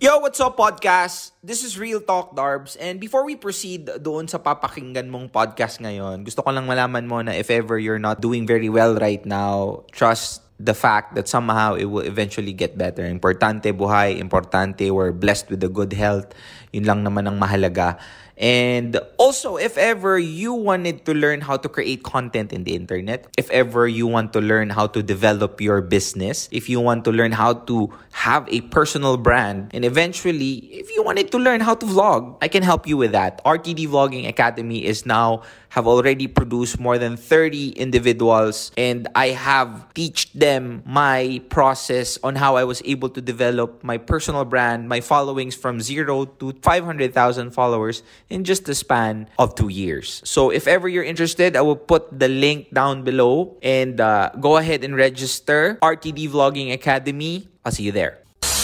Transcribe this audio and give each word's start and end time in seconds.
Yo, 0.00 0.16
what's 0.16 0.40
up 0.40 0.56
podcast? 0.56 1.36
This 1.44 1.60
is 1.60 1.76
Real 1.76 2.00
Talk 2.00 2.32
Darbs 2.32 2.72
and 2.80 2.96
before 2.96 3.20
we 3.20 3.36
proceed 3.36 3.84
doon 4.00 4.24
sa 4.24 4.40
papakinggan 4.40 5.12
mong 5.12 5.28
podcast 5.28 5.76
ngayon, 5.76 6.24
gusto 6.24 6.40
ko 6.40 6.48
lang 6.48 6.64
malaman 6.64 7.04
mo 7.04 7.20
na 7.20 7.36
if 7.36 7.52
ever 7.52 7.76
you're 7.76 8.00
not 8.00 8.16
doing 8.16 8.48
very 8.48 8.72
well 8.72 8.96
right 8.96 9.20
now, 9.28 9.84
trust 9.92 10.40
the 10.56 10.72
fact 10.72 11.20
that 11.20 11.28
somehow 11.28 11.76
it 11.76 11.84
will 11.84 12.00
eventually 12.00 12.56
get 12.56 12.80
better. 12.80 13.04
Importante 13.04 13.76
buhay, 13.76 14.16
importante 14.16 14.88
we're 14.88 15.12
blessed 15.12 15.52
with 15.52 15.60
a 15.60 15.68
good 15.68 15.92
health. 15.92 16.32
Yun 16.72 16.84
lang 16.84 17.00
naman 17.02 17.26
ang 17.26 17.38
mahalaga. 17.38 17.98
And 18.40 18.96
also, 19.18 19.60
if 19.60 19.76
ever 19.76 20.18
you 20.18 20.54
wanted 20.54 21.04
to 21.04 21.12
learn 21.12 21.42
how 21.42 21.58
to 21.58 21.68
create 21.68 22.02
content 22.02 22.54
in 22.54 22.64
the 22.64 22.72
internet, 22.72 23.28
if 23.36 23.50
ever 23.50 23.86
you 23.86 24.06
want 24.06 24.32
to 24.32 24.40
learn 24.40 24.70
how 24.70 24.86
to 24.96 25.02
develop 25.02 25.60
your 25.60 25.82
business, 25.82 26.48
if 26.50 26.66
you 26.66 26.80
want 26.80 27.04
to 27.04 27.12
learn 27.12 27.32
how 27.32 27.52
to 27.68 27.92
have 28.12 28.48
a 28.48 28.62
personal 28.72 29.18
brand, 29.18 29.68
and 29.74 29.84
eventually, 29.84 30.64
if 30.72 30.88
you 30.96 31.04
wanted 31.04 31.30
to 31.32 31.38
learn 31.38 31.60
how 31.60 31.74
to 31.74 31.84
vlog, 31.84 32.40
I 32.40 32.48
can 32.48 32.62
help 32.62 32.88
you 32.88 32.96
with 32.96 33.12
that. 33.12 33.44
RTD 33.44 33.92
Vlogging 33.92 34.26
Academy 34.26 34.86
is 34.86 35.04
now 35.04 35.42
have 35.70 35.86
already 35.86 36.26
produced 36.26 36.80
more 36.80 36.98
than 36.98 37.16
30 37.16 37.70
individuals 37.78 38.72
and 38.76 39.06
I 39.14 39.28
have 39.28 39.86
teach 39.94 40.32
them 40.32 40.82
my 40.84 41.40
process 41.48 42.18
on 42.22 42.34
how 42.34 42.56
I 42.56 42.64
was 42.64 42.82
able 42.84 43.08
to 43.10 43.20
develop 43.20 43.82
my 43.84 43.96
personal 43.96 44.44
brand, 44.44 44.88
my 44.88 45.00
followings 45.00 45.54
from 45.54 45.80
0 45.80 46.24
to 46.42 46.52
500,000 46.62 47.50
followers 47.50 48.02
in 48.28 48.44
just 48.44 48.64
the 48.64 48.74
span 48.74 49.28
of 49.38 49.54
2 49.54 49.68
years. 49.68 50.22
So 50.24 50.50
if 50.50 50.68
ever 50.68 50.88
you're 50.88 51.04
interested, 51.04 51.56
I 51.56 51.62
will 51.62 51.76
put 51.76 52.08
the 52.12 52.28
link 52.28 52.72
down 52.72 53.02
below 53.02 53.56
and 53.62 54.00
uh, 54.00 54.30
go 54.40 54.56
ahead 54.56 54.84
and 54.84 54.96
register 54.96 55.78
RTD 55.82 56.30
Vlogging 56.30 56.72
Academy. 56.72 57.48
I'll 57.64 57.72
see 57.72 57.84
you 57.84 57.92
there. 57.92 58.20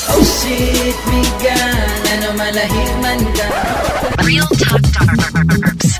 Oh 0.08 0.22
shit, 0.22 0.96
migan, 1.10 1.98
ano 2.14 2.30
malahiman 2.38 3.20
ka 3.34 3.48
Real 4.22 4.46
Talk 4.54 4.82
Darbs. 4.94 5.98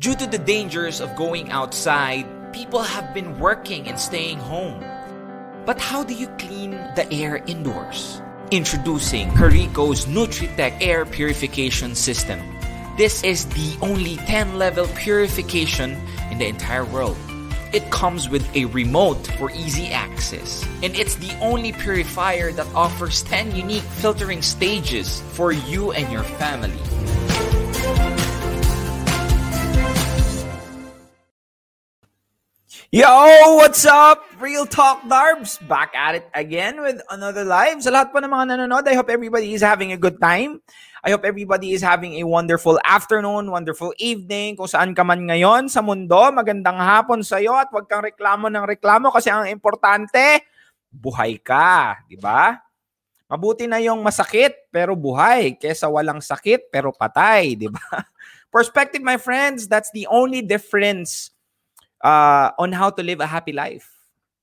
Due 0.00 0.16
to 0.16 0.26
the 0.26 0.38
dangers 0.38 1.00
of 1.00 1.12
going 1.16 1.50
outside, 1.52 2.24
people 2.52 2.80
have 2.80 3.12
been 3.12 3.38
working 3.38 3.88
and 3.88 4.00
staying 4.00 4.38
home. 4.38 4.80
But 5.66 5.80
how 5.80 6.04
do 6.04 6.14
you 6.14 6.28
clean 6.40 6.72
the 6.96 7.04
air 7.12 7.44
indoors? 7.44 8.22
Introducing 8.52 9.30
Carico's 9.30 10.06
Nutritech 10.06 10.76
Air 10.80 11.06
Purification 11.06 11.94
System. 11.94 12.40
This 12.96 13.22
is 13.22 13.46
the 13.46 13.78
only 13.80 14.16
10 14.16 14.58
level 14.58 14.88
purification 14.88 15.96
in 16.32 16.38
the 16.38 16.46
entire 16.46 16.84
world. 16.84 17.16
It 17.72 17.88
comes 17.92 18.28
with 18.28 18.44
a 18.56 18.64
remote 18.64 19.24
for 19.38 19.52
easy 19.52 19.92
access. 19.92 20.66
And 20.82 20.96
it's 20.96 21.14
the 21.14 21.32
only 21.40 21.70
purifier 21.70 22.50
that 22.50 22.66
offers 22.74 23.22
10 23.22 23.54
unique 23.54 23.84
filtering 23.84 24.42
stages 24.42 25.20
for 25.34 25.52
you 25.52 25.92
and 25.92 26.10
your 26.10 26.24
family. 26.24 28.19
Yo, 32.90 33.06
what's 33.54 33.86
up? 33.86 34.26
Real 34.42 34.66
Talk 34.66 35.06
Darbs. 35.06 35.62
Back 35.70 35.94
at 35.94 36.18
it 36.18 36.26
again 36.34 36.82
with 36.82 36.98
another 37.06 37.46
live. 37.46 37.78
Sa 37.86 37.94
lahat 37.94 38.10
po 38.10 38.18
ng 38.18 38.26
mga 38.26 38.50
nanonood, 38.50 38.82
I 38.90 38.98
hope 38.98 39.06
everybody 39.06 39.54
is 39.54 39.62
having 39.62 39.94
a 39.94 40.00
good 40.00 40.18
time. 40.18 40.58
I 41.06 41.14
hope 41.14 41.22
everybody 41.22 41.70
is 41.70 41.86
having 41.86 42.18
a 42.18 42.26
wonderful 42.26 42.82
afternoon, 42.82 43.46
wonderful 43.46 43.94
evening, 44.02 44.58
kung 44.58 44.66
saan 44.66 44.90
ka 44.90 45.06
man 45.06 45.22
ngayon 45.22 45.70
sa 45.70 45.86
mundo. 45.86 46.18
Magandang 46.34 46.82
hapon 46.82 47.22
sa 47.22 47.38
iyo 47.38 47.54
at 47.54 47.70
huwag 47.70 47.86
kang 47.86 48.02
reklamo 48.02 48.50
ng 48.50 48.66
reklamo 48.66 49.14
kasi 49.14 49.30
ang 49.30 49.46
importante, 49.46 50.42
buhay 50.90 51.38
ka, 51.38 52.02
di 52.10 52.18
ba? 52.18 52.58
Mabuti 53.30 53.70
na 53.70 53.78
yung 53.78 54.02
masakit 54.02 54.66
pero 54.74 54.98
buhay 54.98 55.54
kesa 55.62 55.86
walang 55.86 56.18
sakit 56.18 56.74
pero 56.74 56.90
patay, 56.90 57.54
di 57.54 57.70
ba? 57.70 58.02
Perspective, 58.50 58.98
my 58.98 59.14
friends, 59.14 59.70
that's 59.70 59.94
the 59.94 60.10
only 60.10 60.42
difference 60.42 61.30
uh, 62.04 62.50
on 62.58 62.72
how 62.72 62.88
to 62.90 63.02
live 63.04 63.20
a 63.20 63.28
happy 63.28 63.52
life. 63.52 63.88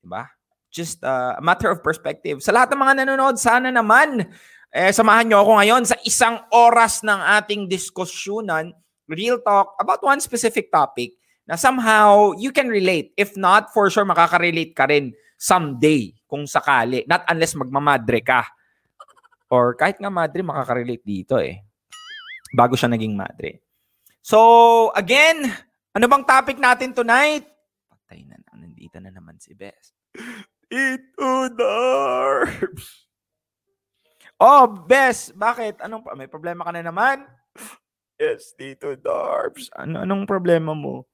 Diba? 0.02 0.30
Just 0.70 1.04
uh, 1.04 1.36
a 1.38 1.44
matter 1.44 1.70
of 1.70 1.82
perspective. 1.82 2.42
Sa 2.42 2.54
lahat 2.54 2.74
ng 2.74 2.82
mga 2.82 2.94
nanonood, 3.04 3.42
sana 3.42 3.74
naman 3.74 4.30
eh, 4.72 4.92
samahan 4.92 5.26
nyo 5.26 5.42
ako 5.42 5.52
ngayon 5.64 5.84
sa 5.88 5.98
isang 6.04 6.44
oras 6.52 7.00
ng 7.02 7.18
ating 7.40 7.72
diskusyonan, 7.72 8.76
real 9.08 9.40
talk, 9.40 9.74
about 9.80 10.04
one 10.04 10.20
specific 10.20 10.70
topic 10.70 11.16
na 11.48 11.56
somehow 11.56 12.36
you 12.36 12.52
can 12.52 12.68
relate. 12.68 13.16
If 13.16 13.40
not, 13.40 13.72
for 13.72 13.88
sure 13.88 14.04
makaka-relate 14.04 14.76
ka 14.76 14.86
rin 14.92 15.16
someday 15.40 16.12
kung 16.28 16.44
sakali. 16.44 17.08
Not 17.08 17.24
unless 17.32 17.56
magmamadre 17.56 18.20
ka. 18.22 18.44
Or 19.48 19.74
kahit 19.80 20.04
nga 20.04 20.12
madre, 20.12 20.44
makaka-relate 20.44 21.06
dito 21.08 21.40
eh. 21.40 21.64
Bago 22.52 22.76
siya 22.76 22.92
naging 22.92 23.16
madre. 23.16 23.64
So, 24.20 24.92
again, 24.92 25.48
ano 25.98 26.06
bang 26.06 26.26
topic 26.30 26.62
natin 26.62 26.94
tonight? 26.94 27.50
Patay 27.90 28.22
na, 28.30 28.38
nandito 28.54 29.02
na 29.02 29.10
naman 29.10 29.42
si 29.42 29.58
Bes. 29.58 29.98
Ito, 30.70 31.50
Darbs. 31.58 32.86
Oh, 34.38 34.70
Bes, 34.70 35.34
bakit? 35.34 35.82
Anong 35.82 36.06
may 36.14 36.30
problema 36.30 36.62
ka 36.62 36.70
na 36.70 36.86
naman? 36.86 37.26
Yes, 38.22 38.54
Tito 38.54 38.94
Darbs. 38.94 39.66
Ano 39.74 40.06
anong 40.06 40.30
problema 40.30 40.78
mo? 40.78 41.10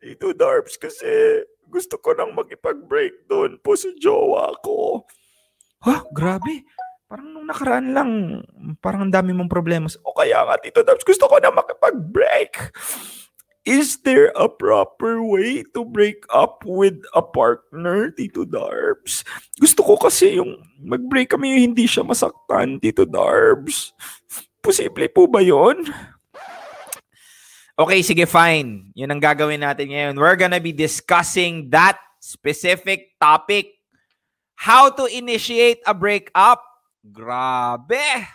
Tito 0.00 0.32
Darbs 0.32 0.80
kasi 0.80 1.44
gusto 1.68 2.00
ko 2.00 2.16
nang 2.16 2.32
makipag-break 2.32 3.28
doon 3.28 3.60
po 3.60 3.76
sa 3.76 3.92
jowa 4.00 4.48
ko. 4.64 5.04
Ha? 5.84 6.08
Grabe. 6.08 6.64
Parang 7.04 7.36
nung 7.36 7.44
nakaraan 7.44 7.92
lang, 7.92 8.10
parang 8.80 9.04
ang 9.04 9.12
dami 9.12 9.36
mong 9.36 9.52
problema. 9.52 9.84
O 10.00 10.16
kaya 10.16 10.40
nga, 10.48 10.56
Tito 10.56 10.80
Darbs, 10.80 11.04
gusto 11.04 11.28
ko 11.28 11.36
na 11.36 11.52
makipag-break. 11.52 12.72
Is 13.62 14.02
there 14.02 14.34
a 14.34 14.50
proper 14.50 15.22
way 15.22 15.62
to 15.70 15.86
break 15.86 16.26
up 16.34 16.66
with 16.66 16.98
a 17.14 17.22
partner, 17.22 18.10
Tito 18.10 18.42
Darbs? 18.42 19.22
Gusto 19.54 19.86
ko 19.86 19.94
kasi 19.94 20.34
yung 20.34 20.66
mag-break 20.82 21.30
kami 21.30 21.54
yung 21.54 21.70
hindi 21.70 21.86
siya 21.86 22.02
masaktan, 22.02 22.82
Tito 22.82 23.06
Darbs. 23.06 23.94
Posible 24.58 25.06
po 25.14 25.30
ba 25.30 25.38
yon? 25.38 25.78
Okay, 27.78 28.02
sige, 28.02 28.26
fine. 28.26 28.90
Yun 28.98 29.14
ang 29.14 29.22
gagawin 29.22 29.62
natin 29.62 29.94
ngayon. 29.94 30.18
We're 30.18 30.34
gonna 30.34 30.58
be 30.58 30.74
discussing 30.74 31.70
that 31.70 32.02
specific 32.18 33.14
topic. 33.22 33.78
How 34.58 34.90
to 34.90 35.06
initiate 35.06 35.78
a 35.86 35.94
breakup. 35.94 36.66
Grabe! 37.06 38.26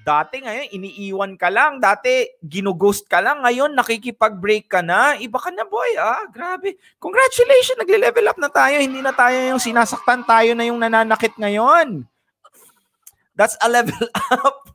Dati 0.00 0.40
ngayon, 0.40 0.72
iniiwan 0.72 1.32
ka 1.36 1.52
lang. 1.52 1.76
Dati, 1.76 2.40
ginughost 2.40 3.04
ka 3.04 3.20
lang. 3.20 3.44
Ngayon, 3.44 3.76
nakikipag-break 3.76 4.72
ka 4.72 4.80
na. 4.80 5.12
Iba 5.20 5.36
ka 5.36 5.52
na, 5.52 5.68
boy. 5.68 5.92
Ah, 6.00 6.24
grabe. 6.32 6.80
Congratulations, 6.96 7.76
nagle-level 7.76 8.32
up 8.32 8.38
na 8.40 8.48
tayo. 8.48 8.80
Hindi 8.80 9.04
na 9.04 9.12
tayo 9.12 9.36
yung 9.36 9.60
sinasaktan. 9.60 10.24
Tayo 10.24 10.56
na 10.56 10.64
yung 10.64 10.80
nananakit 10.80 11.36
ngayon. 11.36 12.08
That's 13.36 13.60
a 13.60 13.68
level 13.68 14.08
up. 14.40 14.72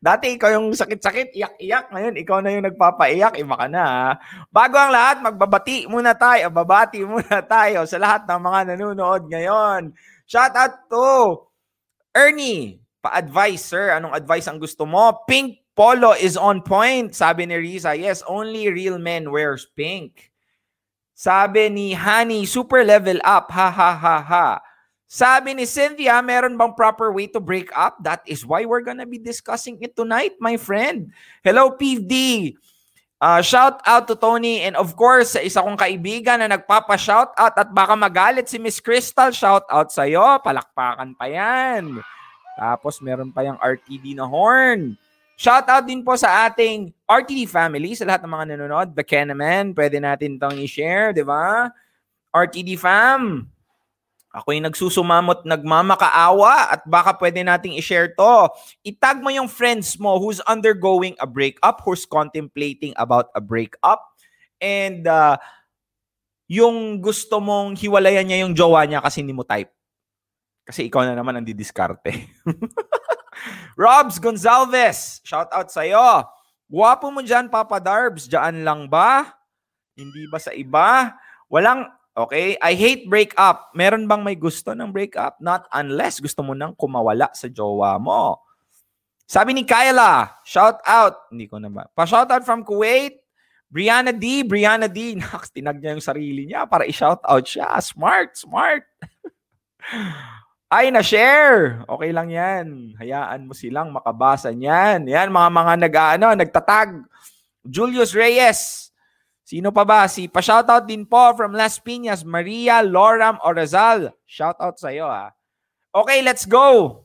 Dati, 0.00 0.32
ikaw 0.32 0.48
yung 0.56 0.72
sakit-sakit, 0.72 1.36
iyak-iyak. 1.36 1.92
Ngayon, 1.92 2.14
ikaw 2.24 2.40
na 2.40 2.56
yung 2.56 2.64
nagpapaiyak. 2.72 3.36
Iba 3.36 3.54
ka 3.60 3.68
na. 3.68 3.84
Ah. 3.84 4.12
Bago 4.48 4.80
ang 4.80 4.96
lahat, 4.96 5.20
magbabati 5.20 5.84
muna 5.92 6.16
tayo. 6.16 6.48
Babati 6.48 7.04
muna 7.04 7.44
tayo 7.44 7.84
sa 7.84 8.00
lahat 8.00 8.24
ng 8.24 8.40
mga 8.40 8.60
nanonood 8.72 9.28
ngayon. 9.28 9.92
Shout 10.24 10.56
out 10.56 10.88
to 10.88 11.04
Ernie 12.16 12.80
Pa-advise, 13.00 13.64
sir. 13.64 13.96
Anong 13.96 14.12
advice 14.12 14.44
ang 14.48 14.60
gusto 14.60 14.84
mo? 14.84 15.24
Pink 15.24 15.60
polo 15.72 16.12
is 16.12 16.36
on 16.36 16.60
point. 16.60 17.16
Sabi 17.16 17.48
ni 17.48 17.56
Riza, 17.56 17.96
yes, 17.96 18.20
only 18.28 18.68
real 18.68 19.00
men 19.00 19.32
wears 19.32 19.64
pink. 19.72 20.28
Sabi 21.16 21.68
ni 21.68 21.92
Honey, 21.96 22.44
super 22.44 22.84
level 22.84 23.20
up. 23.24 23.48
Ha, 23.52 23.68
ha, 23.72 23.92
ha, 23.96 24.18
ha. 24.20 24.48
Sabi 25.10 25.58
ni 25.58 25.66
Cynthia, 25.66 26.22
meron 26.22 26.54
bang 26.54 26.76
proper 26.76 27.10
way 27.10 27.26
to 27.26 27.42
break 27.42 27.68
up? 27.74 27.98
That 28.04 28.22
is 28.30 28.46
why 28.46 28.62
we're 28.62 28.86
gonna 28.86 29.08
be 29.08 29.18
discussing 29.18 29.80
it 29.82 29.98
tonight, 29.98 30.38
my 30.38 30.54
friend. 30.54 31.10
Hello, 31.42 31.74
PVD. 31.74 32.54
Uh, 33.20 33.42
shout 33.44 33.84
out 33.84 34.08
to 34.08 34.16
Tony 34.16 34.64
and 34.64 34.72
of 34.80 34.96
course 34.96 35.36
sa 35.36 35.44
isa 35.44 35.60
kong 35.60 35.76
kaibigan 35.76 36.40
na 36.40 36.56
nagpapa-shout 36.56 37.36
out 37.36 37.52
at 37.52 37.68
baka 37.68 37.92
magalit 37.92 38.48
si 38.48 38.56
Miss 38.56 38.80
Crystal, 38.80 39.28
shout 39.28 39.68
out 39.68 39.92
sa 39.92 40.08
iyo. 40.08 40.40
Palakpakan 40.40 41.12
pa 41.12 41.28
yan. 41.28 42.00
Tapos 42.60 43.00
meron 43.00 43.32
pa 43.32 43.40
yung 43.40 43.56
RTD 43.56 44.12
na 44.12 44.28
horn. 44.28 45.00
Shout 45.40 45.64
out 45.72 45.88
din 45.88 46.04
po 46.04 46.12
sa 46.20 46.44
ating 46.44 46.92
RTD 47.08 47.48
family, 47.48 47.96
sa 47.96 48.04
lahat 48.04 48.20
ng 48.28 48.32
mga 48.36 48.46
nanonood. 48.52 48.88
The 48.92 49.00
Kenaman, 49.00 49.72
pwede 49.72 49.96
natin 49.96 50.36
itong 50.36 50.60
i-share, 50.60 51.16
di 51.16 51.24
ba? 51.24 51.72
RTD 52.28 52.76
fam, 52.76 53.48
ako 54.30 54.54
yung 54.54 54.68
nagsusumamot, 54.70 55.42
nagmamakaawa 55.42 56.76
at 56.76 56.80
baka 56.86 57.16
pwede 57.18 57.42
nating 57.42 57.74
i-share 57.74 58.14
to. 58.14 58.52
Itag 58.86 59.18
mo 59.24 59.32
yung 59.32 59.50
friends 59.50 59.98
mo 59.98 60.20
who's 60.22 60.38
undergoing 60.44 61.18
a 61.18 61.26
breakup, 61.26 61.82
who's 61.82 62.06
contemplating 62.06 62.94
about 62.94 63.34
a 63.34 63.42
breakup, 63.42 64.14
and 64.62 65.08
uh, 65.10 65.34
yung 66.46 67.02
gusto 67.02 67.42
mong 67.42 67.74
hiwalayan 67.74 68.28
niya 68.28 68.44
yung 68.46 68.54
jowa 68.54 68.86
niya 68.86 69.02
kasi 69.02 69.24
hindi 69.24 69.34
mo 69.34 69.42
type. 69.42 69.72
Kasi 70.70 70.86
ikaw 70.86 71.02
na 71.02 71.18
naman 71.18 71.34
ang 71.34 71.42
didiskarte. 71.42 72.30
Robs 73.74 74.22
Gonzalez, 74.22 75.18
shout 75.26 75.50
out 75.50 75.66
sa'yo. 75.66 76.22
Guwapo 76.70 77.10
mo 77.10 77.26
dyan, 77.26 77.50
Papa 77.50 77.82
Darbs. 77.82 78.30
Diyan 78.30 78.62
lang 78.62 78.86
ba? 78.86 79.34
Hindi 79.98 80.30
ba 80.30 80.38
sa 80.38 80.54
iba? 80.54 81.18
Walang, 81.50 81.90
okay, 82.14 82.54
I 82.62 82.78
hate 82.78 83.10
breakup. 83.10 83.74
Meron 83.74 84.06
bang 84.06 84.22
may 84.22 84.38
gusto 84.38 84.70
ng 84.70 84.94
breakup? 84.94 85.42
Not 85.42 85.66
unless 85.74 86.22
gusto 86.22 86.46
mo 86.46 86.54
nang 86.54 86.78
kumawala 86.78 87.34
sa 87.34 87.50
jowa 87.50 87.98
mo. 87.98 88.38
Sabi 89.26 89.50
ni 89.58 89.66
Kyla, 89.66 90.38
shout 90.46 90.78
out. 90.86 91.26
Hindi 91.34 91.50
ko 91.50 91.58
na 91.58 91.66
ba. 91.66 91.90
Pa-shout 91.90 92.30
out 92.30 92.46
from 92.46 92.62
Kuwait. 92.62 93.18
Brianna 93.66 94.14
D, 94.14 94.46
Brianna 94.46 94.86
D. 94.86 95.14
Naks, 95.18 95.50
tinag 95.50 95.82
niya 95.82 95.98
yung 95.98 96.06
sarili 96.06 96.46
niya 96.46 96.70
para 96.70 96.86
i-shout 96.86 97.26
out 97.26 97.42
siya. 97.42 97.74
Smart, 97.82 98.38
smart. 98.38 98.86
Ay, 100.70 100.94
na-share. 100.94 101.82
Okay 101.82 102.14
lang 102.14 102.30
yan. 102.30 102.94
Hayaan 102.94 103.42
mo 103.42 103.58
silang 103.58 103.90
makabasa 103.90 104.54
niyan. 104.54 105.02
Yan, 105.02 105.26
mga 105.26 105.50
mga 105.50 105.72
nag, 105.82 105.94
ano, 106.14 106.26
nagtatag. 106.38 106.90
Julius 107.66 108.14
Reyes. 108.14 108.94
Sino 109.42 109.74
pa 109.74 109.82
ba? 109.82 110.06
Si 110.06 110.30
pa-shoutout 110.30 110.86
din 110.86 111.02
po 111.02 111.34
from 111.34 111.58
Las 111.58 111.82
Piñas, 111.82 112.22
Maria 112.22 112.86
Loram 112.86 113.42
Orazal. 113.42 114.14
Shoutout 114.30 114.78
sa 114.78 114.94
iyo 114.94 115.10
ah. 115.10 115.34
Okay, 115.90 116.22
let's 116.22 116.46
go. 116.46 117.02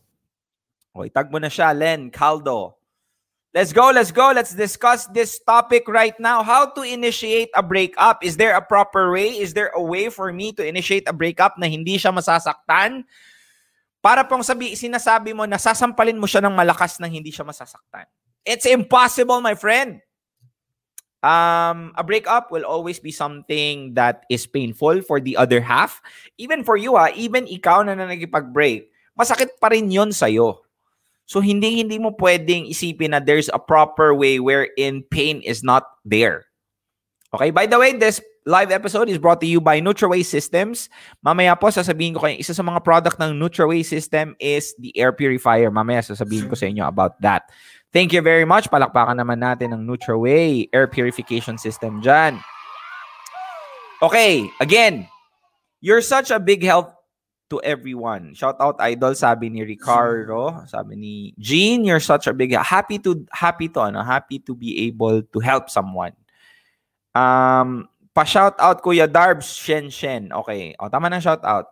Okay, 0.94 1.10
tag 1.10 1.34
mo 1.34 1.42
na 1.42 1.50
siya, 1.50 1.74
Len 1.74 2.14
Caldo. 2.14 2.78
Let's 3.50 3.74
go, 3.74 3.90
let's 3.90 4.14
go. 4.14 4.30
Let's 4.30 4.54
discuss 4.54 5.10
this 5.10 5.42
topic 5.42 5.90
right 5.90 6.14
now. 6.22 6.46
How 6.46 6.70
to 6.78 6.86
initiate 6.86 7.50
a 7.58 7.66
breakup. 7.66 8.22
Is 8.22 8.38
there 8.38 8.54
a 8.54 8.62
proper 8.62 9.10
way? 9.10 9.42
Is 9.42 9.58
there 9.58 9.74
a 9.74 9.82
way 9.82 10.14
for 10.14 10.30
me 10.30 10.54
to 10.54 10.62
initiate 10.62 11.10
a 11.10 11.16
breakup 11.18 11.58
na 11.58 11.66
hindi 11.66 11.98
siya 11.98 12.14
masasaktan? 12.14 13.10
Para 14.06 14.22
pong 14.22 14.46
sabi, 14.46 14.78
sinasabi 14.78 15.34
mo 15.34 15.50
na 15.50 15.57
sasampalin 15.57 16.22
mo 16.22 16.30
siya 16.30 16.46
ng 16.46 16.54
malakas 16.54 17.02
nang 17.02 17.10
hindi 17.10 17.34
siya 17.34 17.42
masasaktan. 17.42 18.06
It's 18.46 18.69
impossible, 18.69 19.42
my 19.42 19.57
friend. 19.57 19.98
Um, 21.25 21.90
a 21.98 22.06
breakup 22.06 22.54
will 22.54 22.69
always 22.69 23.02
be 23.02 23.10
something 23.10 23.98
that 23.98 24.30
is 24.30 24.46
painful 24.46 25.02
for 25.02 25.18
the 25.18 25.34
other 25.34 25.57
half. 25.57 26.06
Even 26.38 26.62
for 26.62 26.78
you, 26.78 26.94
ha, 26.94 27.10
even 27.18 27.50
ikaw 27.50 27.81
na, 27.81 27.98
na 27.98 28.06
nagipag-break, 28.06 28.94
masakit 29.18 29.57
pa 29.57 29.74
rin 29.74 29.90
yun 29.90 30.13
sa'yo. 30.13 30.62
So, 31.25 31.42
hindi, 31.42 31.81
hindi 31.81 31.98
mo 31.98 32.13
pwedeng 32.13 32.69
isipin 32.69 33.18
na 33.18 33.19
there's 33.25 33.50
a 33.50 33.57
proper 33.57 34.13
way 34.13 34.38
wherein 34.38 35.02
pain 35.10 35.42
is 35.42 35.66
not 35.66 35.98
there. 36.06 36.46
Okay, 37.34 37.50
by 37.50 37.66
the 37.66 37.81
way, 37.81 37.98
this 37.98 38.22
live 38.45 38.69
episode 38.69 39.09
is 39.09 39.18
brought 39.18 39.42
to 39.42 39.50
you 39.50 39.59
by 39.59 39.81
NutraWay 39.81 40.21
Systems. 40.21 40.88
Mamaya 41.25 41.57
po, 41.57 41.74
sasabihin 41.74 42.13
ko 42.13 42.30
kayo, 42.30 42.38
isa 42.38 42.53
sa 42.53 42.62
mga 42.62 42.86
product 42.86 43.18
ng 43.18 43.33
NutraWay 43.42 43.81
System 43.81 44.38
is 44.38 44.77
the 44.77 44.94
air 44.94 45.09
purifier. 45.09 45.74
Mamaya 45.74 46.06
sasabihin 46.06 46.45
ko 46.45 46.53
sa 46.53 46.69
inyo 46.69 46.86
about 46.86 47.18
that. 47.25 47.50
Thank 47.89 48.13
you 48.13 48.21
very 48.21 48.45
much. 48.45 48.69
Palakpakan 48.69 49.18
naman 49.18 49.42
natin 49.42 49.74
ng 49.74 49.81
NutraWay 49.89 50.69
air 50.69 50.86
purification 50.86 51.57
system 51.57 52.06
dyan. 52.06 52.38
Okay, 54.06 54.45
again, 54.62 55.09
you're 55.81 56.06
such 56.06 56.30
a 56.30 56.38
big 56.38 56.62
help 56.62 56.94
to 57.50 57.57
everyone. 57.65 58.38
Shout 58.38 58.62
out 58.62 58.77
idol 58.77 59.18
sabi 59.18 59.50
ni 59.50 59.65
Ricardo, 59.65 60.62
sabi 60.69 60.94
ni 60.94 61.13
Jean, 61.42 61.81
you're 61.81 62.03
such 62.03 62.30
a 62.30 62.33
big 62.36 62.53
happy 62.53 63.01
to 63.01 63.25
happy 63.33 63.74
to 63.74 63.89
ano, 63.89 64.06
happy 64.06 64.38
to 64.45 64.53
be 64.53 64.86
able 64.86 65.25
to 65.33 65.39
help 65.42 65.74
someone. 65.74 66.13
Um 67.15 67.88
pa-shout 68.16 68.56
out 68.58 68.80
Kuya 68.80 69.12
Darbs 69.12 69.52
Shen 69.52 69.92
Shen. 69.92 70.32
Okay, 70.32 70.72
o 70.80 70.88
tama 70.88 71.12
na 71.12 71.20
shout 71.20 71.44
out. 71.44 71.68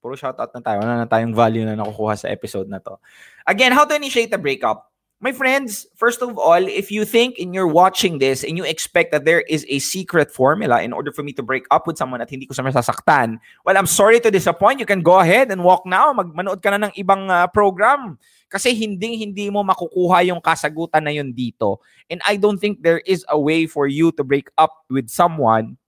Puro 0.00 0.16
shout 0.16 0.40
out 0.40 0.50
na 0.56 0.64
tayo. 0.64 0.80
Wala 0.80 1.04
na 1.04 1.08
tayong 1.08 1.36
value 1.36 1.68
na 1.68 1.76
nakukuha 1.76 2.16
sa 2.16 2.32
episode 2.32 2.72
na 2.72 2.80
to. 2.80 2.96
Again, 3.44 3.76
how 3.76 3.84
to 3.84 3.92
initiate 3.92 4.32
a 4.32 4.40
breakup? 4.40 4.88
My 5.24 5.32
friends, 5.32 5.88
first 5.96 6.20
of 6.20 6.36
all, 6.36 6.60
if 6.68 6.92
you 6.92 7.08
think 7.08 7.40
and 7.40 7.56
you're 7.56 7.66
watching 7.66 8.20
this 8.20 8.44
and 8.44 8.60
you 8.60 8.64
expect 8.68 9.08
that 9.16 9.24
there 9.24 9.40
is 9.48 9.64
a 9.72 9.80
secret 9.80 10.28
formula 10.28 10.84
in 10.84 10.92
order 10.92 11.16
for 11.16 11.24
me 11.24 11.32
to 11.32 11.42
break 11.42 11.64
up 11.70 11.86
with 11.86 11.96
someone 11.96 12.20
at 12.20 12.28
hindi 12.28 12.44
ko 12.44 12.52
sa 12.52 12.60
well, 12.60 13.76
I'm 13.78 13.88
sorry 13.88 14.20
to 14.20 14.30
disappoint. 14.30 14.80
You 14.80 14.84
can 14.84 15.00
go 15.00 15.20
ahead 15.20 15.50
and 15.50 15.64
walk 15.64 15.86
now. 15.86 16.12
Magmanood 16.12 16.60
ka 16.60 16.76
na 16.76 16.88
ng 16.88 16.92
ibang 17.00 17.32
uh, 17.32 17.48
program. 17.48 18.20
Kasi 18.52 18.76
hindi 18.76 19.16
hindi 19.16 19.48
mo 19.48 19.64
makukuha 19.64 20.28
yung 20.28 20.44
kasagutan 20.44 21.08
na 21.08 21.16
yun 21.16 21.32
dito. 21.32 21.80
And 22.12 22.20
I 22.28 22.36
don't 22.36 22.60
think 22.60 22.84
there 22.84 23.00
is 23.08 23.24
a 23.32 23.40
way 23.40 23.64
for 23.64 23.88
you 23.88 24.12
to 24.20 24.24
break 24.24 24.52
up 24.60 24.84
with 24.92 25.08
someone 25.08 25.80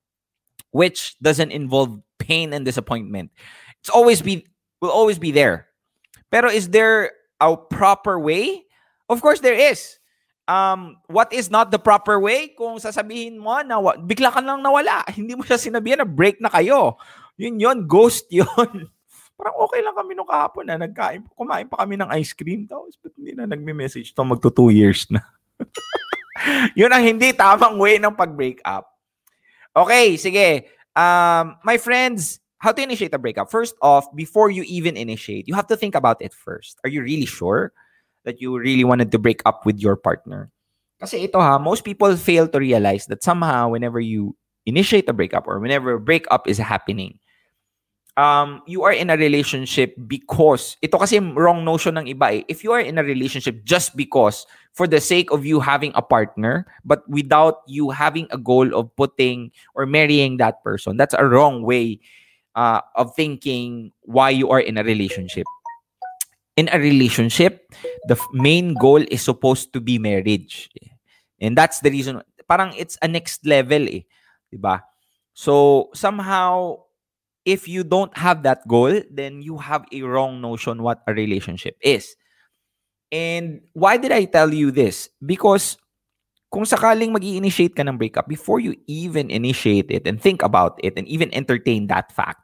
which 0.73 1.13
doesn't 1.21 1.53
involve 1.53 2.01
pain 2.17 2.57
and 2.57 2.65
disappointment. 2.65 3.29
It's 3.85 3.93
always 3.93 4.25
be 4.25 4.49
will 4.81 4.89
always 4.89 5.21
be 5.21 5.29
there. 5.29 5.69
Pero 6.33 6.49
is 6.49 6.73
there 6.73 7.13
a 7.37 7.53
proper 7.53 8.17
way? 8.17 8.66
Of 9.07 9.23
course 9.23 9.39
there 9.39 9.57
is. 9.57 9.99
Um, 10.47 11.03
what 11.11 11.35
is 11.35 11.51
not 11.51 11.75
the 11.75 11.79
proper 11.79 12.19
way? 12.23 12.55
Kung 12.55 12.79
sasabihin 12.79 13.39
mo 13.39 13.59
na 13.67 13.79
bigla 13.99 14.31
ka 14.31 14.39
lang 14.39 14.63
nawala, 14.63 15.03
hindi 15.19 15.35
mo 15.35 15.43
siya 15.43 15.59
sinabihan 15.59 16.03
na 16.03 16.09
break 16.09 16.39
na 16.39 16.51
kayo. 16.51 16.99
Yun 17.39 17.59
yun, 17.59 17.79
ghost 17.87 18.31
yun. 18.31 18.47
Parang 19.37 19.57
okay 19.69 19.85
lang 19.85 19.93
kami 19.93 20.17
nung 20.17 20.31
kahapon 20.31 20.65
na 20.65 20.81
nagkain, 20.81 21.21
kumain 21.37 21.69
pa 21.69 21.85
kami 21.85 22.01
ng 22.01 22.09
ice 22.17 22.33
cream. 22.33 22.65
Tapos 22.65 22.97
ba't 22.97 23.13
hindi 23.21 23.37
na 23.37 23.45
nagme-message 23.45 24.17
to 24.17 24.25
magto 24.25 24.49
two 24.49 24.73
years 24.73 25.05
na. 25.13 25.21
yun 26.79 26.89
ang 26.89 27.05
hindi 27.05 27.37
tamang 27.37 27.77
way 27.77 28.01
ng 28.01 28.17
pag-break 28.17 28.65
up. 28.65 28.89
Okay, 29.77 30.17
sige. 30.17 30.73
Um, 30.97 31.61
my 31.61 31.77
friends, 31.77 32.41
how 32.57 32.73
to 32.73 32.81
initiate 32.81 33.13
a 33.13 33.21
breakup? 33.21 33.53
First 33.53 33.77
off, 33.85 34.09
before 34.17 34.49
you 34.49 34.65
even 34.65 34.97
initiate, 34.97 35.45
you 35.45 35.53
have 35.53 35.69
to 35.69 35.77
think 35.77 35.93
about 35.93 36.25
it 36.25 36.33
first. 36.33 36.81
Are 36.81 36.89
you 36.89 37.05
really 37.05 37.29
sure 37.29 37.77
that 38.27 38.43
you 38.43 38.53
really 38.59 38.85
wanted 38.85 39.11
to 39.15 39.19
break 39.19 39.41
up 39.47 39.65
with 39.65 39.79
your 39.79 39.97
partner? 39.97 40.51
Kasi 41.01 41.25
ito 41.25 41.39
ha, 41.39 41.57
most 41.57 41.87
people 41.87 42.13
fail 42.19 42.51
to 42.51 42.59
realize 42.59 43.07
that 43.07 43.23
somehow 43.23 43.71
whenever 43.71 44.01
you 44.01 44.35
initiate 44.67 45.09
a 45.09 45.15
breakup 45.15 45.47
or 45.47 45.63
whenever 45.63 45.95
a 45.95 46.01
breakup 46.03 46.49
is 46.51 46.59
happening, 46.59 47.17
um, 48.17 48.63
you 48.67 48.83
are 48.83 48.93
in 48.93 49.11
a 49.11 49.17
relationship 49.17 49.95
because, 50.09 50.77
ito 50.83 50.99
kasi 50.99 51.21
wrong 51.21 51.65
notion 51.65 51.97
ng 51.97 52.09
iba 52.09 52.41
eh. 52.41 52.45
If 52.49 52.65
you 52.65 52.73
are 52.73 52.81
in 52.81 52.99
a 52.99 53.05
relationship 53.05 53.65
just 53.65 53.97
because, 53.97 54.47
for 54.73 54.87
the 54.87 55.01
sake 55.01 55.31
of 55.31 55.47
you 55.47 55.61
having 55.61 55.93
a 55.95 56.03
partner, 56.03 56.67
but 56.85 57.07
without 57.09 57.61
you 57.69 57.91
having 57.91 58.27
a 58.31 58.37
goal 58.37 58.75
of 58.75 58.89
putting 58.97 59.53
or 59.75 59.87
marrying 59.87 60.37
that 60.39 60.65
person, 60.65 60.97
that's 60.97 61.15
a 61.15 61.25
wrong 61.25 61.63
way 61.63 62.01
uh, 62.57 62.81
of 62.97 63.15
thinking 63.15 63.93
why 64.03 64.31
you 64.31 64.51
are 64.51 64.61
in 64.61 64.77
a 64.77 64.85
relationship. 64.85 65.45
In 66.57 66.69
a 66.73 66.79
relationship, 66.81 67.69
the 68.09 68.17
main 68.33 68.73
goal 68.75 69.05
is 69.13 69.21
supposed 69.21 69.73
to 69.75 69.81
be 69.81 69.99
marriage. 69.99 70.71
And 71.41 71.57
that's 71.57 71.81
the 71.81 71.91
reason, 71.91 72.23
parang 72.49 72.73
it's 72.77 72.97
a 73.03 73.09
next 73.09 73.45
level 73.45 73.85
eh. 73.89 74.09
Diba? 74.49 74.81
So, 75.35 75.91
somehow, 75.93 76.81
if 77.45 77.69
you 77.69 77.85
don't 77.85 78.17
have 78.17 78.43
that 78.45 78.67
goal, 78.67 79.03
then 79.11 79.43
you 79.43 79.59
have 79.59 79.85
a 79.93 80.01
wrong 80.03 80.41
notion 80.41 80.83
what 80.83 81.03
a 81.07 81.13
relationship 81.13 81.77
is. 81.83 82.17
And 83.13 83.61
why 83.75 83.99
did 83.99 84.13
I 84.13 84.25
tell 84.25 84.53
you 84.53 84.71
this? 84.71 85.11
Because 85.25 85.77
kung 86.51 86.65
sakaling 86.65 87.13
mag 87.13 87.25
initiate 87.25 87.77
ka 87.77 87.83
ng 87.83 87.99
breakup, 87.99 88.29
before 88.29 88.61
you 88.61 88.75
even 88.87 89.31
initiate 89.31 89.91
it 89.91 90.07
and 90.07 90.21
think 90.21 90.43
about 90.43 90.81
it 90.83 90.95
and 90.97 91.07
even 91.07 91.33
entertain 91.35 91.87
that 91.89 92.11
fact, 92.13 92.41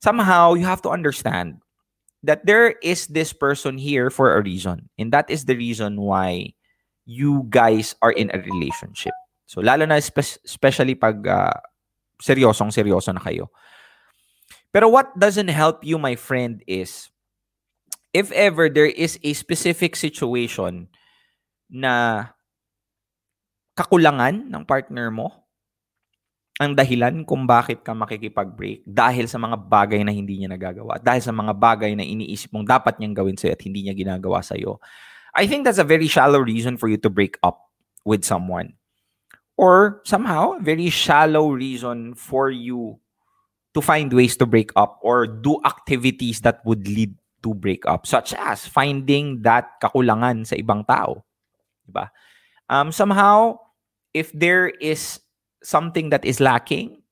somehow 0.00 0.54
you 0.54 0.64
have 0.64 0.82
to 0.82 0.90
understand 0.90 1.61
that 2.22 2.46
there 2.46 2.78
is 2.82 3.06
this 3.10 3.32
person 3.32 3.78
here 3.78 4.10
for 4.10 4.34
a 4.34 4.42
reason. 4.42 4.88
And 4.98 5.12
that 5.12 5.28
is 5.30 5.44
the 5.44 5.56
reason 5.56 6.00
why 6.00 6.54
you 7.04 7.46
guys 7.50 7.94
are 8.02 8.12
in 8.12 8.30
a 8.32 8.38
relationship. 8.38 9.14
So 9.46 9.60
lalo 9.60 9.84
na 9.84 9.98
spe- 9.98 10.38
especially 10.46 10.94
pag 10.94 11.26
uh, 11.26 11.58
seryosong 12.22 12.70
seryoso 12.70 13.12
na 13.12 13.20
kayo. 13.20 13.50
Pero 14.72 14.88
what 14.88 15.12
doesn't 15.18 15.50
help 15.50 15.84
you, 15.84 15.98
my 15.98 16.16
friend, 16.16 16.62
is 16.66 17.10
if 18.14 18.32
ever 18.32 18.70
there 18.70 18.88
is 18.88 19.18
a 19.20 19.34
specific 19.34 19.98
situation 19.98 20.88
na 21.68 22.26
kakulangan 23.76 24.48
ng 24.48 24.64
partner 24.64 25.10
mo, 25.10 25.41
ang 26.60 26.76
dahilan 26.76 27.24
kung 27.24 27.48
bakit 27.48 27.80
ka 27.80 27.96
makikipag-break 27.96 28.84
dahil 28.84 29.24
sa 29.24 29.40
mga 29.40 29.56
bagay 29.56 30.04
na 30.04 30.12
hindi 30.12 30.36
niya 30.36 30.52
nagagawa, 30.52 31.00
dahil 31.00 31.24
sa 31.24 31.32
mga 31.32 31.56
bagay 31.56 31.96
na 31.96 32.04
iniisip 32.04 32.52
mong 32.52 32.68
dapat 32.68 33.00
niyang 33.00 33.16
gawin 33.16 33.36
sa'yo 33.40 33.56
at 33.56 33.62
hindi 33.64 33.88
niya 33.88 33.96
ginagawa 33.96 34.44
sa'yo. 34.44 34.76
I 35.32 35.48
think 35.48 35.64
that's 35.64 35.80
a 35.80 35.88
very 35.88 36.12
shallow 36.12 36.44
reason 36.44 36.76
for 36.76 36.92
you 36.92 37.00
to 37.00 37.08
break 37.08 37.40
up 37.40 37.72
with 38.04 38.20
someone. 38.20 38.76
Or 39.56 40.04
somehow, 40.04 40.60
very 40.60 40.92
shallow 40.92 41.56
reason 41.56 42.12
for 42.20 42.52
you 42.52 43.00
to 43.72 43.80
find 43.80 44.12
ways 44.12 44.36
to 44.36 44.44
break 44.44 44.68
up 44.76 45.00
or 45.00 45.24
do 45.24 45.56
activities 45.64 46.44
that 46.44 46.60
would 46.68 46.84
lead 46.84 47.16
to 47.40 47.56
break 47.56 47.88
up, 47.88 48.04
such 48.04 48.36
as 48.36 48.68
finding 48.68 49.40
that 49.40 49.80
kakulangan 49.80 50.44
sa 50.44 50.60
ibang 50.60 50.84
tao. 50.84 51.24
Diba? 51.88 52.12
Um, 52.68 52.92
somehow, 52.92 53.56
if 54.12 54.28
there 54.36 54.68
is 54.68 55.21
something 55.62 56.10
that 56.10 56.24
is 56.24 56.40
lacking, 56.40 57.02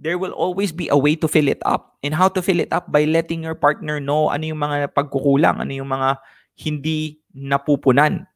there 0.00 0.16
will 0.16 0.32
always 0.32 0.72
be 0.72 0.88
a 0.88 0.96
way 0.96 1.14
to 1.16 1.28
fill 1.28 1.48
it 1.48 1.60
up. 1.64 1.96
And 2.02 2.14
how 2.14 2.28
to 2.32 2.42
fill 2.42 2.58
it 2.58 2.72
up? 2.72 2.90
By 2.90 3.04
letting 3.04 3.44
your 3.44 3.54
partner 3.54 4.00
know 4.00 4.32
ano 4.32 4.46
yung 4.48 4.58
mga 4.58 4.96
pagkukulang, 4.96 5.60
ano 5.60 5.72
yung 5.72 5.92
mga 5.92 6.16
hindi 6.56 7.20
napupunan. 7.36 8.26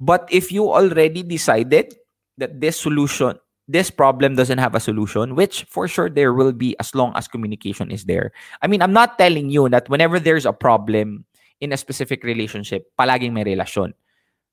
But 0.00 0.26
if 0.30 0.50
you 0.50 0.70
already 0.70 1.22
decided 1.22 1.94
that 2.38 2.60
this 2.62 2.80
solution, 2.80 3.36
this 3.68 3.90
problem 3.90 4.34
doesn't 4.34 4.58
have 4.58 4.74
a 4.74 4.80
solution, 4.80 5.36
which 5.36 5.64
for 5.68 5.86
sure 5.86 6.08
there 6.08 6.32
will 6.32 6.52
be 6.52 6.74
as 6.80 6.94
long 6.94 7.12
as 7.14 7.28
communication 7.28 7.90
is 7.90 8.04
there. 8.04 8.32
I 8.62 8.66
mean, 8.66 8.80
I'm 8.80 8.94
not 8.94 9.18
telling 9.18 9.50
you 9.50 9.68
that 9.68 9.90
whenever 9.90 10.18
there's 10.18 10.46
a 10.46 10.54
problem 10.54 11.26
in 11.60 11.72
a 11.72 11.76
specific 11.76 12.24
relationship, 12.24 12.88
palaging 12.96 13.34
may 13.34 13.44
relasyon. 13.44 13.92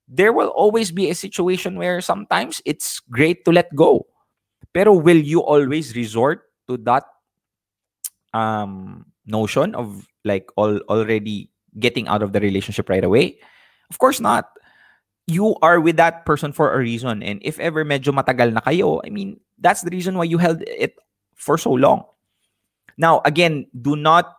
There 0.07 0.31
will 0.31 0.49
always 0.55 0.91
be 0.91 1.09
a 1.09 1.15
situation 1.15 1.75
where 1.75 1.99
sometimes 2.01 2.61
it's 2.65 2.99
great 3.11 3.43
to 3.45 3.51
let 3.51 3.73
go. 3.75 4.07
Pero 4.73 4.93
will 4.93 5.19
you 5.19 5.43
always 5.43 5.95
resort 5.95 6.47
to 6.67 6.77
that 6.87 7.03
um 8.33 9.05
notion 9.25 9.75
of 9.75 10.07
like 10.23 10.47
all 10.55 10.79
already 10.87 11.49
getting 11.79 12.07
out 12.07 12.23
of 12.23 12.31
the 12.31 12.39
relationship 12.39 12.87
right 12.89 13.03
away? 13.03 13.39
Of 13.89 13.99
course 13.99 14.19
not. 14.19 14.49
You 15.27 15.55
are 15.61 15.79
with 15.79 15.97
that 15.97 16.25
person 16.25 16.53
for 16.53 16.71
a 16.71 16.79
reason. 16.79 17.21
And 17.21 17.43
if 17.43 17.59
ever 17.59 17.83
medyo 17.83 18.15
matagal 18.15 18.53
na 18.55 18.63
kayo, 18.63 19.03
I 19.03 19.09
mean, 19.11 19.39
that's 19.59 19.83
the 19.83 19.91
reason 19.91 20.15
why 20.15 20.23
you 20.23 20.37
held 20.37 20.63
it 20.63 20.95
for 21.35 21.57
so 21.57 21.71
long. 21.71 22.07
Now, 22.97 23.21
again, 23.25 23.67
do 23.75 23.95
not 23.95 24.31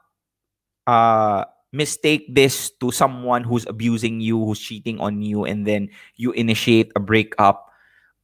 uh, 0.87 1.45
mistake 1.73 2.27
this 2.35 2.71
to 2.81 2.91
someone 2.91 3.45
who's 3.45 3.67
abusing 3.67 4.21
you, 4.21 4.43
who's 4.43 4.61
cheating 4.61 5.01
on 5.01 5.23
you, 5.23 5.45
and 5.45 5.67
then 5.67 5.89
you 6.17 6.33
initiate 6.33 6.93
a 6.97 7.01
breakup. 7.01 7.69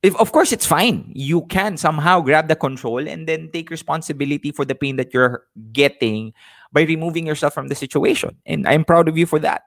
If, 0.03 0.17
of 0.17 0.33
course, 0.33 0.53
it's 0.53 0.67
fine. 0.67 1.11
You 1.15 1.47
can 1.49 1.77
somehow 1.77 2.21
grab 2.21 2.49
the 2.49 2.57
control 2.57 3.09
and 3.09 3.27
then 3.27 3.51
take 3.53 3.71
responsibility 3.71 4.53
for 4.53 4.65
the 4.65 4.75
pain 4.75 4.97
that 4.97 5.15
you're 5.15 5.45
getting 5.73 6.33
by 6.73 6.83
removing 6.83 7.27
yourself 7.27 7.55
from 7.55 7.69
the 7.69 7.75
situation. 7.75 8.37
And 8.45 8.69
I'm 8.69 8.85
proud 8.85 9.09
of 9.09 9.17
you 9.17 9.25
for 9.25 9.39
that. 9.41 9.63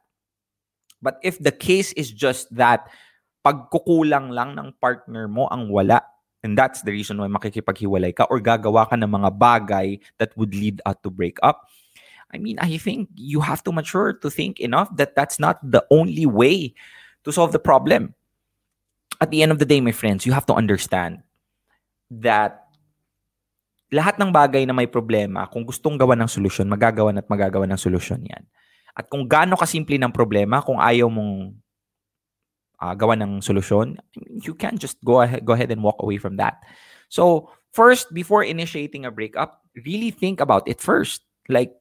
But 1.01 1.17
if 1.23 1.39
the 1.39 1.51
case 1.51 1.93
is 1.93 2.11
just 2.11 2.53
that 2.53 2.89
pagkukulang 3.45 4.29
lang 4.33 4.59
ng 4.59 4.73
partner 4.81 5.27
mo 5.27 5.47
ang 5.49 5.69
wala, 5.69 6.01
and 6.43 6.57
that's 6.57 6.81
the 6.81 6.91
reason 6.91 7.17
why 7.17 7.27
makikipaghiwalay 7.27 8.13
ka 8.13 8.25
or 8.29 8.39
gagawa 8.39 8.89
ka 8.89 8.95
ng 8.95 9.09
mga 9.09 9.29
bagay 9.37 9.97
that 10.17 10.37
would 10.37 10.53
lead 10.53 10.81
up 10.85 11.01
to 11.01 11.09
break 11.09 11.37
up, 11.41 11.65
I 12.33 12.37
mean, 12.37 12.59
I 12.59 12.75
think 12.77 13.09
you 13.15 13.39
have 13.39 13.63
to 13.63 13.71
mature 13.71 14.13
to 14.13 14.29
think 14.29 14.59
enough 14.59 14.91
that 14.97 15.15
that's 15.15 15.39
not 15.39 15.59
the 15.63 15.85
only 15.91 16.25
way 16.25 16.75
to 17.23 17.31
solve 17.31 17.51
the 17.51 17.63
problem. 17.63 18.15
At 19.21 19.31
the 19.31 19.41
end 19.41 19.51
of 19.51 19.59
the 19.59 19.65
day, 19.65 19.79
my 19.79 19.95
friends, 19.95 20.25
you 20.25 20.33
have 20.33 20.45
to 20.47 20.53
understand 20.53 21.23
that 22.11 22.67
lahat 23.91 24.19
ng 24.19 24.35
bagay 24.35 24.67
na 24.67 24.75
may 24.75 24.87
problema, 24.87 25.47
kung 25.47 25.63
gustong 25.63 25.95
gawa 25.95 26.19
ng 26.19 26.27
solusyon, 26.27 26.67
magagawa 26.67 27.15
at 27.15 27.31
magagawa 27.31 27.63
ng 27.71 27.79
solusyon 27.79 28.27
yan. 28.27 28.43
At 28.91 29.07
kung 29.07 29.23
gaano 29.23 29.55
kasimple 29.55 29.95
ng 29.95 30.11
problema, 30.11 30.59
kung 30.59 30.81
ayaw 30.81 31.07
mong 31.07 31.55
uh, 32.83 32.93
gawa 32.97 33.15
ng 33.15 33.39
solusyon, 33.39 33.95
you 34.43 34.51
can't 34.51 34.81
just 34.81 34.99
go 35.07 35.23
ahead, 35.23 35.45
go 35.47 35.55
ahead 35.55 35.71
and 35.71 35.79
walk 35.79 36.03
away 36.03 36.19
from 36.19 36.35
that. 36.35 36.59
So, 37.07 37.47
first, 37.71 38.11
before 38.11 38.43
initiating 38.43 39.07
a 39.07 39.13
breakup, 39.13 39.63
really 39.87 40.11
think 40.11 40.43
about 40.43 40.67
it 40.67 40.83
first. 40.83 41.23
Like, 41.47 41.76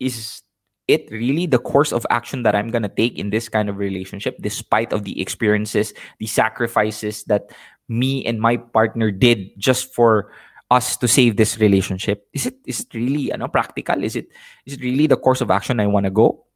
is 0.00 0.42
it 0.88 1.08
really 1.10 1.46
the 1.46 1.58
course 1.58 1.92
of 1.92 2.06
action 2.10 2.42
that 2.42 2.56
I'm 2.56 2.70
going 2.70 2.82
to 2.82 2.88
take 2.88 3.16
in 3.16 3.30
this 3.30 3.48
kind 3.48 3.68
of 3.68 3.78
relationship, 3.78 4.36
despite 4.40 4.92
of 4.92 5.04
the 5.04 5.20
experiences, 5.20 5.94
the 6.18 6.26
sacrifices 6.26 7.24
that 7.24 7.50
me 7.88 8.24
and 8.26 8.40
my 8.40 8.56
partner 8.56 9.10
did 9.12 9.56
just 9.58 9.94
for 9.94 10.32
us 10.70 10.96
to 10.96 11.06
save 11.06 11.36
this 11.36 11.58
relationship? 11.58 12.26
Is 12.32 12.46
it 12.46 12.56
is 12.66 12.80
it 12.80 12.94
really 12.94 13.32
ano, 13.32 13.46
practical? 13.46 14.02
Is 14.02 14.16
it 14.16 14.28
is 14.66 14.74
it 14.74 14.80
really 14.80 15.06
the 15.06 15.16
course 15.16 15.40
of 15.40 15.50
action 15.50 15.78
I 15.78 15.86
want 15.86 16.04
to 16.04 16.10
go? 16.10 16.46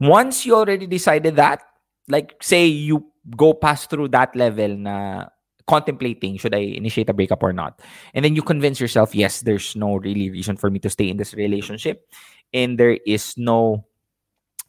once 0.00 0.46
you 0.46 0.54
already 0.54 0.86
decided 0.86 1.36
that, 1.36 1.62
like 2.08 2.36
say 2.40 2.66
you 2.66 3.10
go 3.36 3.52
past 3.52 3.90
through 3.90 4.08
that 4.08 4.34
level 4.34 4.76
na 4.76 5.26
contemplating 5.68 6.36
should 6.38 6.54
I 6.54 6.74
initiate 6.74 7.10
a 7.10 7.14
breakup 7.14 7.42
or 7.42 7.52
not. 7.52 7.80
And 8.14 8.24
then 8.24 8.34
you 8.34 8.42
convince 8.42 8.80
yourself, 8.80 9.14
yes, 9.14 9.42
there's 9.42 9.76
no 9.76 9.96
really 9.96 10.30
reason 10.30 10.56
for 10.56 10.70
me 10.70 10.78
to 10.80 10.90
stay 10.90 11.08
in 11.08 11.16
this 11.16 11.34
relationship. 11.34 12.08
And 12.52 12.78
there 12.78 12.98
is 13.06 13.36
no 13.36 13.84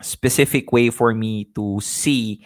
specific 0.02 0.72
way 0.72 0.90
for 0.90 1.14
me 1.14 1.46
to 1.56 1.80
see 1.82 2.46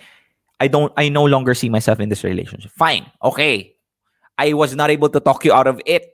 I 0.59 0.67
don't 0.67 0.93
I 0.95 1.09
no 1.09 1.25
longer 1.25 1.53
see 1.53 1.69
myself 1.69 1.99
in 1.99 2.09
this 2.09 2.23
relationship. 2.23 2.71
Fine. 2.71 3.11
Okay. 3.21 3.75
I 4.37 4.53
was 4.53 4.75
not 4.75 4.89
able 4.89 5.09
to 5.09 5.19
talk 5.19 5.43
you 5.45 5.53
out 5.53 5.67
of 5.67 5.81
it. 5.85 6.09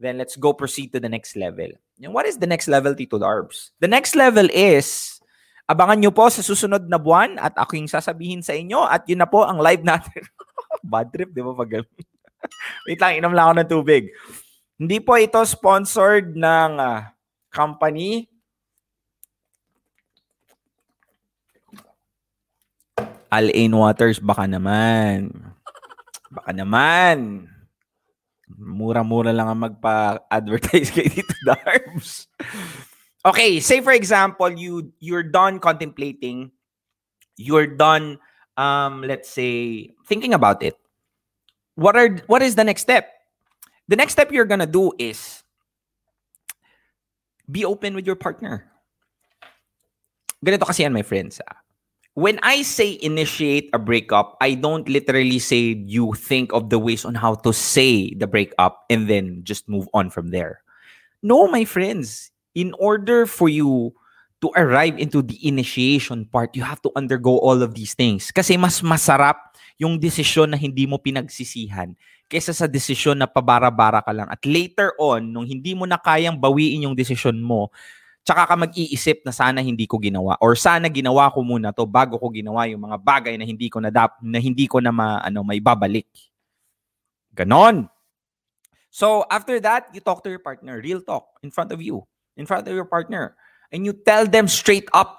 Then 0.00 0.18
let's 0.18 0.36
go 0.36 0.52
proceed 0.52 0.92
to 0.92 1.00
the 1.00 1.08
next 1.08 1.36
level. 1.36 1.68
And 2.02 2.12
what 2.12 2.26
is 2.26 2.38
the 2.38 2.46
next 2.46 2.66
level, 2.66 2.94
Tito 2.94 3.18
Darbs? 3.18 3.70
The 3.80 3.88
next 3.88 4.16
level 4.16 4.48
is 4.52 5.14
Abangan 5.64 5.96
nyo 5.96 6.12
po 6.12 6.28
sa 6.28 6.44
susunod 6.44 6.92
na 6.92 7.00
buwan 7.00 7.40
at 7.40 7.56
aking 7.56 7.88
sasabihin 7.88 8.44
sa 8.44 8.52
inyo 8.52 8.84
at 8.84 9.08
yun 9.08 9.16
na 9.16 9.24
po 9.24 9.48
ang 9.48 9.56
live 9.56 9.80
natin. 9.80 10.20
Bad 10.84 11.08
trip, 11.08 11.32
di 11.32 11.40
ba? 11.40 11.56
Pag 11.56 11.88
Wait 12.86 13.00
lang, 13.00 13.16
inom 13.16 13.32
lang 13.32 13.44
ako 13.48 13.54
ng 13.56 13.70
tubig. 13.72 14.12
Hindi 14.76 15.00
po 15.00 15.16
ito 15.16 15.40
sponsored 15.48 16.36
ng 16.36 16.72
uh, 16.76 17.08
company. 17.48 18.28
Al-Ain 23.32 23.72
Waters, 23.72 24.20
baka 24.20 24.44
naman. 24.44 25.32
Baka 26.28 26.52
naman. 26.52 27.48
Mura-mura 28.52 29.32
lang 29.32 29.48
ang 29.48 29.72
magpa-advertise 29.72 30.92
kay 30.94 31.08
Tito 31.08 31.34
Darbs 31.48 32.28
okay 33.24 33.58
say 33.58 33.80
for 33.80 33.96
example 33.96 34.52
you 34.52 34.92
you're 35.00 35.24
done 35.24 35.56
contemplating 35.56 36.52
you're 37.40 37.66
done 37.66 38.20
um 38.56 39.02
let's 39.02 39.28
say 39.28 39.90
thinking 40.06 40.34
about 40.34 40.62
it 40.62 40.76
what 41.74 41.96
are 41.96 42.18
what 42.26 42.42
is 42.42 42.54
the 42.54 42.64
next 42.64 42.82
step 42.82 43.10
the 43.88 43.96
next 43.96 44.12
step 44.12 44.30
you're 44.30 44.48
gonna 44.48 44.66
do 44.66 44.92
is 44.98 45.42
be 47.50 47.64
open 47.64 47.94
with 47.94 48.06
your 48.06 48.16
partner 48.16 48.64
ganito 50.44 50.66
kasi 50.66 50.84
yan 50.84 50.92
my 50.92 51.02
friends 51.02 51.40
ah. 51.48 51.64
when 52.14 52.38
I 52.42 52.62
say 52.62 52.98
initiate 53.02 53.70
a 53.74 53.78
breakup, 53.78 54.38
I 54.40 54.54
don't 54.54 54.88
literally 54.88 55.38
say 55.38 55.74
you 55.82 56.14
think 56.14 56.52
of 56.52 56.70
the 56.70 56.78
ways 56.78 57.04
on 57.04 57.14
how 57.14 57.34
to 57.42 57.52
say 57.52 58.14
the 58.14 58.26
breakup 58.26 58.86
and 58.88 59.10
then 59.10 59.42
just 59.42 59.68
move 59.68 59.88
on 59.92 60.10
from 60.10 60.30
there. 60.30 60.62
No, 61.22 61.48
my 61.48 61.64
friends, 61.64 62.30
in 62.54 62.72
order 62.78 63.26
for 63.26 63.48
you 63.48 63.94
to 64.44 64.52
arrive 64.52 65.00
into 65.00 65.24
the 65.24 65.40
initiation 65.48 66.28
part, 66.28 66.52
you 66.52 66.60
have 66.60 66.84
to 66.84 66.92
undergo 66.92 67.40
all 67.40 67.64
of 67.64 67.72
these 67.72 67.96
things. 67.96 68.28
Kasi 68.28 68.60
mas 68.60 68.84
masarap 68.84 69.56
yung 69.80 69.96
desisyon 69.96 70.52
na 70.52 70.60
hindi 70.60 70.84
mo 70.84 71.00
pinagsisihan 71.00 71.96
kaysa 72.28 72.52
sa 72.52 72.68
desisyon 72.68 73.16
na 73.16 73.24
pabara-bara 73.24 74.04
ka 74.04 74.12
lang. 74.12 74.28
At 74.28 74.44
later 74.44 74.92
on, 75.00 75.32
nung 75.32 75.48
hindi 75.48 75.72
mo 75.72 75.88
na 75.88 75.96
kayang 75.96 76.36
bawiin 76.36 76.84
yung 76.84 76.92
desisyon 76.92 77.40
mo, 77.40 77.72
tsaka 78.20 78.44
ka 78.44 78.54
mag-iisip 78.56 79.24
na 79.24 79.32
sana 79.32 79.64
hindi 79.64 79.88
ko 79.88 79.96
ginawa 79.96 80.36
or 80.40 80.56
sana 80.56 80.92
ginawa 80.92 81.32
ko 81.32 81.40
muna 81.44 81.72
to 81.72 81.88
bago 81.88 82.20
ko 82.20 82.28
ginawa 82.28 82.68
yung 82.68 82.84
mga 82.84 83.00
bagay 83.00 83.34
na 83.40 83.48
hindi 83.48 83.72
ko 83.72 83.80
na 83.80 83.88
dap, 83.88 84.20
na 84.20 84.36
hindi 84.36 84.68
ko 84.68 84.80
na 84.84 84.92
ma, 84.92 85.24
ano, 85.24 85.40
may 85.40 85.60
babalik. 85.60 86.08
Ganon. 87.32 87.88
So 88.92 89.24
after 89.32 89.56
that, 89.64 89.88
you 89.96 90.04
talk 90.04 90.20
to 90.24 90.30
your 90.32 90.40
partner, 90.40 90.80
real 90.84 91.00
talk 91.00 91.40
in 91.40 91.48
front 91.48 91.72
of 91.72 91.80
you 91.80 92.04
in 92.36 92.46
front 92.46 92.66
of 92.66 92.74
your 92.74 92.86
partner 92.86 93.36
and 93.74 93.84
you 93.84 93.92
tell 93.92 94.24
them 94.24 94.46
straight 94.46 94.88
up 94.94 95.18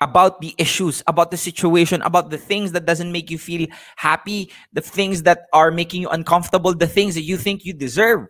about 0.00 0.40
the 0.40 0.54
issues 0.58 1.02
about 1.06 1.30
the 1.30 1.36
situation 1.36 2.02
about 2.02 2.30
the 2.30 2.38
things 2.38 2.70
that 2.72 2.86
doesn't 2.86 3.10
make 3.10 3.30
you 3.30 3.38
feel 3.38 3.66
happy 3.96 4.50
the 4.72 4.82
things 4.82 5.22
that 5.22 5.46
are 5.52 5.70
making 5.70 6.02
you 6.02 6.08
uncomfortable 6.10 6.74
the 6.74 6.86
things 6.86 7.14
that 7.14 7.22
you 7.22 7.36
think 7.38 7.64
you 7.64 7.72
deserve. 7.72 8.26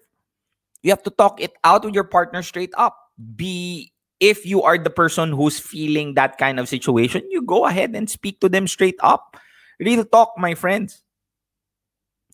You 0.83 0.93
have 0.93 1.03
to 1.03 1.11
talk 1.11 1.43
it 1.43 1.53
out 1.65 1.85
with 1.85 1.93
your 1.93 2.07
partner 2.07 2.41
straight 2.43 2.73
up. 2.79 2.97
Be 3.19 3.93
if 4.21 4.47
you 4.47 4.63
are 4.63 4.79
the 4.79 4.91
person 4.91 5.33
who's 5.33 5.59
feeling 5.59 6.15
that 6.15 6.39
kind 6.39 6.61
of 6.61 6.69
situation 6.69 7.27
you 7.31 7.43
go 7.43 7.67
ahead 7.67 7.95
and 7.97 8.09
speak 8.09 8.41
to 8.41 8.49
them 8.49 8.67
straight 8.67 8.97
up. 9.01 9.37
Real 9.81 10.05
talk 10.05 10.33
my 10.39 10.55
friends. 10.55 11.03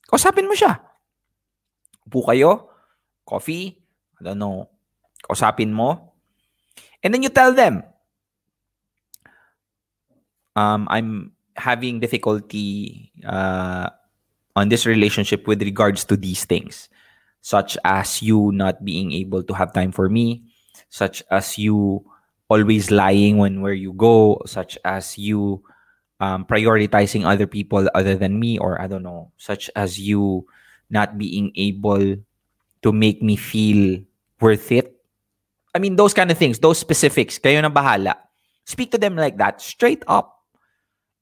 Kausapin 0.06 0.46
mo 0.46 0.54
siya. 0.54 0.78
Upo 2.06 2.22
kayo. 2.22 2.68
Coffee? 3.26 3.82
I 4.20 4.30
don't 4.30 4.38
know. 4.38 4.68
Kausapin 5.26 5.72
mo. 5.72 6.13
And 7.04 7.12
then 7.12 7.22
you 7.22 7.28
tell 7.28 7.52
them, 7.52 7.84
um, 10.56 10.88
I'm 10.90 11.32
having 11.54 12.00
difficulty 12.00 13.12
uh, 13.22 13.90
on 14.56 14.68
this 14.70 14.86
relationship 14.86 15.46
with 15.46 15.60
regards 15.62 16.04
to 16.06 16.16
these 16.16 16.44
things, 16.44 16.88
such 17.42 17.76
as 17.84 18.22
you 18.22 18.50
not 18.52 18.84
being 18.84 19.12
able 19.12 19.42
to 19.44 19.52
have 19.52 19.72
time 19.74 19.92
for 19.92 20.08
me, 20.08 20.42
such 20.88 21.22
as 21.30 21.58
you 21.58 22.04
always 22.48 22.90
lying 22.90 23.36
when 23.36 23.60
where 23.60 23.76
you 23.76 23.92
go, 23.92 24.40
such 24.46 24.78
as 24.84 25.18
you 25.18 25.62
um, 26.20 26.44
prioritizing 26.46 27.26
other 27.26 27.46
people 27.46 27.88
other 27.94 28.16
than 28.16 28.40
me, 28.40 28.58
or 28.58 28.80
I 28.80 28.86
don't 28.86 29.02
know, 29.02 29.30
such 29.36 29.68
as 29.76 30.00
you 30.00 30.46
not 30.88 31.18
being 31.18 31.52
able 31.56 32.16
to 32.82 32.92
make 32.92 33.22
me 33.22 33.36
feel 33.36 34.00
worth 34.40 34.72
it. 34.72 34.93
I 35.74 35.78
mean, 35.78 35.96
those 35.96 36.14
kind 36.14 36.30
of 36.30 36.38
things, 36.38 36.58
those 36.58 36.78
specifics, 36.78 37.38
kayo 37.38 37.60
na 37.60 37.68
bahala. 37.68 38.14
Speak 38.64 38.92
to 38.92 38.98
them 38.98 39.16
like 39.16 39.36
that, 39.38 39.60
straight 39.60 40.02
up. 40.06 40.38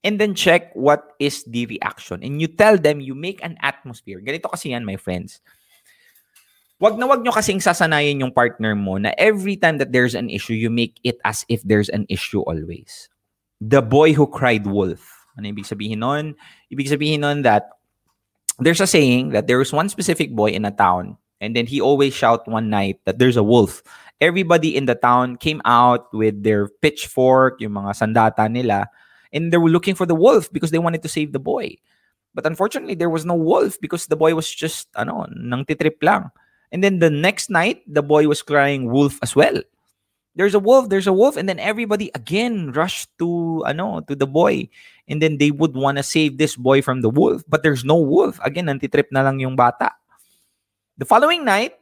And 0.05 0.21
then 0.21 0.35
check 0.35 0.75
what 0.75 1.15
is 1.19 1.45
the 1.47 1.67
reaction. 1.67 2.23
And 2.23 2.41
you 2.41 2.49
tell 2.49 2.77
them, 2.77 3.01
you 3.01 3.15
make 3.15 3.43
an 3.43 3.57
atmosphere. 3.63 4.21
Ganito 4.21 4.51
kasi 4.51 4.75
yan, 4.75 4.85
my 4.85 4.97
friends. 4.97 5.41
Wag 6.83 6.99
na 6.99 7.07
wag 7.07 7.23
nyo 7.23 7.31
kasing 7.31 7.63
sasanayin 7.63 8.19
yung 8.19 8.35
partner 8.35 8.75
mo 8.75 8.99
na 8.99 9.15
every 9.15 9.55
time 9.55 9.79
that 9.79 9.95
there's 9.95 10.19
an 10.19 10.27
issue, 10.27 10.59
you 10.59 10.69
make 10.69 10.99
it 11.07 11.23
as 11.23 11.47
if 11.47 11.63
there's 11.63 11.89
an 11.95 12.05
issue 12.11 12.43
always. 12.43 13.09
The 13.63 13.79
boy 13.79 14.13
who 14.13 14.27
cried 14.27 14.67
wolf. 14.67 15.07
Ano 15.39 15.47
ibig 15.47 15.71
sabihin 15.71 16.03
nun? 16.03 16.35
Ibig 16.75 16.91
sabihin 16.91 17.23
nun 17.23 17.47
that 17.47 17.71
there's 18.59 18.83
a 18.83 18.91
saying 18.91 19.31
that 19.31 19.47
there 19.47 19.63
was 19.63 19.71
one 19.71 19.89
specific 19.89 20.35
boy 20.35 20.51
in 20.51 20.67
a 20.67 20.75
town 20.75 21.17
and 21.39 21.55
then 21.55 21.71
he 21.71 21.81
always 21.81 22.15
shout 22.15 22.51
one 22.51 22.69
night 22.69 22.99
that 23.07 23.23
there's 23.23 23.39
a 23.39 23.47
wolf. 23.47 23.87
Everybody 24.23 24.79
in 24.79 24.87
the 24.87 24.95
town 24.95 25.35
came 25.35 25.59
out 25.67 26.07
with 26.15 26.47
their 26.47 26.71
pitchfork, 26.79 27.59
yung 27.59 27.75
mga 27.75 27.99
sandata 27.99 28.47
nila, 28.47 28.87
and 29.35 29.51
they 29.51 29.59
were 29.59 29.69
looking 29.69 29.99
for 29.99 30.07
the 30.07 30.15
wolf 30.15 30.47
because 30.55 30.71
they 30.71 30.79
wanted 30.79 31.03
to 31.03 31.11
save 31.11 31.35
the 31.35 31.43
boy. 31.43 31.75
But 32.31 32.47
unfortunately, 32.47 32.95
there 32.95 33.11
was 33.11 33.27
no 33.27 33.35
wolf 33.35 33.83
because 33.83 34.07
the 34.07 34.15
boy 34.15 34.39
was 34.39 34.47
just, 34.47 34.87
ano, 34.95 35.27
nang 35.35 35.67
titrip 35.67 35.99
lang. 36.01 36.31
And 36.71 36.87
then 36.87 37.01
the 37.01 37.11
next 37.11 37.51
night, 37.51 37.83
the 37.91 38.01
boy 38.01 38.29
was 38.29 38.41
crying 38.41 38.91
wolf 38.91 39.19
as 39.23 39.35
well. 39.35 39.59
There's 40.35 40.55
a 40.55 40.63
wolf, 40.63 40.89
there's 40.89 41.07
a 41.07 41.13
wolf, 41.13 41.37
and 41.37 41.47
then 41.47 41.59
everybody 41.59 42.11
again 42.15 42.73
rushed 42.73 43.13
to 43.19 43.63
ano 43.67 44.01
to 44.09 44.17
the 44.17 44.27
boy. 44.27 44.71
And 45.05 45.21
then 45.21 45.37
they 45.37 45.51
would 45.51 45.77
want 45.77 45.99
to 45.99 46.03
save 46.07 46.39
this 46.39 46.57
boy 46.57 46.81
from 46.81 47.03
the 47.03 47.11
wolf, 47.11 47.45
but 47.45 47.63
there's 47.63 47.85
no 47.85 48.01
wolf. 48.01 48.41
Again, 48.41 48.73
nantitrip 48.73 49.13
na 49.13 49.21
lang 49.21 49.41
yung 49.41 49.57
bata. 49.57 49.93
The 50.97 51.05
following 51.05 51.45
night, 51.45 51.77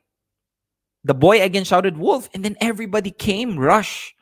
the 1.04 1.14
boy 1.14 1.42
again 1.42 1.64
shouted 1.64 1.96
wolf, 1.96 2.28
and 2.34 2.44
then 2.44 2.56
everybody 2.60 3.10
came 3.10 3.58
rush 3.58 4.14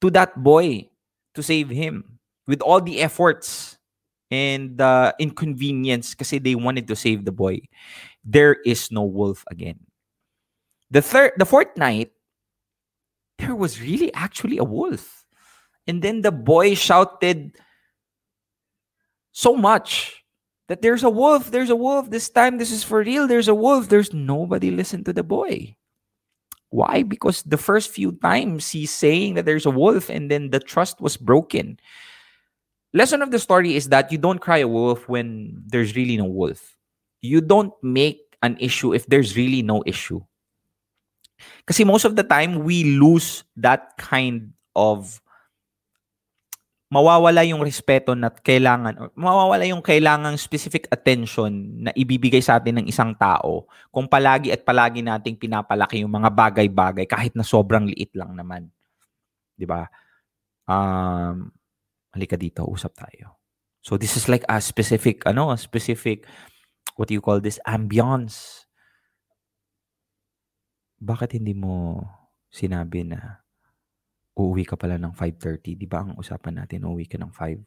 to 0.00 0.10
that 0.10 0.42
boy 0.42 0.88
to 1.34 1.42
save 1.42 1.70
him 1.70 2.18
with 2.46 2.60
all 2.60 2.80
the 2.80 3.00
efforts 3.00 3.78
and 4.30 4.78
the 4.78 5.14
inconvenience 5.18 6.14
because 6.14 6.30
they 6.30 6.54
wanted 6.54 6.88
to 6.88 6.96
save 6.96 7.24
the 7.24 7.32
boy 7.32 7.60
there 8.26 8.58
is 8.66 8.90
no 8.90 9.04
wolf 9.04 9.44
again. 9.50 9.78
The 10.90 11.00
third, 11.00 11.32
the 11.38 11.46
fourth 11.46 11.74
night, 11.76 12.10
there 13.38 13.54
was 13.54 13.80
really 13.80 14.12
actually 14.12 14.58
a 14.58 14.64
wolf. 14.64 15.24
And 15.86 16.02
then 16.02 16.22
the 16.22 16.32
boy 16.32 16.74
shouted 16.74 17.56
so 19.30 19.54
much 19.54 20.24
that 20.68 20.82
there's 20.82 21.02
a 21.02 21.10
wolf, 21.10 21.50
there's 21.50 21.70
a 21.70 21.76
wolf. 21.76 22.10
This 22.10 22.28
time, 22.28 22.58
this 22.58 22.70
is 22.70 22.82
for 22.82 23.00
real. 23.00 23.26
There's 23.26 23.48
a 23.48 23.54
wolf. 23.54 23.88
There's 23.88 24.12
nobody 24.12 24.70
listened 24.70 25.04
to 25.06 25.12
the 25.12 25.22
boy. 25.22 25.76
Why? 26.70 27.02
Because 27.02 27.42
the 27.42 27.56
first 27.56 27.90
few 27.90 28.12
times 28.12 28.70
he's 28.70 28.90
saying 28.90 29.34
that 29.34 29.44
there's 29.44 29.66
a 29.66 29.70
wolf 29.70 30.10
and 30.10 30.30
then 30.30 30.50
the 30.50 30.60
trust 30.60 31.00
was 31.00 31.16
broken. 31.16 31.78
Lesson 32.92 33.22
of 33.22 33.30
the 33.30 33.38
story 33.38 33.76
is 33.76 33.88
that 33.90 34.10
you 34.10 34.18
don't 34.18 34.40
cry 34.40 34.58
a 34.58 34.68
wolf 34.68 35.08
when 35.08 35.62
there's 35.66 35.94
really 35.94 36.16
no 36.16 36.24
wolf 36.24 36.76
you 37.26 37.40
don't 37.40 37.72
make 37.82 38.36
an 38.42 38.56
issue 38.60 38.94
if 38.94 39.06
there's 39.06 39.36
really 39.36 39.62
no 39.62 39.82
issue. 39.86 40.22
Because 41.58 41.84
most 41.84 42.04
of 42.04 42.16
the 42.16 42.22
time, 42.22 42.64
we 42.64 42.98
lose 42.98 43.44
that 43.56 43.96
kind 43.98 44.52
of 44.74 45.20
mawawala 46.86 47.42
yung 47.42 47.66
respeto 47.66 48.14
na 48.14 48.30
kailangan 48.30 49.10
mawawala 49.18 49.66
yung 49.66 49.82
kailangang 49.82 50.38
specific 50.38 50.86
attention 50.94 51.82
na 51.82 51.90
ibibigay 51.98 52.38
sa 52.38 52.62
atin 52.62 52.78
ng 52.82 52.86
isang 52.86 53.10
tao 53.18 53.66
kung 53.90 54.06
palagi 54.06 54.54
at 54.54 54.62
palagi 54.62 55.02
nating 55.02 55.34
pinapalaki 55.34 56.06
yung 56.06 56.14
mga 56.14 56.30
bagay-bagay 56.30 57.10
kahit 57.10 57.34
na 57.34 57.42
sobrang 57.42 57.90
liit 57.90 58.14
lang 58.14 58.38
naman. 58.38 58.70
'Di 59.58 59.66
ba? 59.66 59.90
Um 60.70 61.50
halika 62.14 62.38
dito, 62.38 62.62
usap 62.70 62.94
tayo. 62.94 63.42
So 63.82 63.98
this 63.98 64.14
is 64.14 64.30
like 64.30 64.46
a 64.46 64.62
specific 64.62 65.26
ano, 65.26 65.50
a 65.50 65.58
specific 65.58 66.22
what 66.94 67.10
do 67.10 67.14
you 67.18 67.22
call 67.22 67.42
this 67.42 67.58
ambiance 67.66 68.66
bakit 70.96 71.36
hindi 71.36 71.52
mo 71.52 72.00
sinabi 72.48 73.04
na 73.04 73.44
uuwi 74.36 74.68
ka 74.68 74.76
pala 74.76 75.00
ng 75.00 75.16
5.30? 75.16 75.80
Di 75.80 75.88
ba 75.88 76.04
ang 76.04 76.14
usapan 76.20 76.62
natin, 76.62 76.84
uuwi 76.84 77.08
ka 77.08 77.16
ng 77.16 77.32
5? 77.32 77.58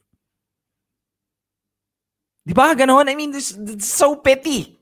Di 2.45 2.53
ba 2.53 2.73
ganon? 2.77 3.09
I 3.09 3.17
mean, 3.17 3.33
this, 3.33 3.57
this 3.57 3.89
so 3.89 4.21
petty. 4.21 4.77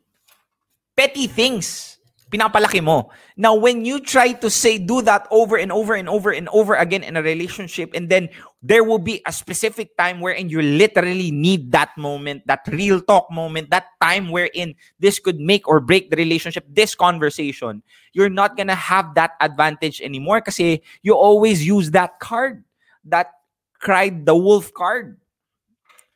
Petty 0.93 1.27
things 1.27 1.97
pinapalaki 2.29 2.83
mo. 2.83 3.09
Now, 3.35 3.55
when 3.55 3.85
you 3.85 3.99
try 3.99 4.33
to 4.33 4.49
say, 4.49 4.77
do 4.77 5.01
that 5.03 5.27
over 5.31 5.57
and 5.57 5.71
over 5.71 5.95
and 5.95 6.09
over 6.09 6.31
and 6.31 6.47
over 6.49 6.75
again 6.75 7.03
in 7.03 7.15
a 7.15 7.23
relationship, 7.23 7.91
and 7.93 8.09
then 8.09 8.29
there 8.61 8.83
will 8.83 8.99
be 8.99 9.21
a 9.25 9.31
specific 9.31 9.95
time 9.97 10.19
wherein 10.19 10.49
you 10.49 10.61
literally 10.61 11.31
need 11.31 11.71
that 11.71 11.95
moment, 11.97 12.41
that 12.47 12.61
real 12.67 12.99
talk 13.01 13.29
moment, 13.31 13.69
that 13.69 13.85
time 14.01 14.29
wherein 14.29 14.73
this 14.99 15.19
could 15.19 15.39
make 15.39 15.67
or 15.67 15.79
break 15.79 16.09
the 16.09 16.17
relationship, 16.17 16.65
this 16.69 16.95
conversation, 16.95 17.83
you're 18.13 18.29
not 18.29 18.57
gonna 18.57 18.75
have 18.75 19.13
that 19.15 19.31
advantage 19.41 20.01
anymore 20.01 20.41
because 20.41 20.59
you 20.59 21.13
always 21.13 21.65
use 21.65 21.91
that 21.91 22.19
card, 22.19 22.63
that 23.05 23.31
cried 23.79 24.25
the 24.25 24.35
wolf 24.35 24.73
card. 24.73 25.19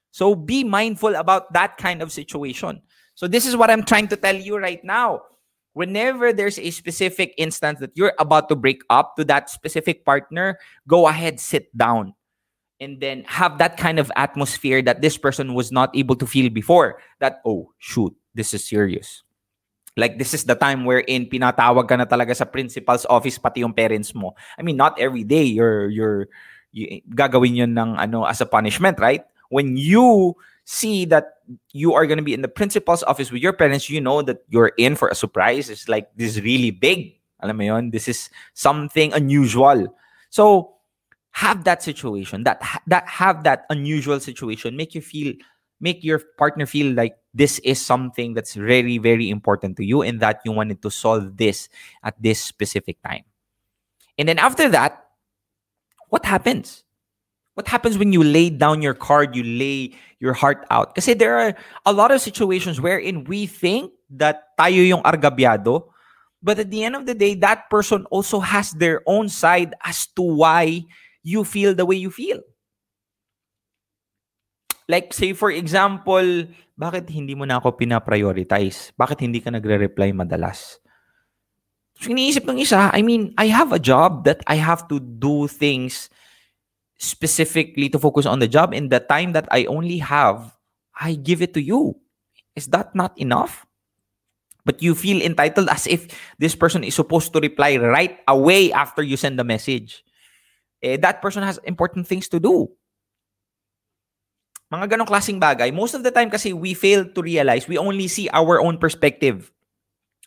So 0.10 0.36
be 0.36 0.64
mindful 0.64 1.16
about 1.16 1.54
that 1.54 1.78
kind 1.78 2.02
of 2.02 2.12
situation. 2.12 2.82
So 3.16 3.28
this 3.28 3.46
is 3.46 3.56
what 3.56 3.70
I'm 3.70 3.84
trying 3.84 4.08
to 4.10 4.18
tell 4.18 4.36
you 4.36 4.58
right 4.58 4.84
now 4.84 5.22
whenever 5.74 6.34
there's 6.34 6.60
a 6.60 6.72
specific 6.72 7.34
instance 7.38 7.80
that 7.80 7.92
you're 7.96 8.14
about 8.20 8.50
to 8.50 8.56
break 8.56 8.82
up 8.90 9.16
to 9.16 9.24
that 9.26 9.50
specific 9.50 10.04
partner, 10.04 10.60
go 10.88 11.08
ahead, 11.08 11.40
sit 11.40 11.76
down. 11.78 12.14
And 12.82 12.98
then 12.98 13.24
have 13.30 13.62
that 13.62 13.78
kind 13.78 14.02
of 14.02 14.12
atmosphere 14.18 14.82
that 14.82 15.06
this 15.06 15.16
person 15.16 15.54
was 15.54 15.72
not 15.72 15.94
able 15.96 16.18
to 16.18 16.26
feel 16.26 16.50
before. 16.50 16.98
That, 17.22 17.40
oh, 17.46 17.70
shoot, 17.78 18.10
this 18.34 18.58
is 18.58 18.66
serious. 18.66 19.22
Like, 19.96 20.18
this 20.18 20.34
is 20.34 20.46
the 20.50 20.56
time 20.56 20.84
wherein 20.84 21.30
pinatawag 21.30 21.88
ka 21.88 21.96
na 21.96 22.10
talaga 22.10 22.34
sa 22.36 22.50
principal's 22.50 23.06
office, 23.06 23.38
pati 23.38 23.62
yung 23.62 23.78
parents 23.78 24.16
mo. 24.16 24.34
I 24.58 24.64
mean, 24.64 24.78
not 24.78 24.98
every 24.98 25.24
day 25.24 25.44
you're, 25.44 25.94
you're, 25.94 26.28
you, 26.72 27.06
gagawin 27.14 27.54
yun 27.54 27.78
ng, 27.78 28.02
ano, 28.02 28.26
as 28.26 28.42
a 28.42 28.50
punishment, 28.50 28.98
right? 28.98 29.22
When 29.54 29.78
you 29.78 30.34
see 30.66 31.06
that 31.06 31.44
you 31.74 31.94
are 31.94 32.08
going 32.08 32.18
to 32.18 32.24
be 32.24 32.34
in 32.34 32.42
the 32.42 32.48
principal's 32.48 33.04
office 33.04 33.32
with 33.32 33.42
your 33.42 33.54
parents, 33.54 33.90
you 33.90 34.02
know 34.02 34.22
that 34.24 34.44
you're 34.50 34.72
in 34.78 34.96
for 34.96 35.10
a 35.10 35.16
surprise. 35.16 35.70
It's 35.70 35.90
like 35.90 36.10
this 36.16 36.38
is 36.38 36.42
really 36.42 36.72
big. 36.72 37.20
Alam 37.42 37.58
mo 37.58 37.64
yon, 37.64 37.92
this 37.92 38.08
is 38.08 38.30
something 38.54 39.12
unusual. 39.14 39.94
So 40.30 40.74
have 41.32 41.64
that 41.64 41.82
situation, 41.84 42.44
that 42.44 42.62
that 42.88 43.08
have 43.08 43.44
that 43.44 43.66
unusual 43.70 44.20
situation, 44.20 44.76
make 44.76 44.94
you 44.94 45.02
feel, 45.02 45.34
make 45.80 46.04
your 46.04 46.20
partner 46.38 46.66
feel 46.66 46.94
like 46.94 47.16
this 47.34 47.60
is 47.60 47.80
something 47.80 48.34
that's 48.34 48.54
very 48.54 48.98
very 48.98 49.30
important 49.30 49.78
to 49.78 49.86
you, 49.86 50.02
and 50.02 50.20
that 50.20 50.42
you 50.44 50.52
wanted 50.52 50.82
to 50.82 50.92
solve 50.92 51.38
this 51.38 51.70
at 52.04 52.16
this 52.22 52.44
specific 52.44 53.02
time. 53.02 53.24
And 54.18 54.28
then 54.28 54.40
after 54.40 54.70
that, 54.70 55.06
what 56.10 56.26
happens? 56.26 56.84
What 57.56 57.68
happens 57.68 57.98
when 57.98 58.14
you 58.14 58.24
lay 58.24 58.50
down 58.50 58.82
your 58.82 58.94
card, 58.94 59.36
you 59.36 59.44
lay 59.44 59.96
your 60.20 60.34
heart 60.34 60.66
out? 60.70 60.96
Kasi 60.96 61.14
there 61.14 61.38
are 61.38 61.56
a 61.86 61.94
lot 61.94 62.12
of 62.12 62.22
situations 62.22 62.80
wherein 62.80 63.24
we 63.26 63.46
think 63.46 63.92
that 64.10 64.56
tayo 64.60 64.88
yung 64.88 65.04
argabyado, 65.04 65.92
but 66.44 66.60
at 66.60 66.72
the 66.72 66.84
end 66.84 66.96
of 66.96 67.06
the 67.06 67.14
day, 67.14 67.36
that 67.36 67.70
person 67.70 68.06
also 68.12 68.40
has 68.40 68.72
their 68.72 69.02
own 69.06 69.28
side 69.28 69.76
as 69.84 70.08
to 70.16 70.22
why 70.22 70.84
you 71.24 71.44
feel 71.44 71.74
the 71.74 71.86
way 71.86 71.96
you 71.96 72.10
feel. 72.10 72.42
Like 74.90 75.14
say 75.14 75.32
for 75.34 75.52
example, 75.52 76.52
bakit 76.76 77.08
hindi 77.14 77.38
mo 77.38 77.46
na 77.46 77.62
ako 77.62 77.78
pina-prioritize? 77.78 78.92
Bakit 78.98 79.24
hindi 79.24 79.40
ka 79.40 79.54
nagre-reply 79.54 80.12
madalas? 80.12 80.82
So 82.02 82.10
iniisip 82.10 82.50
ng 82.50 82.58
isa, 82.58 82.90
I 82.90 83.06
mean, 83.06 83.32
I 83.38 83.54
have 83.54 83.72
a 83.72 83.80
job 83.80 84.26
that 84.26 84.42
I 84.50 84.58
have 84.58 84.90
to 84.90 84.98
do 84.98 85.46
things 85.46 86.10
specifically 86.98 87.90
to 87.90 88.02
focus 88.02 88.26
on 88.26 88.42
the 88.42 88.50
job 88.50 88.74
in 88.74 88.90
the 88.90 89.00
time 89.00 89.34
that 89.34 89.46
I 89.54 89.66
only 89.66 90.02
have, 90.02 90.58
I 90.98 91.14
give 91.14 91.42
it 91.42 91.54
to 91.54 91.62
you. 91.62 91.98
Is 92.56 92.68
that 92.74 92.94
not 92.94 93.18
enough? 93.18 93.66
But 94.66 94.82
you 94.82 94.94
feel 94.94 95.22
entitled 95.22 95.70
as 95.70 95.88
if 95.88 96.10
this 96.38 96.54
person 96.54 96.84
is 96.84 96.94
supposed 96.94 97.34
to 97.34 97.40
reply 97.40 97.78
right 97.78 98.20
away 98.28 98.74
after 98.74 99.02
you 99.02 99.18
send 99.18 99.40
the 99.40 99.44
message. 99.44 100.04
Eh, 100.84 100.98
that 100.98 101.22
person 101.22 101.44
has 101.44 101.60
important 101.64 102.08
things 102.08 102.28
to 102.30 102.40
do. 102.40 102.70
Mga 104.72 104.98
ganong 104.98 105.10
klaseng 105.10 105.40
bagay. 105.40 105.74
Most 105.74 105.94
of 105.94 106.04
the 106.04 106.12
time 106.12 106.30
kasi 106.32 106.54
we 106.54 106.74
fail 106.74 107.06
to 107.06 107.22
realize 107.22 107.68
we 107.68 107.78
only 107.78 108.08
see 108.08 108.30
our 108.32 108.62
own 108.62 108.78
perspective. 108.78 109.52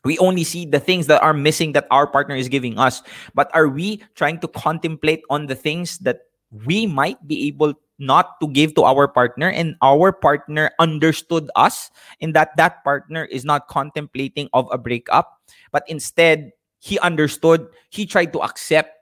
We 0.04 0.18
only 0.18 0.44
see 0.44 0.66
the 0.68 0.80
things 0.80 1.08
that 1.08 1.22
are 1.24 1.32
missing 1.32 1.72
that 1.72 1.88
our 1.90 2.06
partner 2.06 2.36
is 2.36 2.52
giving 2.52 2.78
us. 2.78 3.00
But 3.32 3.48
are 3.56 3.68
we 3.68 4.04
trying 4.14 4.38
to 4.44 4.48
contemplate 4.48 5.24
on 5.30 5.46
the 5.46 5.56
things 5.56 5.96
that 6.04 6.28
we 6.52 6.84
might 6.84 7.16
be 7.26 7.48
able 7.48 7.72
not 7.96 8.36
to 8.40 8.48
give 8.48 8.74
to 8.74 8.84
our 8.84 9.08
partner 9.08 9.48
and 9.48 9.76
our 9.80 10.12
partner 10.12 10.70
understood 10.78 11.48
us 11.56 11.88
in 12.20 12.32
that 12.36 12.52
that 12.58 12.84
partner 12.84 13.24
is 13.24 13.46
not 13.46 13.66
contemplating 13.68 14.50
of 14.52 14.68
a 14.70 14.76
breakup 14.76 15.34
But 15.74 15.82
instead, 15.88 16.52
he 16.78 17.00
understood, 17.00 17.66
he 17.90 18.06
tried 18.06 18.32
to 18.32 18.42
accept. 18.42 18.94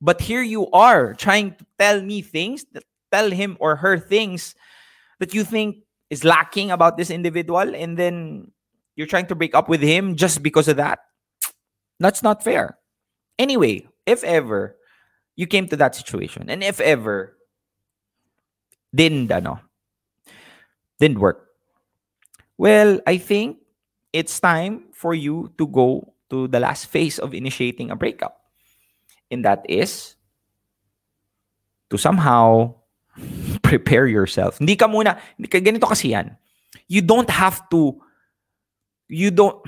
But 0.00 0.20
here 0.20 0.42
you 0.42 0.70
are 0.70 1.14
trying 1.14 1.54
to 1.56 1.66
tell 1.78 2.00
me 2.00 2.22
things, 2.22 2.64
tell 3.12 3.30
him 3.30 3.56
or 3.60 3.76
her 3.76 3.98
things 3.98 4.54
that 5.18 5.34
you 5.34 5.44
think 5.44 5.84
is 6.08 6.24
lacking 6.24 6.70
about 6.70 6.96
this 6.96 7.10
individual, 7.10 7.74
and 7.74 7.96
then 7.96 8.50
you're 8.96 9.06
trying 9.06 9.26
to 9.26 9.34
break 9.34 9.54
up 9.54 9.68
with 9.68 9.80
him 9.80 10.16
just 10.16 10.42
because 10.42 10.68
of 10.68 10.76
that. 10.76 11.00
That's 12.00 12.22
not 12.22 12.42
fair. 12.42 12.78
Anyway, 13.38 13.86
if 14.06 14.24
ever 14.24 14.76
you 15.36 15.46
came 15.46 15.68
to 15.68 15.76
that 15.76 15.94
situation, 15.94 16.48
and 16.48 16.64
if 16.64 16.80
ever 16.80 17.36
didn't 18.94 19.30
ano, 19.30 19.60
didn't 20.98 21.20
work, 21.20 21.46
well, 22.56 23.00
I 23.06 23.18
think 23.18 23.58
it's 24.12 24.40
time 24.40 24.84
for 24.92 25.14
you 25.14 25.52
to 25.58 25.66
go 25.66 26.14
to 26.30 26.48
the 26.48 26.60
last 26.60 26.86
phase 26.86 27.18
of 27.18 27.34
initiating 27.34 27.90
a 27.90 27.96
breakup. 27.96 28.39
And 29.30 29.44
that 29.46 29.62
is 29.68 30.16
to 31.90 31.98
somehow 31.98 32.74
prepare 33.62 34.06
yourself. 34.06 34.58
Hindi 34.58 34.76
ka 34.76 34.86
muna, 34.86 35.18
ganito 35.38 35.86
kasi 35.86 36.14
yan. 36.14 36.34
You 36.86 37.02
don't 37.02 37.30
have 37.30 37.62
to, 37.70 37.98
you 39.06 39.30
don't, 39.30 39.58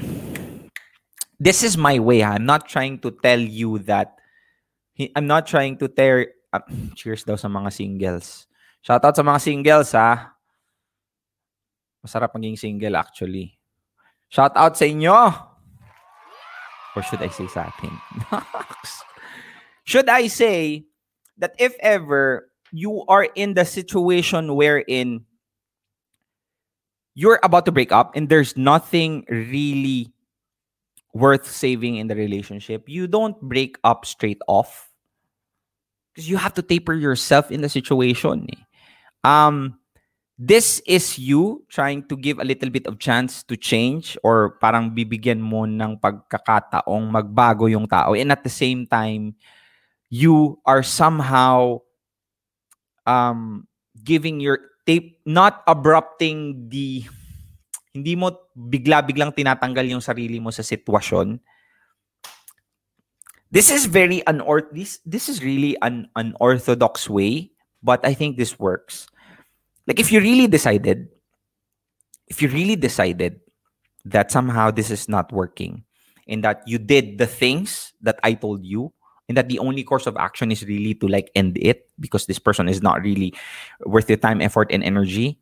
this 1.38 1.62
is 1.62 1.78
my 1.78 1.98
way. 1.98 2.20
ha. 2.20 2.34
I'm 2.34 2.46
not 2.46 2.66
trying 2.66 2.98
to 3.06 3.10
tell 3.10 3.40
you 3.40 3.78
that, 3.86 4.18
I'm 5.16 5.26
not 5.26 5.46
trying 5.46 5.78
to 5.78 5.88
tear, 5.88 6.34
ah, 6.52 6.62
cheers 6.98 7.24
daw 7.24 7.34
sa 7.34 7.48
mga 7.48 7.70
singles. 7.72 8.46
Shout 8.82 9.02
out 9.06 9.14
sa 9.14 9.22
mga 9.22 9.40
singles, 9.42 9.94
ha. 9.94 10.34
Masarap 12.02 12.34
maging 12.34 12.58
single, 12.58 12.98
actually. 12.98 13.54
Shout 14.26 14.58
out 14.58 14.74
sa 14.74 14.90
inyo. 14.90 15.14
Or 16.98 17.02
should 17.06 17.22
I 17.22 17.30
say 17.30 17.46
sa 17.46 17.70
atin? 17.70 17.94
should 19.92 20.08
I 20.08 20.32
say 20.32 20.88
that 21.36 21.52
if 21.60 21.76
ever 21.84 22.48
you 22.72 23.04
are 23.12 23.28
in 23.36 23.52
the 23.52 23.68
situation 23.68 24.56
wherein 24.56 25.28
you're 27.12 27.36
about 27.44 27.68
to 27.68 27.72
break 27.76 27.92
up 27.92 28.16
and 28.16 28.32
there's 28.32 28.56
nothing 28.56 29.28
really 29.28 30.08
worth 31.12 31.44
saving 31.44 32.00
in 32.00 32.08
the 32.08 32.16
relationship, 32.16 32.88
you 32.88 33.04
don't 33.04 33.36
break 33.44 33.76
up 33.84 34.08
straight 34.08 34.40
off. 34.48 34.88
Because 36.16 36.24
you 36.24 36.40
have 36.40 36.56
to 36.56 36.64
taper 36.64 36.96
yourself 36.96 37.52
in 37.52 37.60
the 37.60 37.68
situation. 37.68 38.48
eh. 38.48 38.64
Um, 39.28 39.76
this 40.40 40.80
is 40.88 41.20
you 41.20 41.68
trying 41.68 42.08
to 42.08 42.16
give 42.16 42.40
a 42.40 42.48
little 42.48 42.72
bit 42.72 42.88
of 42.88 42.96
chance 42.96 43.44
to 43.44 43.60
change 43.60 44.16
or 44.24 44.56
parang 44.56 44.96
bibigyan 44.96 45.44
mo 45.44 45.68
ng 45.68 46.00
pagkakataong 46.00 47.12
magbago 47.12 47.68
yung 47.68 47.84
tao 47.84 48.16
and 48.16 48.32
at 48.32 48.40
the 48.40 48.48
same 48.48 48.88
time 48.88 49.36
you 50.12 50.60
are 50.68 50.84
somehow 50.84 51.80
um 53.08 53.64
giving 54.04 54.44
your 54.44 54.60
tape 54.84 55.16
not 55.24 55.64
abrupting 55.64 56.68
the 56.68 57.00
hindi 57.96 58.12
mo 58.12 58.36
bigla-biglang 58.52 59.32
tinatanggal 59.32 59.88
yung 59.88 60.04
sarili 60.04 60.36
mo 60.36 60.52
sa 60.52 60.60
sitwasyon. 60.60 61.40
This 63.52 63.72
is 63.72 63.88
very 63.88 64.20
unor 64.28 64.68
this 64.72 65.00
this 65.08 65.32
is 65.32 65.40
really 65.40 65.80
an 65.80 66.08
unorthodox 66.16 67.08
way 67.08 67.52
but 67.84 68.04
i 68.04 68.12
think 68.12 68.36
this 68.36 68.60
works. 68.60 69.08
Like 69.88 69.96
if 69.96 70.12
you 70.12 70.20
really 70.20 70.48
decided 70.48 71.08
if 72.28 72.44
you 72.44 72.52
really 72.52 72.76
decided 72.76 73.40
that 74.04 74.28
somehow 74.28 74.72
this 74.72 74.92
is 74.92 75.08
not 75.08 75.32
working 75.32 75.84
and 76.28 76.44
that 76.44 76.64
you 76.68 76.76
did 76.76 77.16
the 77.16 77.28
things 77.28 77.92
that 78.00 78.16
i 78.24 78.32
told 78.32 78.64
you 78.64 78.92
and 79.28 79.36
that 79.36 79.48
the 79.48 79.58
only 79.58 79.84
course 79.84 80.06
of 80.06 80.16
action 80.16 80.50
is 80.50 80.64
really 80.64 80.94
to 80.94 81.08
like 81.08 81.30
end 81.34 81.58
it 81.60 81.88
because 82.00 82.26
this 82.26 82.38
person 82.38 82.68
is 82.68 82.82
not 82.82 83.02
really 83.02 83.34
worth 83.86 84.08
your 84.08 84.18
time 84.18 84.40
effort 84.40 84.68
and 84.70 84.82
energy. 84.82 85.38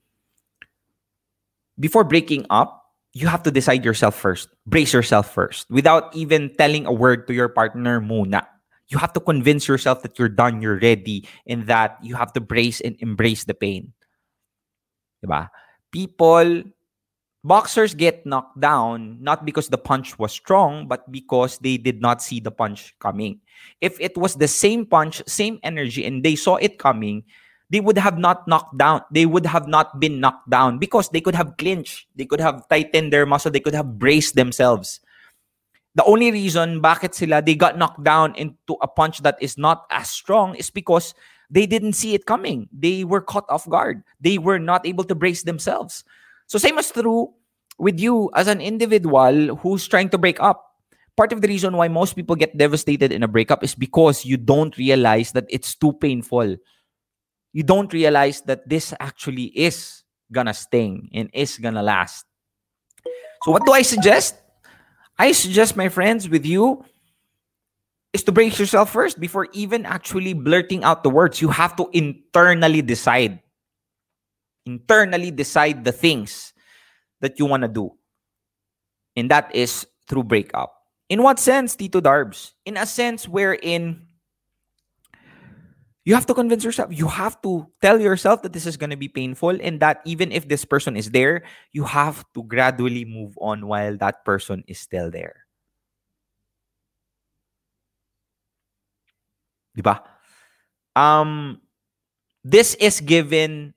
Before 1.79 2.05
breaking 2.05 2.47
up 2.51 2.79
you 3.13 3.27
have 3.27 3.43
to 3.43 3.51
decide 3.51 3.85
yourself 3.85 4.15
first. 4.15 4.49
Brace 4.67 4.93
yourself 4.93 5.35
first. 5.35 5.69
Without 5.69 6.15
even 6.15 6.55
telling 6.57 6.87
a 6.87 6.93
word 6.93 7.27
to 7.27 7.35
your 7.35 7.49
partner 7.49 8.01
muna 8.01 8.47
you 8.91 8.99
have 8.99 9.13
to 9.15 9.21
convince 9.21 9.69
yourself 9.69 10.03
that 10.03 10.19
you're 10.19 10.29
done 10.29 10.61
you're 10.61 10.79
ready 10.79 11.27
and 11.47 11.67
that 11.67 11.97
you 12.03 12.15
have 12.15 12.33
to 12.35 12.41
brace 12.41 12.81
and 12.81 12.97
embrace 12.99 13.45
the 13.45 13.55
pain. 13.55 13.93
Diba? 15.25 15.49
People, 15.93 16.65
boxers 17.45 17.95
get 17.95 18.25
knocked 18.27 18.61
down 18.61 19.17
not 19.21 19.45
because 19.45 19.69
the 19.69 19.79
punch 19.79 20.19
was 20.19 20.33
strong, 20.33 20.89
but 20.89 21.11
because 21.11 21.59
they 21.59 21.77
did 21.77 22.01
not 22.01 22.23
see 22.23 22.41
the 22.41 22.51
punch 22.51 22.95
coming. 22.99 23.41
If 23.81 24.01
it 24.01 24.17
was 24.17 24.37
the 24.37 24.49
same 24.49 24.87
punch, 24.87 25.23
same 25.27 25.59
energy, 25.63 26.05
and 26.05 26.25
they 26.25 26.37
saw 26.37 26.57
it 26.57 26.79
coming, 26.79 27.25
they 27.71 27.81
would 27.81 27.99
have 27.99 28.19
not 28.19 28.47
knocked 28.49 28.77
down. 28.77 29.03
They 29.11 29.27
would 29.27 29.47
have 29.47 29.69
not 29.69 30.01
been 30.01 30.21
knocked 30.21 30.51
down 30.51 30.79
because 30.79 31.09
they 31.09 31.21
could 31.21 31.37
have 31.37 31.57
clinched. 31.57 32.09
They 32.17 32.27
could 32.27 32.41
have 32.41 32.69
tightened 32.69 33.13
their 33.13 33.27
muscle. 33.27 33.51
They 33.51 33.61
could 33.61 33.75
have 33.75 33.99
braced 33.99 34.35
themselves. 34.35 35.01
The 35.95 36.05
only 36.05 36.31
reason 36.31 36.81
bakit 36.81 37.15
sila 37.15 37.43
they 37.43 37.55
got 37.55 37.79
knocked 37.79 38.03
down 38.05 38.35
into 38.35 38.79
a 38.83 38.87
punch 38.87 39.23
that 39.23 39.39
is 39.41 39.59
not 39.59 39.87
as 39.91 40.09
strong 40.09 40.55
is 40.55 40.71
because 40.71 41.15
they 41.51 41.67
didn't 41.67 41.95
see 41.95 42.15
it 42.15 42.27
coming. 42.27 42.69
They 42.73 43.03
were 43.03 43.21
caught 43.21 43.47
off 43.49 43.69
guard. 43.69 44.03
They 44.21 44.39
were 44.39 44.59
not 44.59 44.87
able 44.87 45.05
to 45.05 45.15
brace 45.15 45.43
themselves. 45.43 46.05
So 46.51 46.59
same 46.59 46.79
as 46.83 46.91
true 46.91 47.31
with 47.79 48.01
you 48.01 48.29
as 48.35 48.49
an 48.49 48.61
individual 48.61 49.55
who's 49.63 49.87
trying 49.87 50.11
to 50.11 50.19
break 50.19 50.43
up. 50.43 50.67
Part 51.17 51.33
of 51.33 51.43
the 51.43 51.47
reason 51.47 51.77
why 51.77 51.87
most 51.87 52.17
people 52.17 52.35
get 52.35 52.59
devastated 52.59 53.13
in 53.13 53.23
a 53.23 53.29
breakup 53.29 53.63
is 53.63 53.77
because 53.77 54.27
you 54.27 54.37
don't 54.37 54.77
realize 54.77 55.31
that 55.31 55.47
it's 55.49 55.77
too 55.77 55.93
painful. 55.93 56.57
You 57.53 57.63
don't 57.63 57.93
realize 57.93 58.41
that 58.51 58.69
this 58.69 58.93
actually 58.99 59.55
is 59.55 60.03
gonna 60.33 60.53
sting 60.53 61.09
and 61.15 61.31
is 61.33 61.57
gonna 61.57 61.85
last. 61.85 62.27
So 63.45 63.53
what 63.53 63.65
do 63.65 63.71
I 63.71 63.83
suggest? 63.83 64.35
I 65.21 65.31
suggest, 65.31 65.77
my 65.77 65.89
friends, 65.89 66.29
with 66.29 66.45
you 66.45 66.85
is 68.13 68.25
to 68.25 68.33
brace 68.33 68.59
yourself 68.59 68.91
first 68.91 69.21
before 69.21 69.47
even 69.53 69.87
actually 69.87 70.33
blurting 70.33 70.83
out 70.83 71.05
the 71.05 71.11
words. 71.11 71.41
You 71.41 71.51
have 71.51 71.77
to 71.77 71.89
internally 71.93 72.83
decide. 72.83 73.39
Internally 74.67 75.31
decide 75.31 75.85
the 75.85 75.93
things 75.93 76.53
that 77.21 77.39
you 77.39 77.47
want 77.47 77.63
to 77.63 77.69
do. 77.69 77.93
And 79.17 79.31
that 79.31 79.55
is 79.55 79.87
through 80.09 80.25
breakup. 80.25 80.75
In 81.09 81.23
what 81.23 81.39
sense, 81.39 81.75
Tito 81.75 82.01
Darbs? 82.01 82.53
In 82.65 82.77
a 82.77 82.87
sense 82.87 83.27
wherein 83.27 84.07
you 86.05 86.15
have 86.15 86.27
to 86.27 86.35
convince 86.35 86.65
yourself, 86.65 86.91
you 86.91 87.09
have 87.09 87.41
to 87.43 87.67
tell 87.83 88.01
yourself 88.01 88.43
that 88.43 88.53
this 88.53 88.67
is 88.67 88.77
going 88.77 88.91
to 88.91 88.97
be 88.97 89.09
painful 89.09 89.59
and 89.61 89.81
that 89.81 90.01
even 90.05 90.33
if 90.33 90.49
this 90.49 90.65
person 90.65 90.97
is 90.97 91.11
there, 91.11 91.43
you 91.73 91.85
have 91.85 92.25
to 92.35 92.43
gradually 92.45 93.05
move 93.05 93.37
on 93.41 93.67
while 93.67 93.97
that 93.99 94.25
person 94.25 94.65
is 94.67 94.79
still 94.79 95.11
there. 95.11 95.45
Di 99.77 99.83
ba? 99.83 100.03
Um, 100.97 101.61
this 102.43 102.75
is 102.77 103.01
given 103.01 103.75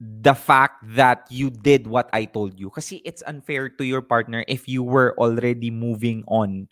the 0.00 0.34
fact 0.34 0.84
that 0.94 1.24
you 1.30 1.48
did 1.48 1.86
what 1.86 2.10
I 2.12 2.26
told 2.26 2.60
you. 2.60 2.70
Kasi 2.70 3.00
it's 3.04 3.22
unfair 3.26 3.68
to 3.68 3.84
your 3.84 4.02
partner 4.02 4.44
if 4.48 4.68
you 4.68 4.82
were 4.82 5.14
already 5.16 5.70
moving 5.70 6.24
on 6.28 6.68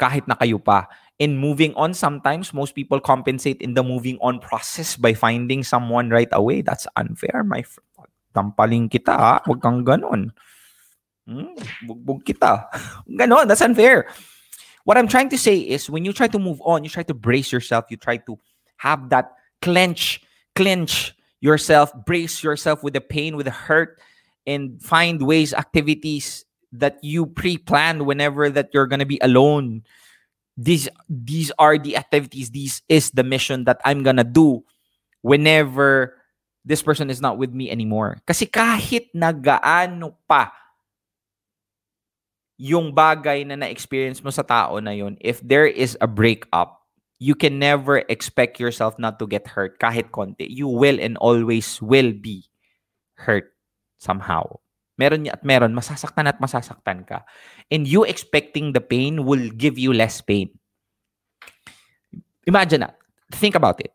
kahit 0.00 0.24
na 0.24 0.34
kayo 0.34 0.56
pa. 0.56 0.88
In 1.20 1.36
moving 1.36 1.76
on, 1.76 1.92
sometimes 1.92 2.56
most 2.56 2.72
people 2.72 2.98
compensate 2.98 3.60
in 3.60 3.76
the 3.76 3.84
moving 3.84 4.16
on 4.24 4.40
process 4.40 4.96
by 4.96 5.12
finding 5.12 5.60
someone 5.60 6.08
right 6.08 6.32
away. 6.32 6.64
That's 6.64 6.88
unfair, 6.96 7.44
my 7.44 7.60
friend. 7.60 8.08
Tampaling 8.32 8.88
kita, 8.88 9.12
ha? 9.12 9.34
Huwag 9.44 9.60
kang 9.60 9.84
ganon. 9.84 10.32
Hmm? 11.28 11.52
Bugbog 11.84 12.24
kita. 12.24 12.66
Ganon, 13.20 13.46
that's 13.46 13.60
unfair. 13.60 14.08
What 14.88 14.96
I'm 14.96 15.06
trying 15.06 15.28
to 15.30 15.38
say 15.38 15.58
is 15.60 15.90
when 15.90 16.08
you 16.08 16.14
try 16.14 16.26
to 16.26 16.38
move 16.40 16.58
on, 16.64 16.82
you 16.82 16.90
try 16.90 17.04
to 17.04 17.14
brace 17.14 17.52
yourself, 17.52 17.84
you 17.90 17.98
try 17.98 18.16
to 18.24 18.38
have 18.80 19.10
that 19.10 19.36
clench, 19.60 20.24
clench 20.56 21.12
yourself, 21.40 21.92
brace 22.06 22.44
yourself 22.44 22.82
with 22.84 22.94
the 22.94 23.00
pain, 23.00 23.36
with 23.36 23.46
the 23.46 23.56
hurt, 23.56 23.98
and 24.46 24.80
find 24.80 25.20
ways, 25.22 25.52
activities 25.52 26.44
that 26.72 27.02
you 27.02 27.26
pre-plan 27.26 28.04
whenever 28.04 28.48
that 28.48 28.70
you're 28.72 28.86
gonna 28.86 29.08
be 29.08 29.18
alone. 29.20 29.82
These 30.56 30.88
these 31.08 31.50
are 31.58 31.78
the 31.78 31.96
activities, 31.96 32.50
this 32.50 32.82
is 32.88 33.10
the 33.10 33.24
mission 33.24 33.64
that 33.64 33.80
I'm 33.84 34.02
gonna 34.02 34.24
do 34.24 34.62
whenever 35.22 36.16
this 36.64 36.82
person 36.82 37.08
is 37.08 37.20
not 37.20 37.38
with 37.38 37.52
me 37.52 37.70
anymore. 37.70 38.20
Kasi 38.26 38.44
kahit 38.46 39.08
na 39.16 39.32
gaano 39.32 40.16
pa 40.28 40.52
yung 42.60 42.92
bagay 42.92 43.48
na 43.48 43.56
na-experience 43.56 44.20
mo 44.20 44.28
sa 44.28 44.44
tao 44.44 44.76
na 44.84 44.92
yun, 44.92 45.16
if 45.24 45.40
there 45.40 45.64
is 45.64 45.96
a 46.04 46.06
breakup, 46.06 46.79
you 47.20 47.36
can 47.36 47.60
never 47.60 48.02
expect 48.08 48.58
yourself 48.58 48.98
not 48.98 49.20
to 49.20 49.28
get 49.28 49.46
hurt 49.46 49.78
kahit 49.78 50.10
konti. 50.10 50.48
You 50.48 50.66
will 50.66 50.96
and 50.98 51.20
always 51.20 51.76
will 51.84 52.16
be 52.16 52.48
hurt 53.20 53.52
somehow. 54.00 54.58
Meron 54.96 55.28
at 55.28 55.44
meron, 55.44 55.76
masasaktan 55.76 56.26
at 56.26 56.40
masasaktan 56.40 57.04
ka. 57.04 57.22
And 57.70 57.86
you 57.86 58.02
expecting 58.08 58.72
the 58.72 58.80
pain 58.80 59.28
will 59.28 59.52
give 59.52 59.76
you 59.76 59.92
less 59.92 60.24
pain. 60.24 60.48
Imagine 62.48 62.88
that. 62.88 62.96
Think 63.36 63.54
about 63.54 63.80
it. 63.84 63.92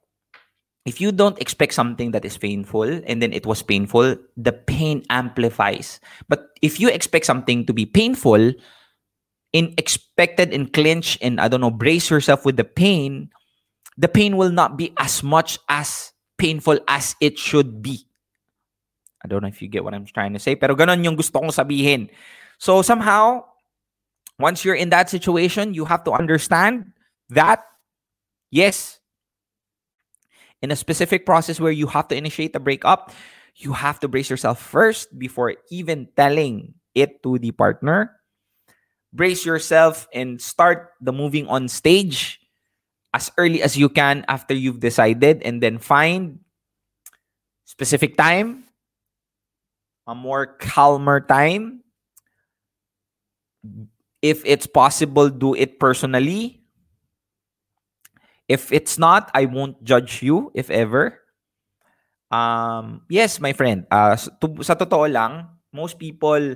If 0.85 1.01
you 1.01 1.11
don't 1.11 1.41
expect 1.41 1.73
something 1.73 2.13
that 2.13 2.25
is 2.25 2.37
painful 2.37 2.85
and 3.09 3.17
then 3.17 3.33
it 3.33 3.49
was 3.49 3.65
painful, 3.65 4.17
the 4.37 4.53
pain 4.53 5.01
amplifies. 5.09 5.99
But 6.29 6.53
if 6.61 6.79
you 6.79 6.93
expect 6.93 7.25
something 7.25 7.65
to 7.65 7.73
be 7.73 7.89
painful, 7.89 8.53
in 9.55 9.71
expected 9.79 10.51
and 10.51 10.75
clinch 10.75 11.17
and 11.23 11.39
I 11.39 11.47
don't 11.47 11.63
know, 11.63 11.71
brace 11.71 12.11
yourself 12.11 12.43
with 12.43 12.59
the 12.59 12.67
pain, 12.67 13.31
the 13.95 14.11
pain 14.11 14.35
will 14.35 14.51
not 14.51 14.75
be 14.75 14.91
as 14.99 15.23
much 15.23 15.57
as 15.71 16.11
painful 16.37 16.83
as 16.89 17.15
it 17.21 17.39
should 17.39 17.81
be. 17.81 18.03
I 19.23 19.31
don't 19.31 19.41
know 19.41 19.47
if 19.47 19.61
you 19.61 19.69
get 19.71 19.85
what 19.87 19.93
I'm 19.95 20.03
trying 20.05 20.33
to 20.33 20.43
say, 20.43 20.59
pero 20.59 20.75
ganon 20.75 21.07
yung 21.07 21.15
gusto 21.15 21.39
kong 21.39 21.55
sabihin. 21.55 22.11
So 22.59 22.83
somehow, 22.83 23.47
once 24.37 24.67
you're 24.67 24.75
in 24.75 24.91
that 24.91 25.09
situation, 25.09 25.73
you 25.73 25.85
have 25.85 26.03
to 26.03 26.11
understand 26.11 26.91
that, 27.31 27.63
yes, 28.51 28.99
in 30.61 30.69
a 30.69 30.75
specific 30.75 31.25
process 31.25 31.63
where 31.63 31.71
you 31.71 31.87
have 31.87 32.09
to 32.09 32.15
initiate 32.19 32.51
the 32.51 32.59
breakup, 32.59 33.15
you 33.55 33.71
have 33.71 34.03
to 34.03 34.11
brace 34.11 34.29
yourself 34.29 34.59
first 34.59 35.17
before 35.17 35.55
even 35.71 36.11
telling 36.19 36.75
it 36.93 37.23
to 37.23 37.39
the 37.39 37.51
partner. 37.55 38.19
Brace 39.15 39.47
yourself 39.47 40.11
and 40.11 40.41
start 40.43 40.91
the 40.99 41.15
moving 41.15 41.47
on 41.47 41.71
stage 41.71 42.43
as 43.15 43.31
early 43.39 43.63
as 43.63 43.79
you 43.79 43.87
can 43.87 44.27
after 44.27 44.51
you've 44.53 44.83
decided. 44.83 45.39
And 45.47 45.63
then 45.63 45.79
find 45.79 46.43
specific 47.63 48.19
time 48.19 48.67
a 50.07 50.13
more 50.13 50.45
calmer 50.59 51.19
time. 51.19 51.81
If 54.21 54.43
it's 54.45 54.67
possible 54.67 55.29
do 55.29 55.55
it 55.55 55.79
personally. 55.79 56.61
If 58.45 58.69
it's 58.69 58.99
not 59.01 59.31
i 59.33 59.45
won't 59.45 59.81
judge 59.81 60.21
you 60.21 60.51
if 60.53 60.69
ever. 60.69 61.17
Um 62.29 63.01
yes 63.09 63.39
my 63.39 63.53
friend. 63.53 63.87
Uh 63.89 64.19
to, 64.43 64.61
sa 64.61 64.75
totoo 64.75 65.09
lang 65.09 65.49
most 65.73 65.97
people 65.97 66.55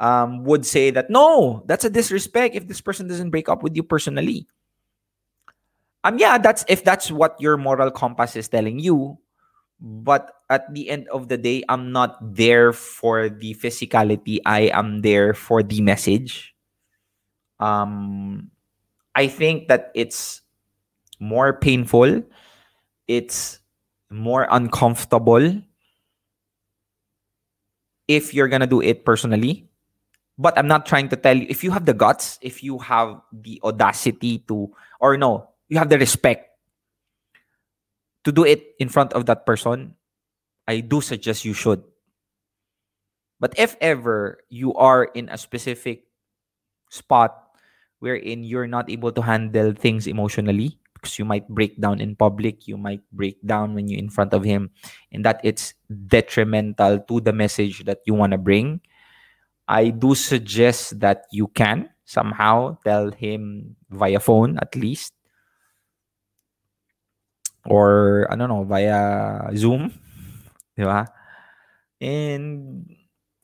um 0.00 0.42
would 0.44 0.66
say 0.66 0.90
that 0.90 1.10
no 1.10 1.62
that's 1.66 1.84
a 1.84 1.90
disrespect 1.90 2.56
if 2.56 2.66
this 2.66 2.80
person 2.80 3.06
doesn't 3.06 3.30
break 3.30 3.48
up 3.48 3.62
with 3.62 3.76
you 3.76 3.82
personally. 3.84 4.48
Um 6.02 6.18
yeah 6.18 6.38
that's 6.38 6.64
if 6.68 6.82
that's 6.84 7.12
what 7.12 7.36
your 7.40 7.56
moral 7.56 7.90
compass 7.92 8.34
is 8.36 8.48
telling 8.48 8.80
you 8.80 9.18
but 9.80 10.32
at 10.50 10.68
the 10.74 10.90
end 10.90 11.08
of 11.08 11.28
the 11.28 11.36
day 11.38 11.62
i'm 11.68 11.92
not 11.92 12.16
there 12.20 12.72
for 12.72 13.28
the 13.28 13.54
physicality. 13.54 14.40
I 14.44 14.72
am 14.72 15.00
there 15.00 15.34
for 15.34 15.62
the 15.62 15.80
message. 15.80 16.54
Um 17.60 18.50
i 19.14 19.28
think 19.28 19.68
that 19.68 19.92
it's 19.94 20.42
more 21.20 21.52
painful. 21.52 22.24
It's 23.06 23.60
more 24.10 24.48
uncomfortable 24.50 25.62
if 28.08 28.34
you're 28.34 28.48
gonna 28.48 28.66
do 28.66 28.80
it 28.82 29.04
personally 29.04 29.69
but 30.40 30.56
i'm 30.56 30.66
not 30.66 30.88
trying 30.88 31.08
to 31.08 31.16
tell 31.16 31.36
you 31.36 31.44
if 31.52 31.60
you 31.62 31.70
have 31.70 31.84
the 31.84 31.92
guts 31.92 32.40
if 32.40 32.64
you 32.64 32.80
have 32.80 33.20
the 33.44 33.60
audacity 33.62 34.40
to 34.48 34.72
or 34.98 35.20
no 35.20 35.44
you 35.68 35.76
have 35.76 35.92
the 35.92 35.98
respect 36.00 36.50
to 38.24 38.32
do 38.32 38.44
it 38.44 38.74
in 38.78 38.88
front 38.88 39.12
of 39.12 39.26
that 39.26 39.46
person, 39.46 39.94
I 40.68 40.80
do 40.80 41.00
suggest 41.00 41.44
you 41.44 41.54
should. 41.54 41.82
But 43.40 43.54
if 43.56 43.76
ever 43.80 44.44
you 44.50 44.74
are 44.74 45.04
in 45.04 45.28
a 45.30 45.38
specific 45.38 46.04
spot 46.90 47.32
wherein 48.00 48.44
you're 48.44 48.68
not 48.68 48.90
able 48.90 49.12
to 49.12 49.22
handle 49.22 49.72
things 49.72 50.06
emotionally, 50.06 50.78
because 50.94 51.18
you 51.18 51.24
might 51.24 51.48
break 51.48 51.80
down 51.80 52.00
in 52.00 52.14
public, 52.16 52.68
you 52.68 52.76
might 52.76 53.00
break 53.12 53.40
down 53.46 53.72
when 53.74 53.88
you're 53.88 53.98
in 53.98 54.10
front 54.10 54.34
of 54.34 54.44
him, 54.44 54.70
and 55.12 55.24
that 55.24 55.40
it's 55.42 55.72
detrimental 55.88 57.00
to 57.08 57.20
the 57.20 57.32
message 57.32 57.84
that 57.84 58.00
you 58.04 58.12
want 58.12 58.32
to 58.32 58.38
bring, 58.38 58.80
I 59.70 59.94
do 59.94 60.18
suggest 60.18 60.98
that 60.98 61.30
you 61.30 61.46
can 61.46 61.86
somehow 62.02 62.82
tell 62.82 63.14
him 63.14 63.76
via 63.86 64.18
phone 64.18 64.58
at 64.58 64.74
least 64.74 65.14
or 67.70 68.26
I 68.26 68.34
don't 68.34 68.50
know 68.50 68.64
via 68.64 69.46
Zoom, 69.54 69.94
ba? 70.76 71.06
And 72.00 72.82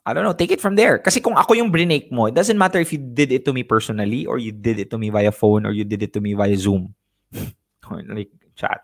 I 0.02 0.14
don't 0.14 0.24
know, 0.24 0.32
take 0.32 0.50
it 0.50 0.60
from 0.60 0.74
there. 0.74 0.98
Kasi 0.98 1.20
kung 1.20 1.38
ako 1.38 1.54
yung 1.54 1.70
brinake 1.70 2.10
mo, 2.10 2.26
it 2.26 2.34
doesn't 2.34 2.58
matter 2.58 2.80
if 2.80 2.90
you 2.92 2.98
did 2.98 3.30
it 3.30 3.44
to 3.44 3.52
me 3.52 3.62
personally 3.62 4.26
or 4.26 4.38
you 4.38 4.50
did 4.50 4.78
it 4.78 4.90
to 4.90 4.98
me 4.98 5.10
via 5.10 5.30
phone 5.30 5.66
or 5.66 5.70
you 5.70 5.84
did 5.84 6.02
it 6.02 6.12
to 6.14 6.20
me 6.20 6.34
via 6.34 6.56
Zoom 6.56 6.94
or 7.90 8.02
like 8.08 8.30
chat. 8.56 8.82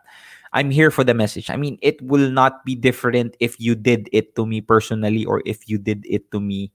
I'm 0.53 0.71
here 0.71 0.91
for 0.91 1.03
the 1.03 1.15
message. 1.15 1.49
I 1.49 1.57
mean, 1.57 1.79
it 1.81 1.99
will 2.03 2.31
not 2.31 2.65
be 2.65 2.77
different 2.77 3.37
if 3.41 3.59
you 3.59 3.75
did 3.75 4.09
it 4.13 4.37
to 4.37 4.45
me 4.45 4.61
personally 4.61 5.25
or 5.25 5.43
if 5.47 5.67
you 5.67 5.79
did 5.79 6.05
it 6.07 6.31
to 6.31 6.41
me 6.41 6.71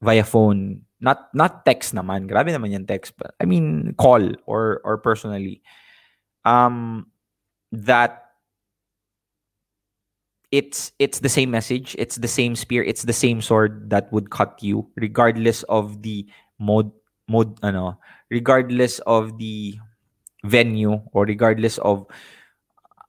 via 0.00 0.24
phone. 0.24 0.82
Not 1.00 1.32
not 1.32 1.64
text 1.64 1.96
naman. 1.96 2.28
Grabe 2.28 2.52
naman 2.52 2.72
yung 2.72 2.84
text. 2.84 3.16
But 3.16 3.32
I 3.40 3.44
mean, 3.48 3.94
call 3.96 4.36
or 4.44 4.80
or 4.84 4.98
personally. 4.98 5.62
Um, 6.44 7.08
that 7.72 8.30
it's 10.50 10.90
it's 10.98 11.20
the 11.22 11.28
same 11.30 11.50
message 11.50 11.94
it's 11.98 12.16
the 12.16 12.28
same 12.28 12.56
spear 12.56 12.82
it's 12.82 13.06
the 13.06 13.14
same 13.14 13.40
sword 13.40 13.88
that 13.90 14.12
would 14.12 14.30
cut 14.30 14.58
you 14.60 14.86
regardless 14.96 15.62
of 15.70 16.02
the 16.02 16.26
mode 16.58 16.90
mode 17.30 17.54
ano 17.62 17.98
regardless 18.30 18.98
of 19.06 19.38
the 19.38 19.78
venue 20.42 20.98
or 21.14 21.24
regardless 21.24 21.78
of 21.78 22.02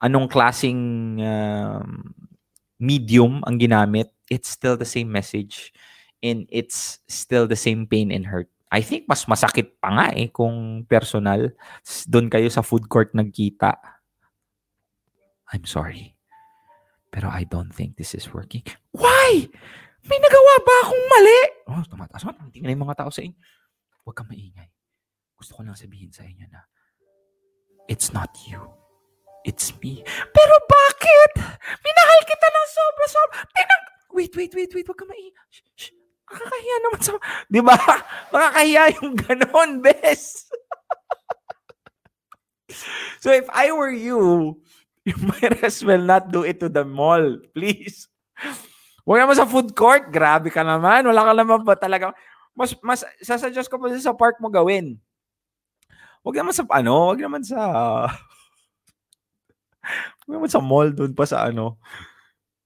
anong 0.05 0.29
klasing 0.29 1.17
um, 1.25 2.13
medium 2.77 3.41
ang 3.49 3.57
ginamit 3.57 4.13
it's 4.29 4.49
still 4.49 4.77
the 4.77 4.85
same 4.85 5.09
message 5.09 5.73
and 6.21 6.45
it's 6.53 7.01
still 7.09 7.45
the 7.49 7.57
same 7.57 7.85
pain 7.89 8.13
and 8.13 8.29
hurt 8.29 8.47
I 8.71 8.79
think 8.79 9.09
mas 9.09 9.27
masakit 9.27 9.77
pa 9.83 9.91
nga 9.91 10.07
eh 10.15 10.31
kung 10.31 10.87
personal 10.87 11.51
doon 12.07 12.31
kayo 12.31 12.47
sa 12.47 12.63
food 12.63 12.87
court 12.87 13.11
nagkita 13.11 13.75
I'm 15.51 15.67
sorry. 15.67 16.15
Pero 17.11 17.27
I 17.27 17.43
don't 17.43 17.75
think 17.75 17.99
this 17.99 18.15
is 18.15 18.31
working. 18.31 18.63
Why? 18.95 19.51
May 20.07 20.17
nagawa 20.17 20.53
ba 20.63 20.75
akong 20.87 21.05
mali? 21.11 21.41
Oh, 21.67 21.83
tumataas. 21.83 22.23
Tingnan 22.55 22.79
yung 22.79 22.87
mga 22.87 23.03
tao 23.03 23.11
sa 23.11 23.19
inyo. 23.21 23.35
Huwag 24.07 24.15
kang 24.15 24.31
maingay. 24.31 24.71
Gusto 25.35 25.59
ko 25.59 25.61
lang 25.67 25.75
sabihin 25.75 26.09
sa 26.09 26.23
inyo 26.23 26.47
na 26.47 26.63
it's 27.91 28.15
not 28.15 28.31
you. 28.47 28.63
It's 29.43 29.75
me. 29.83 30.01
Pero 30.07 30.55
bakit? 30.65 31.31
Minahal 31.83 32.21
kita 32.23 32.47
ng 32.47 32.67
sobra-sobra. 32.71 33.35
Pinag... 33.51 33.81
Wait, 34.15 34.33
wait, 34.39 34.53
wait, 34.55 34.71
wait. 34.71 34.87
Huwag 34.87 34.97
kang 34.97 35.11
maingay. 35.11 35.35
Shh, 35.51 35.67
shh. 35.75 36.00
Nakakahiya 36.31 36.77
naman 36.79 36.99
sa... 37.03 37.11
Di 37.51 37.59
ba? 37.59 37.75
Nakakahiya 38.31 38.83
yung 39.03 39.15
ganon, 39.19 39.71
bes. 39.83 40.47
so 43.19 43.35
if 43.35 43.51
I 43.51 43.75
were 43.75 43.91
you, 43.91 44.55
you 45.03 45.15
might 45.19 45.59
as 45.59 45.83
well 45.83 45.99
not 45.99 46.31
do 46.31 46.47
it 46.47 46.63
to 46.63 46.71
the 46.71 46.87
mall. 46.87 47.35
Please. 47.51 48.07
Huwag 49.03 49.27
naman 49.27 49.35
sa 49.35 49.49
food 49.49 49.75
court. 49.75 50.07
Grabe 50.07 50.47
ka 50.47 50.63
naman. 50.63 51.03
Wala 51.03 51.27
ka 51.27 51.33
naman 51.35 51.67
ba 51.67 51.75
talaga. 51.75 52.15
Mas, 52.55 52.71
mas, 52.79 53.03
sasuggest 53.19 53.67
ko 53.67 53.75
pa 53.75 53.91
sa 53.99 54.15
park 54.15 54.39
mo 54.39 54.47
gawin. 54.47 54.95
Huwag 56.23 56.37
naman 56.39 56.55
sa, 56.55 56.63
ano, 56.71 57.11
huwag 57.11 57.19
naman 57.19 57.43
sa, 57.43 57.59
huwag 60.23 60.33
naman 60.37 60.51
sa 60.51 60.61
mall 60.63 60.93
doon 60.95 61.11
pa 61.11 61.25
sa 61.27 61.49
ano. 61.49 61.81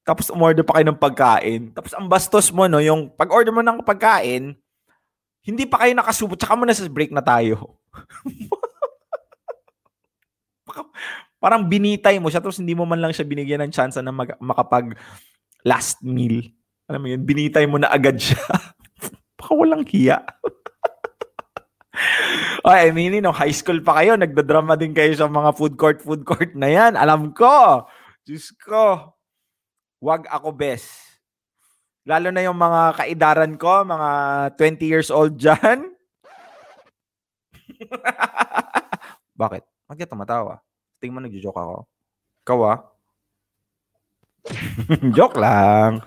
Tapos 0.06 0.30
umorder 0.30 0.62
pa 0.62 0.78
kayo 0.78 0.86
ng 0.94 1.02
pagkain. 1.02 1.74
Tapos 1.74 1.92
ang 1.98 2.06
bastos 2.06 2.54
mo, 2.54 2.70
no, 2.70 2.78
yung 2.78 3.10
pag-order 3.10 3.50
mo 3.50 3.66
ng 3.66 3.82
pagkain, 3.82 4.54
hindi 5.42 5.64
pa 5.66 5.82
kayo 5.82 5.98
nakasubo, 5.98 6.38
tsaka 6.38 6.54
mo 6.54 6.64
na 6.64 6.78
sa 6.78 6.86
break 6.86 7.10
na 7.10 7.26
tayo. 7.26 7.82
parang 11.46 11.62
binitay 11.70 12.18
mo 12.18 12.34
siya 12.34 12.42
tapos 12.42 12.58
hindi 12.58 12.74
mo 12.74 12.90
man 12.90 12.98
lang 12.98 13.14
siya 13.14 13.22
binigyan 13.22 13.62
ng 13.62 13.74
chance 13.74 14.02
na 14.02 14.10
mag- 14.10 14.42
makapag 14.42 14.98
last 15.62 16.02
meal. 16.02 16.42
Alam 16.90 17.02
mo 17.02 17.08
yun, 17.14 17.22
binitay 17.22 17.66
mo 17.70 17.78
na 17.78 17.90
agad 17.90 18.18
siya. 18.18 18.42
Baka 19.38 19.52
walang 19.54 19.86
hiya. 19.86 20.26
Ay, 22.66 22.90
I 22.90 22.94
mean, 22.94 23.22
no, 23.22 23.30
high 23.30 23.54
school 23.54 23.78
pa 23.86 24.02
kayo, 24.02 24.18
nagdadrama 24.18 24.74
din 24.74 24.94
kayo 24.94 25.14
sa 25.14 25.30
mga 25.30 25.54
food 25.54 25.78
court, 25.78 26.02
food 26.02 26.26
court 26.26 26.58
na 26.58 26.66
yan. 26.66 26.98
Alam 26.98 27.30
ko. 27.30 27.86
Diyos 28.26 28.50
ko. 28.58 29.15
Wag 30.04 30.28
ako 30.28 30.52
best. 30.52 30.90
Lalo 32.06 32.30
na 32.30 32.46
yung 32.46 32.58
mga 32.58 33.02
kaidaran 33.02 33.54
ko, 33.58 33.82
mga 33.82 34.10
20 34.60 34.86
years 34.86 35.10
old 35.10 35.40
dyan. 35.42 35.90
Bakit? 39.42 39.64
Bakit 39.90 40.08
tumatawa? 40.10 40.62
Tingin 41.02 41.16
mo 41.18 41.22
nagjo-joke 41.26 41.58
ako. 41.58 41.78
Ikaw 42.46 42.60
ah. 42.62 42.80
Joke 45.18 45.38
lang. 45.42 46.06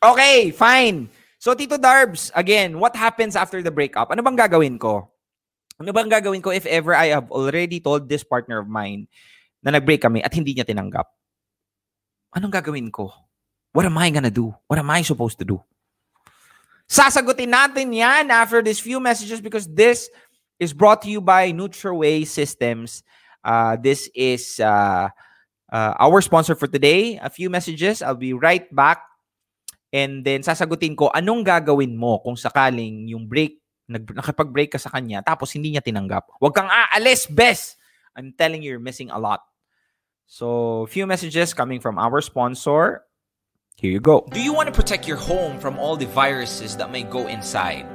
Okay, 0.00 0.54
fine. 0.56 1.12
So, 1.36 1.52
Tito 1.54 1.76
Darbs, 1.76 2.32
again, 2.32 2.80
what 2.80 2.96
happens 2.96 3.36
after 3.36 3.60
the 3.60 3.70
breakup? 3.70 4.10
Ano 4.10 4.24
bang 4.24 4.38
gagawin 4.38 4.80
ko? 4.80 5.06
Ano 5.78 5.92
bang 5.94 6.10
gagawin 6.10 6.42
ko 6.42 6.50
if 6.50 6.66
ever 6.66 6.96
I 6.96 7.14
have 7.14 7.30
already 7.30 7.78
told 7.78 8.08
this 8.08 8.26
partner 8.26 8.58
of 8.58 8.66
mine 8.66 9.06
na 9.62 9.76
nag-break 9.76 10.02
kami 10.02 10.24
at 10.24 10.34
hindi 10.34 10.56
niya 10.56 10.66
tinanggap? 10.66 11.06
Anong 12.36 12.52
gagawin 12.52 12.92
ko? 12.92 13.08
What 13.72 13.84
am 13.88 13.96
I 13.96 14.10
gonna 14.10 14.32
do? 14.32 14.52
What 14.68 14.78
am 14.78 14.90
I 14.90 15.00
supposed 15.02 15.38
to 15.40 15.46
do? 15.48 15.60
Sasagutin 16.88 17.52
natin 17.52 17.92
yan 17.92 18.32
after 18.32 18.64
this 18.64 18.80
few 18.80 19.00
messages 19.00 19.44
because 19.44 19.68
this 19.68 20.08
is 20.56 20.72
brought 20.72 21.04
to 21.04 21.10
you 21.12 21.20
by 21.20 21.52
NutraWay 21.52 22.24
Systems. 22.24 23.04
Uh, 23.44 23.76
this 23.76 24.08
is 24.16 24.60
uh, 24.60 25.08
uh, 25.68 25.92
our 26.00 26.20
sponsor 26.20 26.56
for 26.56 26.66
today. 26.66 27.20
A 27.20 27.28
few 27.28 27.48
messages. 27.48 28.00
I'll 28.00 28.18
be 28.18 28.32
right 28.32 28.64
back. 28.74 29.04
And 29.92 30.20
then 30.24 30.44
sasagutin 30.44 30.96
ko, 30.96 31.08
anong 31.12 31.44
gagawin 31.44 31.96
mo 31.96 32.20
kung 32.20 32.36
sakaling 32.36 33.08
yung 33.08 33.24
break, 33.24 33.56
nag, 33.88 34.04
nakipag-break 34.04 34.76
ka 34.76 34.80
sa 34.80 34.92
kanya, 34.92 35.24
tapos 35.24 35.48
hindi 35.56 35.72
niya 35.72 35.80
tinanggap. 35.80 36.28
Huwag 36.36 36.52
kang 36.52 36.68
aalis, 36.68 37.24
bes! 37.24 37.80
I'm 38.12 38.36
telling 38.36 38.60
you, 38.60 38.76
you're 38.76 38.84
missing 38.84 39.08
a 39.08 39.16
lot. 39.16 39.40
So, 40.30 40.82
a 40.82 40.86
few 40.86 41.06
messages 41.06 41.54
coming 41.54 41.80
from 41.80 41.98
our 41.98 42.20
sponsor. 42.20 43.00
Here 43.76 43.90
you 43.90 43.98
go. 43.98 44.28
Do 44.30 44.42
you 44.42 44.52
want 44.52 44.68
to 44.68 44.74
protect 44.76 45.08
your 45.08 45.16
home 45.16 45.58
from 45.58 45.78
all 45.78 45.96
the 45.96 46.04
viruses 46.04 46.76
that 46.76 46.92
may 46.92 47.02
go 47.02 47.26
inside? 47.28 47.88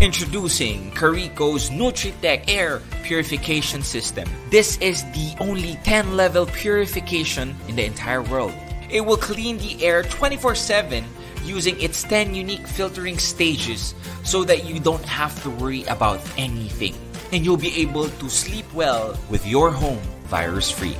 Introducing 0.00 0.90
Carico's 0.92 1.68
Nutritech 1.68 2.48
Air 2.48 2.80
Purification 3.02 3.82
System. 3.82 4.26
This 4.48 4.78
is 4.78 5.04
the 5.12 5.36
only 5.40 5.76
10 5.84 6.16
level 6.16 6.46
purification 6.46 7.54
in 7.68 7.76
the 7.76 7.84
entire 7.84 8.22
world. 8.22 8.54
It 8.88 9.04
will 9.04 9.18
clean 9.18 9.58
the 9.58 9.84
air 9.84 10.04
24 10.04 10.54
7 10.54 11.04
using 11.44 11.78
its 11.82 12.02
10 12.04 12.34
unique 12.34 12.66
filtering 12.66 13.18
stages 13.18 13.94
so 14.24 14.42
that 14.44 14.64
you 14.64 14.80
don't 14.80 15.04
have 15.04 15.36
to 15.42 15.50
worry 15.50 15.84
about 15.84 16.24
anything. 16.38 16.94
And 17.30 17.44
you'll 17.44 17.60
be 17.60 17.76
able 17.82 18.08
to 18.08 18.30
sleep 18.30 18.64
well 18.72 19.18
with 19.28 19.44
your 19.44 19.70
home 19.70 20.00
virus 20.34 20.66
free. 20.66 20.98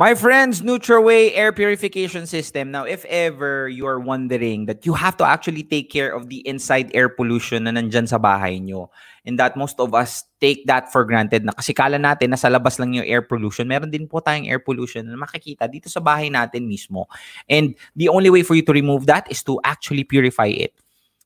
My 0.00 0.16
friends, 0.16 0.64
NutraWay 0.64 1.36
air 1.36 1.52
purification 1.52 2.24
system. 2.24 2.72
Now, 2.72 2.88
if 2.88 3.04
ever 3.04 3.68
you 3.68 3.84
are 3.84 4.00
wondering 4.00 4.64
that 4.64 4.88
you 4.88 4.96
have 4.96 5.20
to 5.20 5.28
actually 5.28 5.60
take 5.60 5.92
care 5.92 6.08
of 6.08 6.32
the 6.32 6.40
inside 6.48 6.88
air 6.96 7.12
pollution 7.12 7.68
na 7.68 7.76
nandyan 7.76 8.08
sa 8.08 8.16
bahay 8.16 8.64
nyo, 8.64 8.88
and 9.28 9.36
that 9.36 9.60
most 9.60 9.76
of 9.76 9.92
us 9.92 10.24
take 10.40 10.64
that 10.64 10.88
for 10.88 11.04
granted 11.04 11.44
na 11.44 11.52
kasi 11.52 11.76
kala 11.76 12.00
natin 12.00 12.32
labas 12.32 12.80
lang 12.80 12.96
yung 12.96 13.04
air 13.04 13.20
pollution, 13.20 13.68
meron 13.68 13.92
din 13.92 14.08
po 14.08 14.24
tayong 14.24 14.48
air 14.48 14.64
pollution 14.64 15.04
na 15.04 15.20
makikita 15.20 15.68
dito 15.68 15.92
sa 15.92 16.00
bahay 16.00 16.32
natin 16.32 16.64
mismo. 16.64 17.04
And 17.44 17.76
the 17.92 18.08
only 18.08 18.32
way 18.32 18.40
for 18.40 18.56
you 18.56 18.64
to 18.64 18.72
remove 18.72 19.04
that 19.12 19.28
is 19.28 19.44
to 19.44 19.60
actually 19.68 20.08
purify 20.08 20.48
it. 20.48 20.72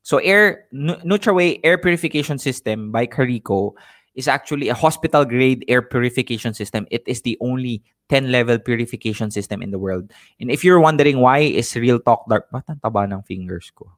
So, 0.05 0.21
air 0.21 0.69
Nu- 0.69 1.01
NutraWay 1.01 1.65
air 1.65 1.81
purification 1.81 2.37
system 2.37 2.93
by 2.93 3.09
Carico 3.09 3.73
is 4.15 4.29
actually 4.29 4.69
a 4.69 4.77
hospital 4.77 5.25
grade 5.25 5.65
air 5.67 5.81
purification 5.81 6.53
system. 6.53 6.87
It 6.93 7.03
is 7.09 7.25
the 7.25 7.41
only 7.41 7.83
10 8.13 8.31
level 8.31 8.61
purification 8.61 9.33
system 9.33 9.65
in 9.65 9.73
the 9.73 9.81
world. 9.81 10.13
And 10.39 10.53
if 10.53 10.63
you're 10.63 10.79
wondering 10.79 11.19
why 11.19 11.39
is 11.49 11.75
Real 11.75 11.99
Talk 11.99 12.29
Darbs, 12.29 12.53
ba't 12.53 12.69
ang 12.69 12.85
taba 12.85 13.09
ng 13.09 13.25
fingers 13.25 13.73
ko? 13.73 13.89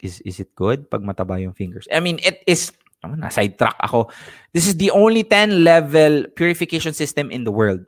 Is 0.00 0.24
is 0.24 0.40
it 0.40 0.56
good 0.56 0.88
pag 0.88 1.04
mataba 1.04 1.36
yung 1.36 1.52
fingers? 1.52 1.84
I 1.92 2.00
mean, 2.00 2.16
it 2.24 2.40
is 2.48 2.72
oh, 3.04 3.12
na 3.12 3.28
sidetrack 3.28 3.76
ako. 3.84 4.08
This 4.56 4.64
is 4.64 4.80
the 4.80 4.88
only 4.90 5.20
10 5.20 5.68
level 5.68 6.24
purification 6.32 6.96
system 6.96 7.28
in 7.28 7.44
the 7.44 7.52
world. 7.52 7.84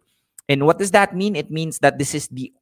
And 0.53 0.69
what 0.69 0.77
does 0.77 0.91
that 0.93 1.17
mean? 1.17 1.33
It 1.33 1.49
means 1.49 1.79
that 1.81 1.97
this 1.97 2.13
is 2.13 2.29
the 2.29 2.53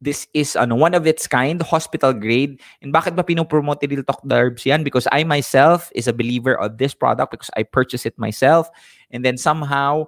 this 0.00 0.26
is 0.34 0.54
ano, 0.56 0.76
one 0.76 0.94
of 0.94 1.06
its 1.06 1.26
kind, 1.26 1.60
hospital 1.62 2.12
grade. 2.12 2.60
And 2.82 2.92
bakit 2.92 3.16
ba 3.16 3.24
pinopromote 3.24 3.82
ni 3.82 3.96
Real 3.96 4.04
Talk 4.04 4.22
Darbs 4.22 4.64
yan? 4.64 4.84
Because 4.84 5.08
I 5.10 5.24
myself 5.24 5.90
is 5.94 6.06
a 6.06 6.12
believer 6.12 6.54
of 6.54 6.78
this 6.78 6.94
product 6.94 7.30
because 7.32 7.50
I 7.56 7.62
purchased 7.62 8.06
it 8.06 8.18
myself. 8.18 8.70
And 9.10 9.24
then 9.24 9.36
somehow, 9.36 10.06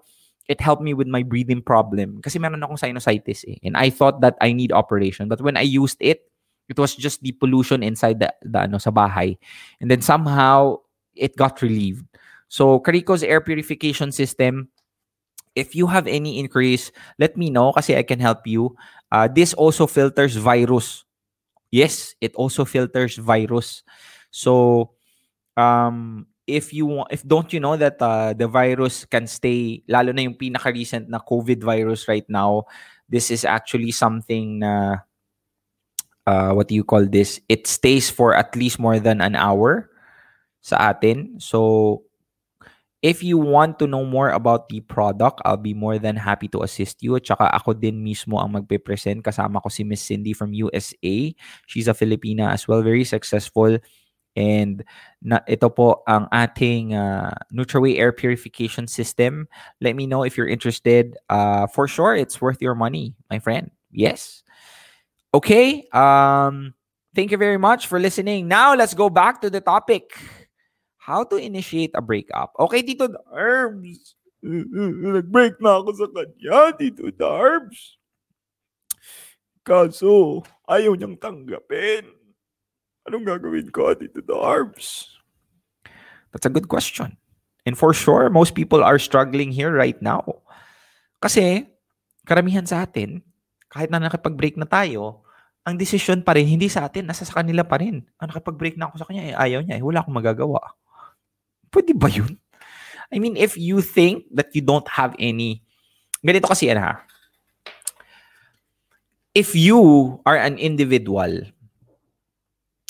it 0.49 0.61
helped 0.61 0.83
me 0.83 0.95
with 0.95 1.07
my 1.07 1.23
breathing 1.23 1.63
problem. 1.63 2.21
Kasi 2.23 2.39
meron 2.39 2.63
akong 2.63 2.79
sinusitis 2.79 3.45
eh. 3.47 3.59
And 3.63 3.77
I 3.77 3.91
thought 3.91 4.21
that 4.21 4.37
I 4.41 4.53
need 4.53 4.73
operation. 4.73 5.29
But 5.29 5.41
when 5.41 5.57
I 5.57 5.63
used 5.63 5.99
it, 6.01 6.23
it 6.69 6.79
was 6.79 6.95
just 6.95 7.23
the 7.23 7.33
pollution 7.33 7.83
inside 7.83 8.21
the, 8.21 8.33
the 8.43 8.67
ano, 8.67 8.79
sa 8.79 8.91
bahay. 8.91 9.39
And 9.81 9.91
then 9.91 10.03
somehow, 10.03 10.79
it 11.15 11.37
got 11.37 11.63
relieved. 11.63 12.07
So, 12.49 12.81
Carico's 12.81 13.23
air 13.23 13.41
purification 13.41 14.11
system, 14.11 14.71
if 15.55 15.75
you 15.75 15.87
have 15.87 16.07
any 16.07 16.39
inquiries, 16.39 16.93
let 17.19 17.37
me 17.37 17.51
know 17.51 17.73
kasi 17.73 17.97
I 17.97 18.03
can 18.03 18.21
help 18.21 18.47
you. 18.47 18.77
Uh, 19.11 19.29
this 19.29 19.55
also 19.55 19.87
filters 19.87 20.37
virus. 20.37 21.05
Yes, 21.71 22.15
it 22.21 22.35
also 22.35 22.65
filters 22.65 23.17
virus. 23.17 23.83
So, 24.31 24.91
um, 25.57 26.27
if 26.47 26.75
you 26.75 26.87
want, 26.87 27.13
if 27.15 27.23
don't 27.27 27.53
you 27.53 27.61
know 27.61 27.77
that 27.77 28.03
uh, 28.03 28.35
the 28.35 28.49
virus 28.49 29.05
can 29.05 29.27
stay, 29.27 29.83
lalo 29.87 30.13
na 30.13 30.23
yung 30.23 30.35
pinaka 30.35 30.73
recent 30.75 31.09
na 31.09 31.19
COVID 31.19 31.63
virus 31.63 32.09
right 32.09 32.27
now, 32.29 32.67
this 33.09 33.31
is 33.31 33.45
actually 33.45 33.91
something 33.91 34.61
na 34.61 35.07
uh, 36.27 36.53
what 36.53 36.69
do 36.69 36.75
you 36.75 36.85
call 36.85 37.07
this? 37.07 37.41
It 37.49 37.67
stays 37.67 38.11
for 38.11 38.35
at 38.35 38.55
least 38.55 38.79
more 38.79 38.99
than 38.99 39.21
an 39.21 39.35
hour 39.35 39.91
sa 40.61 40.91
atin. 40.91 41.39
So, 41.39 42.03
if 43.03 43.23
you 43.23 43.39
want 43.39 43.79
to 43.79 43.87
know 43.87 44.05
more 44.05 44.31
about 44.31 44.69
the 44.69 44.81
product, 44.81 45.41
I'll 45.45 45.57
be 45.57 45.75
more 45.75 45.99
than 45.99 46.17
happy 46.17 46.49
to 46.49 46.63
assist 46.63 47.03
you. 47.03 47.17
At 47.17 47.31
ako 47.31 47.73
din 47.73 48.05
mismo 48.05 48.37
ang 48.41 48.53
magpe-present. 48.53 49.25
Kasama 49.25 49.63
ko 49.63 49.69
si 49.69 49.85
Miss 49.85 50.05
Cindy 50.05 50.33
from 50.33 50.53
USA. 50.53 51.35
She's 51.67 51.89
a 51.89 51.95
Filipina 51.97 52.53
as 52.53 52.69
well, 52.69 52.83
very 52.83 53.05
successful. 53.05 53.79
And 54.37 54.85
na, 55.23 55.41
ito 55.49 55.69
po 55.71 56.05
ang 56.07 56.29
ating 56.31 56.95
uh, 56.95 57.35
NutraWay 57.53 57.99
air 57.99 58.13
purification 58.13 58.87
system. 58.87 59.49
Let 59.81 59.97
me 59.97 60.07
know 60.07 60.23
if 60.23 60.37
you're 60.37 60.49
interested. 60.49 61.17
Uh, 61.29 61.67
for 61.67 61.89
sure, 61.89 62.15
it's 62.15 62.41
worth 62.41 62.63
your 62.63 62.77
money, 62.77 63.17
my 63.31 63.41
friend. 63.41 63.71
Yes. 63.91 64.45
Okay. 65.35 65.89
Um, 65.93 66.75
thank 67.15 67.33
you 67.33 67.39
very 67.39 67.59
much 67.59 67.89
for 67.89 67.99
listening. 67.99 68.47
Now, 68.47 68.77
let's 68.77 68.95
go 68.95 69.11
back 69.11 69.41
to 69.43 69.51
the 69.51 69.61
topic. 69.61 70.15
How 71.11 71.27
to 71.27 71.43
initiate 71.43 71.91
a 71.99 72.03
breakup. 72.03 72.55
Okay, 72.55 72.87
Tito 72.87 73.11
Darbs. 73.11 74.15
Nag-break 74.47 75.59
na 75.59 75.83
ako 75.83 75.91
sa 75.99 76.07
kanya, 76.07 76.71
Tito 76.79 77.11
Darbs. 77.11 77.99
Kaso, 79.67 80.47
ayaw 80.71 80.95
niyang 80.95 81.19
tanggapin. 81.19 82.07
Anong 83.11 83.27
gagawin 83.27 83.75
ko, 83.75 83.91
Tito 83.99 84.23
Darbs? 84.23 85.19
That's 86.31 86.47
a 86.47 86.55
good 86.55 86.71
question. 86.71 87.19
And 87.67 87.75
for 87.75 87.91
sure, 87.91 88.31
most 88.31 88.55
people 88.55 88.87
are 88.87 89.03
struggling 89.03 89.51
here 89.51 89.75
right 89.75 89.99
now. 89.99 90.23
Kasi, 91.19 91.67
karamihan 92.23 92.65
sa 92.71 92.87
atin, 92.87 93.19
kahit 93.67 93.91
na 93.91 93.99
nakipag-break 93.99 94.55
na 94.55 94.65
tayo, 94.71 95.27
ang 95.67 95.75
decision 95.75 96.23
pa 96.23 96.39
rin, 96.39 96.47
hindi 96.47 96.71
sa 96.71 96.87
atin, 96.87 97.11
nasa 97.11 97.27
sa 97.27 97.43
kanila 97.43 97.67
pa 97.67 97.83
rin. 97.83 98.07
Ah, 98.17 98.31
nakipag-break 98.31 98.79
na 98.79 98.89
ako 98.89 99.03
sa 99.03 99.07
kanya, 99.11 99.23
eh, 99.27 99.35
ayaw 99.35 99.61
niya, 99.61 99.77
eh, 99.77 99.85
wala 99.85 100.01
akong 100.01 100.15
magagawa. 100.15 100.63
Pwede 101.71 101.95
ba 101.95 102.11
yun? 102.11 102.39
I 103.11 103.19
mean, 103.19 103.37
if 103.37 103.57
you 103.59 103.81
think 103.81 104.27
that 104.35 104.55
you 104.55 104.63
don't 104.63 104.87
have 104.87 105.15
any, 105.19 105.63
ganito 106.23 106.47
kasi 106.47 106.71
yan 106.71 106.79
ha, 106.79 107.03
if 109.35 109.55
you 109.55 110.21
are 110.27 110.37
an 110.37 110.59
individual 110.59 111.43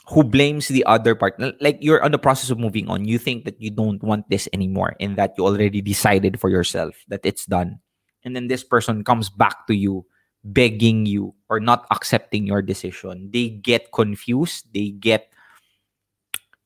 who 0.08 0.24
blames 0.24 0.68
the 0.68 0.84
other 0.84 1.14
partner, 1.14 1.52
like 1.60 1.78
you're 1.80 2.02
on 2.02 2.12
the 2.12 2.18
process 2.18 2.50
of 2.50 2.58
moving 2.58 2.88
on, 2.88 3.04
you 3.04 3.18
think 3.18 3.44
that 3.44 3.60
you 3.60 3.70
don't 3.70 4.02
want 4.02 4.28
this 4.28 4.48
anymore 4.52 4.96
and 5.00 5.16
that 5.16 5.32
you 5.38 5.44
already 5.44 5.80
decided 5.80 6.40
for 6.40 6.50
yourself 6.50 6.96
that 7.08 7.20
it's 7.24 7.46
done. 7.46 7.78
And 8.24 8.36
then 8.36 8.48
this 8.48 8.64
person 8.64 9.04
comes 9.04 9.30
back 9.30 9.66
to 9.68 9.74
you 9.74 10.04
begging 10.44 11.06
you 11.06 11.35
or 11.48 11.60
not 11.60 11.87
accepting 11.90 12.46
your 12.46 12.60
decision. 12.60 13.31
They 13.33 13.48
get 13.48 13.92
confused, 13.92 14.72
they 14.74 14.90
get 14.90 15.33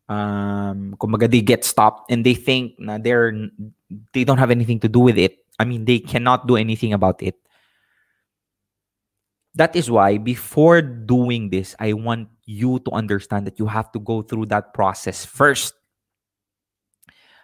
um 0.09 0.94
kumbaga 1.00 1.30
they 1.30 1.40
get 1.40 1.64
stopped 1.64 2.11
and 2.12 2.26
they 2.26 2.34
think 2.34 2.76
na 2.78 2.98
they're 2.98 3.32
they 4.12 4.24
don't 4.24 4.38
have 4.38 4.50
anything 4.50 4.80
to 4.80 4.88
do 4.88 5.00
with 5.00 5.18
it. 5.18 5.38
I 5.59 5.64
mean, 5.64 5.84
they 5.84 6.00
cannot 6.00 6.46
do 6.46 6.57
anything 6.57 6.92
about 6.92 7.22
it. 7.22 7.36
That 9.55 9.76
is 9.76 9.90
why 9.90 10.18
before 10.18 10.82
doing 10.82 11.50
this, 11.50 11.76
I 11.78 11.92
want 11.92 12.28
you 12.44 12.80
to 12.80 12.90
understand 12.90 13.46
that 13.46 13.59
you 13.59 13.66
have 13.66 13.92
to 13.92 14.00
go 14.00 14.22
through 14.22 14.46
that 14.46 14.74
process 14.74 15.24
first. 15.24 15.74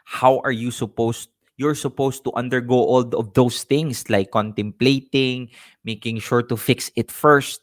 How 0.05 0.41
are 0.43 0.51
you 0.51 0.71
supposed 0.71 1.31
you're 1.57 1.77
supposed 1.77 2.25
to 2.25 2.33
undergo 2.35 2.75
all 2.75 3.05
of 3.15 3.35
those 3.35 3.63
things 3.65 4.09
like 4.09 4.33
contemplating, 4.33 5.51
making 5.85 6.19
sure 6.19 6.43
to 6.43 6.57
fix 6.57 6.91
it 6.97 7.13
first 7.13 7.61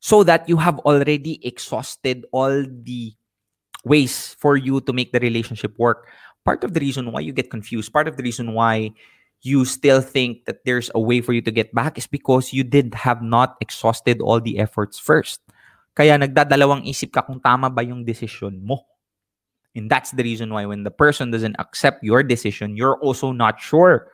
so 0.00 0.22
that 0.22 0.46
you 0.48 0.58
have 0.58 0.78
already 0.80 1.40
exhausted 1.40 2.26
all 2.30 2.62
the 2.62 3.14
ways 3.84 4.36
for 4.38 4.56
you 4.56 4.80
to 4.80 4.92
make 4.92 5.12
the 5.12 5.20
relationship 5.20 5.78
work. 5.78 6.08
Part 6.44 6.64
of 6.64 6.74
the 6.74 6.80
reason 6.80 7.12
why 7.12 7.20
you 7.20 7.32
get 7.32 7.50
confused, 7.50 7.92
part 7.92 8.08
of 8.08 8.16
the 8.16 8.22
reason 8.22 8.54
why 8.54 8.92
you 9.42 9.64
still 9.64 10.00
think 10.00 10.46
that 10.46 10.64
there's 10.64 10.90
a 10.94 11.00
way 11.00 11.20
for 11.20 11.32
you 11.32 11.42
to 11.42 11.50
get 11.50 11.74
back 11.74 11.98
is 11.98 12.06
because 12.06 12.52
you 12.52 12.62
did 12.62 12.94
have 12.94 13.22
not 13.22 13.58
exhausted 13.60 14.20
all 14.22 14.40
the 14.40 14.58
efforts 14.58 14.98
first. 14.98 15.42
Kaya 15.92 16.16
nagdadalawang 16.16 16.86
isip 16.88 17.12
ka 17.12 17.22
kung 17.22 17.42
tama 17.42 17.68
ba 17.68 17.82
yung 17.82 18.06
decision 18.06 18.62
mo. 18.62 18.86
And 19.74 19.90
that's 19.90 20.12
the 20.12 20.22
reason 20.22 20.52
why 20.52 20.64
when 20.64 20.84
the 20.84 20.94
person 20.94 21.30
doesn't 21.30 21.56
accept 21.58 22.04
your 22.04 22.22
decision, 22.22 22.76
you're 22.76 23.00
also 23.02 23.32
not 23.32 23.58
sure. 23.58 24.08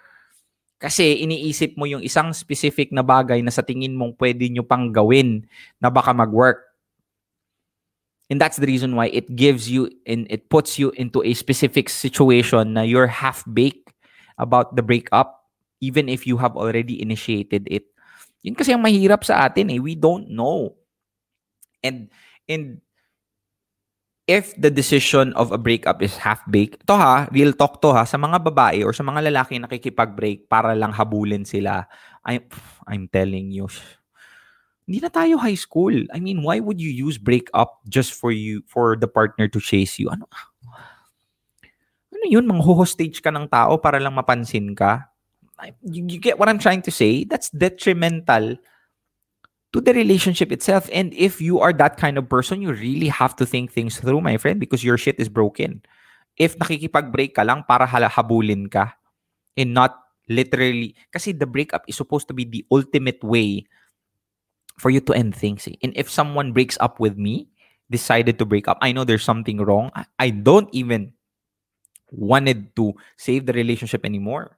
Kasi 0.79 1.27
iniisip 1.27 1.75
mo 1.75 1.85
yung 1.91 2.07
isang 2.07 2.31
specific 2.31 2.95
na 2.95 3.03
bagay 3.03 3.43
na 3.43 3.51
sa 3.51 3.67
tingin 3.67 3.99
mong 3.99 4.15
pwede 4.23 4.47
nyo 4.47 4.63
pang 4.63 4.95
gawin 4.95 5.43
na 5.83 5.91
baka 5.91 6.15
mag-work. 6.15 6.68
And 8.29 8.37
that's 8.37 8.61
the 8.61 8.69
reason 8.69 8.93
why 8.93 9.09
it 9.09 9.37
gives 9.37 9.73
you 9.73 9.89
and 10.05 10.29
it 10.29 10.53
puts 10.53 10.77
you 10.77 10.93
into 11.01 11.25
a 11.25 11.33
specific 11.33 11.89
situation 11.89 12.77
na 12.77 12.85
you're 12.85 13.09
half-baked 13.09 13.89
about 14.37 14.77
the 14.77 14.85
breakup 14.85 15.49
even 15.81 16.09
if 16.13 16.27
you 16.27 16.37
have 16.37 16.53
already 16.53 17.01
initiated 17.01 17.65
it. 17.73 17.89
Yun 18.45 18.55
kasi 18.55 18.77
ang 18.77 18.85
mahirap 18.85 19.25
sa 19.25 19.49
atin 19.49 19.73
eh. 19.73 19.81
We 19.81 19.97
don't 19.97 20.29
know. 20.29 20.77
And 21.81 22.13
and 22.45 22.85
if 24.29 24.53
the 24.61 24.69
decision 24.69 25.33
of 25.33 25.51
a 25.51 25.59
breakup 25.59 26.05
is 26.05 26.21
half-baked, 26.21 26.85
to 26.85 26.95
ha, 26.95 27.27
real 27.33 27.57
talk 27.57 27.81
to 27.81 27.97
ha, 27.97 28.05
sa 28.05 28.21
mga 28.21 28.45
babae 28.45 28.85
or 28.85 28.93
sa 28.93 29.03
mga 29.03 29.33
lalaki 29.33 29.57
na 29.57 29.65
nakikipag-break 29.65 30.53
para 30.53 30.77
lang 30.77 30.93
habulin 30.93 31.49
sila, 31.49 31.89
I'm, 32.29 32.45
I'm 32.85 33.09
telling 33.09 33.49
you, 33.49 33.73
hindi 34.89 35.05
na 35.05 35.13
tayo 35.13 35.37
high 35.37 35.61
school. 35.61 35.93
I 36.17 36.19
mean, 36.19 36.41
why 36.41 36.65
would 36.65 36.81
you 36.81 36.89
use 36.89 37.21
breakup 37.21 37.77
just 37.93 38.17
for 38.17 38.33
you, 38.33 38.65
for 38.65 38.97
the 38.97 39.05
partner 39.05 39.45
to 39.45 39.61
chase 39.61 40.01
you? 40.01 40.09
Ano, 40.09 40.25
ano 42.09 42.25
yun? 42.25 42.49
Mga 42.49 42.65
hostage 42.65 43.21
ka 43.21 43.29
ng 43.29 43.53
tao 43.53 43.77
para 43.77 44.01
lang 44.01 44.17
mapansin 44.17 44.73
ka? 44.73 45.13
You, 45.85 46.09
you 46.09 46.17
get 46.17 46.41
what 46.41 46.49
I'm 46.49 46.57
trying 46.57 46.81
to 46.89 46.91
say? 46.91 47.29
That's 47.29 47.53
detrimental 47.53 48.57
to 49.77 49.79
the 49.85 49.93
relationship 49.93 50.49
itself. 50.57 50.89
And 50.89 51.13
if 51.13 51.37
you 51.37 51.61
are 51.61 51.77
that 51.77 52.01
kind 52.01 52.17
of 52.17 52.25
person, 52.25 52.65
you 52.65 52.73
really 52.73 53.13
have 53.13 53.37
to 53.37 53.45
think 53.45 53.69
things 53.69 54.01
through, 54.01 54.25
my 54.25 54.41
friend, 54.41 54.57
because 54.57 54.81
your 54.81 54.97
shit 54.97 55.21
is 55.21 55.29
broken. 55.29 55.85
If 56.41 56.57
nakikipag-break 56.57 57.37
ka 57.37 57.45
lang 57.45 57.69
para 57.69 57.85
habulin 57.85 58.73
ka 58.73 58.97
and 59.53 59.77
not 59.77 60.01
literally, 60.33 60.97
kasi 61.13 61.37
the 61.37 61.45
breakup 61.45 61.85
is 61.85 62.01
supposed 62.01 62.25
to 62.29 62.33
be 62.33 62.49
the 62.49 62.65
ultimate 62.73 63.21
way 63.21 63.69
for 64.79 64.91
you 64.91 65.01
to 65.01 65.13
end 65.13 65.35
things. 65.35 65.69
And 65.83 65.93
if 65.97 66.09
someone 66.09 66.53
breaks 66.53 66.79
up 66.81 67.01
with 67.01 67.19
me, 67.19 67.49
decided 67.91 68.39
to 68.39 68.47
break 68.47 68.69
up, 68.69 68.79
I 68.81 68.93
know 68.93 69.05
there's 69.05 69.25
something 69.25 69.59
wrong. 69.59 69.91
I 70.19 70.31
don't 70.31 70.69
even 70.73 71.13
wanted 72.11 72.75
to 72.77 72.95
save 73.17 73.47
the 73.47 73.53
relationship 73.53 74.07
anymore 74.07 74.57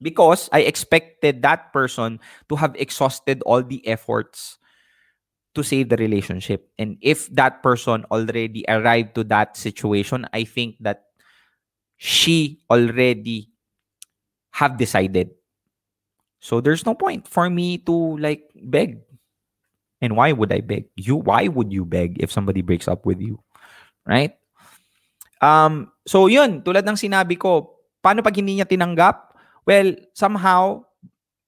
because 0.00 0.48
I 0.52 0.60
expected 0.60 1.42
that 1.42 1.72
person 1.72 2.20
to 2.48 2.56
have 2.56 2.74
exhausted 2.76 3.42
all 3.42 3.62
the 3.62 3.86
efforts 3.86 4.58
to 5.54 5.62
save 5.64 5.88
the 5.88 5.96
relationship. 5.96 6.70
And 6.78 6.96
if 7.00 7.28
that 7.34 7.62
person 7.62 8.04
already 8.10 8.64
arrived 8.68 9.14
to 9.16 9.24
that 9.24 9.56
situation, 9.56 10.26
I 10.32 10.44
think 10.44 10.76
that 10.80 11.04
she 11.96 12.60
already 12.70 13.50
have 14.52 14.78
decided. 14.78 15.30
So 16.40 16.60
there's 16.60 16.86
no 16.86 16.94
point 16.94 17.26
for 17.26 17.50
me 17.50 17.78
to 17.78 18.16
like 18.18 18.50
beg. 18.54 19.00
And 19.98 20.14
why 20.14 20.30
would 20.30 20.52
I 20.54 20.62
beg? 20.62 20.86
You 20.94 21.18
why 21.18 21.48
would 21.50 21.74
you 21.74 21.84
beg 21.84 22.22
if 22.22 22.30
somebody 22.30 22.62
breaks 22.62 22.86
up 22.86 23.02
with 23.06 23.18
you? 23.18 23.42
Right? 24.06 24.38
Um 25.42 25.90
so 26.06 26.30
yun, 26.30 26.62
tulad 26.62 26.86
ng 26.86 26.98
sinabi 26.98 27.38
ko, 27.38 27.78
paano 28.02 28.22
pag 28.22 28.36
hindi 28.38 28.58
niya 28.58 28.68
tinanggap? 28.70 29.34
Well, 29.66 29.98
somehow 30.14 30.86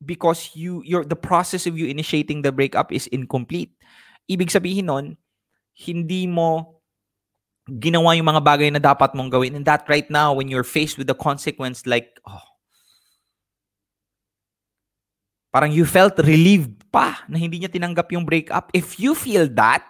because 0.02 0.56
you 0.56 0.82
your 0.82 1.06
the 1.06 1.18
process 1.18 1.68
of 1.68 1.76
you 1.78 1.86
initiating 1.86 2.42
the 2.42 2.52
breakup 2.52 2.90
is 2.90 3.06
incomplete. 3.14 3.72
Ibig 4.26 4.50
sabihin 4.50 4.90
nun, 4.90 5.06
hindi 5.74 6.26
mo 6.26 6.80
ginawa 7.78 8.18
yung 8.18 8.26
mga 8.26 8.42
bagay 8.42 8.68
na 8.74 8.82
dapat 8.82 9.14
mong 9.14 9.30
gawin. 9.30 9.54
And 9.54 9.66
that 9.68 9.86
right 9.86 10.08
now, 10.10 10.34
when 10.34 10.50
you're 10.50 10.66
faced 10.66 10.98
with 10.98 11.06
the 11.06 11.14
consequence 11.14 11.86
like, 11.86 12.18
oh, 12.26 12.42
parang 15.52 15.70
you 15.70 15.84
felt 15.84 16.18
relieved 16.18 16.86
pa 16.90 17.18
na 17.28 17.38
hindi 17.38 17.58
niya 17.62 17.70
tinanggap 17.70 18.10
yung 18.14 18.24
breakup. 18.24 18.70
If 18.74 18.98
you 18.98 19.14
feel 19.14 19.46
that, 19.58 19.86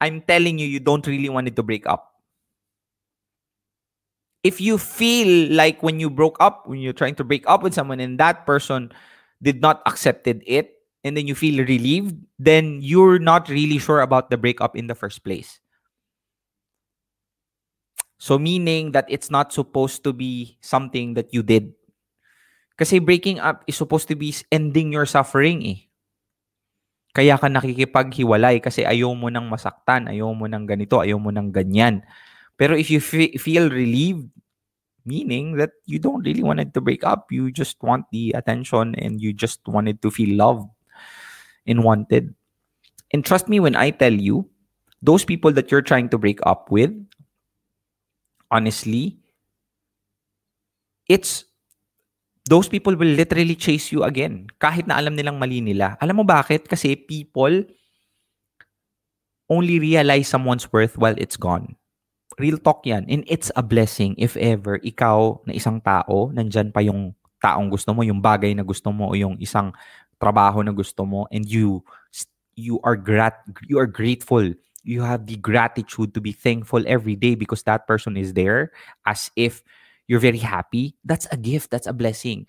I'm 0.00 0.22
telling 0.22 0.58
you, 0.58 0.66
you 0.66 0.80
don't 0.80 1.06
really 1.06 1.28
want 1.28 1.48
it 1.48 1.56
to 1.56 1.62
break 1.62 1.86
up. 1.86 2.12
If 4.42 4.60
you 4.60 4.78
feel 4.78 5.50
like 5.50 5.82
when 5.82 5.98
you 5.98 6.08
broke 6.10 6.36
up, 6.38 6.68
when 6.68 6.78
you're 6.78 6.94
trying 6.94 7.16
to 7.16 7.24
break 7.24 7.42
up 7.48 7.62
with 7.62 7.74
someone 7.74 7.98
and 7.98 8.18
that 8.20 8.46
person 8.46 8.92
did 9.42 9.60
not 9.60 9.82
accepted 9.86 10.42
it, 10.46 10.76
and 11.02 11.16
then 11.16 11.26
you 11.26 11.34
feel 11.34 11.64
relieved, 11.64 12.18
then 12.38 12.80
you're 12.82 13.18
not 13.18 13.48
really 13.48 13.78
sure 13.78 14.00
about 14.00 14.28
the 14.28 14.36
breakup 14.36 14.76
in 14.76 14.88
the 14.88 14.94
first 14.94 15.22
place. 15.22 15.60
So 18.18 18.38
meaning 18.38 18.90
that 18.92 19.06
it's 19.08 19.30
not 19.30 19.52
supposed 19.52 20.02
to 20.02 20.12
be 20.12 20.58
something 20.62 21.14
that 21.14 21.32
you 21.32 21.42
did. 21.42 21.72
Kasi 22.76 23.00
breaking 23.00 23.40
up 23.40 23.64
is 23.64 23.76
supposed 23.76 24.06
to 24.12 24.16
be 24.16 24.36
ending 24.52 24.92
your 24.92 25.08
suffering 25.08 25.64
eh. 25.64 25.80
Kaya 27.16 27.40
ka 27.40 27.48
nakikipaghiwalay 27.48 28.60
kasi 28.60 28.84
ayaw 28.84 29.16
mo 29.16 29.32
nang 29.32 29.48
masaktan, 29.48 30.04
ayaw 30.12 30.36
mo 30.36 30.44
nang 30.44 30.68
ganito, 30.68 31.00
ayaw 31.00 31.16
mo 31.16 31.32
nang 31.32 31.48
ganyan. 31.48 32.04
Pero 32.60 32.76
if 32.76 32.92
you 32.92 33.00
fe- 33.00 33.40
feel 33.40 33.72
relieved, 33.72 34.28
meaning 35.08 35.56
that 35.56 35.72
you 35.88 35.96
don't 35.96 36.20
really 36.28 36.44
want 36.44 36.60
it 36.60 36.76
to 36.76 36.84
break 36.84 37.00
up, 37.08 37.32
you 37.32 37.48
just 37.48 37.80
want 37.80 38.04
the 38.12 38.36
attention 38.36 38.92
and 39.00 39.16
you 39.16 39.32
just 39.32 39.64
wanted 39.64 40.04
to 40.04 40.12
feel 40.12 40.36
loved 40.36 40.68
and 41.64 41.80
wanted. 41.80 42.36
And 43.16 43.24
trust 43.24 43.48
me 43.48 43.64
when 43.64 43.76
I 43.76 43.96
tell 43.96 44.12
you, 44.12 44.50
those 45.00 45.24
people 45.24 45.52
that 45.52 45.70
you're 45.70 45.84
trying 45.84 46.10
to 46.10 46.18
break 46.18 46.40
up 46.44 46.68
with, 46.68 46.92
honestly, 48.50 49.16
it's 51.08 51.44
those 52.46 52.70
people 52.70 52.94
will 52.94 53.10
literally 53.10 53.58
chase 53.58 53.90
you 53.90 54.06
again 54.06 54.46
kahit 54.62 54.86
na 54.86 55.02
alam 55.02 55.18
nilang 55.18 55.36
mali 55.36 55.58
nila. 55.58 55.98
Alam 55.98 56.22
mo 56.22 56.24
bakit? 56.24 56.70
Kasi 56.70 56.94
people 56.94 57.66
only 59.50 59.78
realize 59.78 60.30
someone's 60.30 60.70
worth 60.70 60.98
while 60.98 61.14
it's 61.18 61.38
gone. 61.38 61.74
Real 62.38 62.58
talk 62.58 62.86
yan. 62.86 63.06
And 63.10 63.26
it's 63.26 63.50
a 63.58 63.62
blessing 63.62 64.14
if 64.18 64.38
ever 64.38 64.78
ikaw 64.82 65.42
na 65.46 65.54
isang 65.54 65.82
tao, 65.82 66.30
nandyan 66.30 66.70
pa 66.70 66.82
yung 66.82 67.14
taong 67.42 67.70
gusto 67.70 67.94
mo, 67.94 68.02
yung 68.06 68.22
bagay 68.22 68.54
na 68.54 68.62
gusto 68.66 68.90
mo, 68.90 69.10
o 69.10 69.14
yung 69.18 69.38
isang 69.42 69.74
trabaho 70.20 70.62
na 70.62 70.72
gusto 70.72 71.04
mo, 71.04 71.26
and 71.32 71.46
you 71.46 71.82
you 72.56 72.80
are 72.86 72.96
grat 72.96 73.42
you 73.66 73.76
are 73.76 73.88
grateful. 73.88 74.44
You 74.86 75.02
have 75.02 75.26
the 75.26 75.34
gratitude 75.34 76.14
to 76.14 76.22
be 76.22 76.30
thankful 76.30 76.86
every 76.86 77.18
day 77.18 77.34
because 77.34 77.66
that 77.66 77.90
person 77.90 78.14
is 78.14 78.38
there 78.38 78.70
as 79.02 79.34
if 79.34 79.66
you're 80.08 80.20
very 80.20 80.38
happy. 80.38 80.96
That's 81.04 81.26
a 81.32 81.36
gift. 81.36 81.70
That's 81.70 81.86
a 81.86 81.92
blessing. 81.92 82.46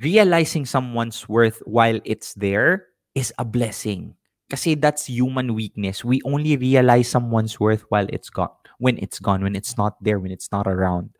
Realizing 0.00 0.66
someone's 0.66 1.28
worth 1.28 1.62
while 1.64 2.00
it's 2.04 2.34
there 2.34 2.86
is 3.14 3.32
a 3.38 3.44
blessing. 3.44 4.14
Kasi 4.50 4.74
that's 4.74 5.06
human 5.06 5.54
weakness. 5.54 6.04
We 6.04 6.20
only 6.24 6.56
realize 6.56 7.08
someone's 7.08 7.58
worth 7.60 7.82
while 7.88 8.06
it's 8.10 8.28
gone, 8.28 8.52
when 8.78 8.98
it's 8.98 9.18
gone, 9.18 9.42
when 9.42 9.56
it's 9.56 9.76
not 9.78 9.96
there, 10.02 10.18
when 10.18 10.30
it's 10.30 10.52
not 10.52 10.66
around. 10.66 11.10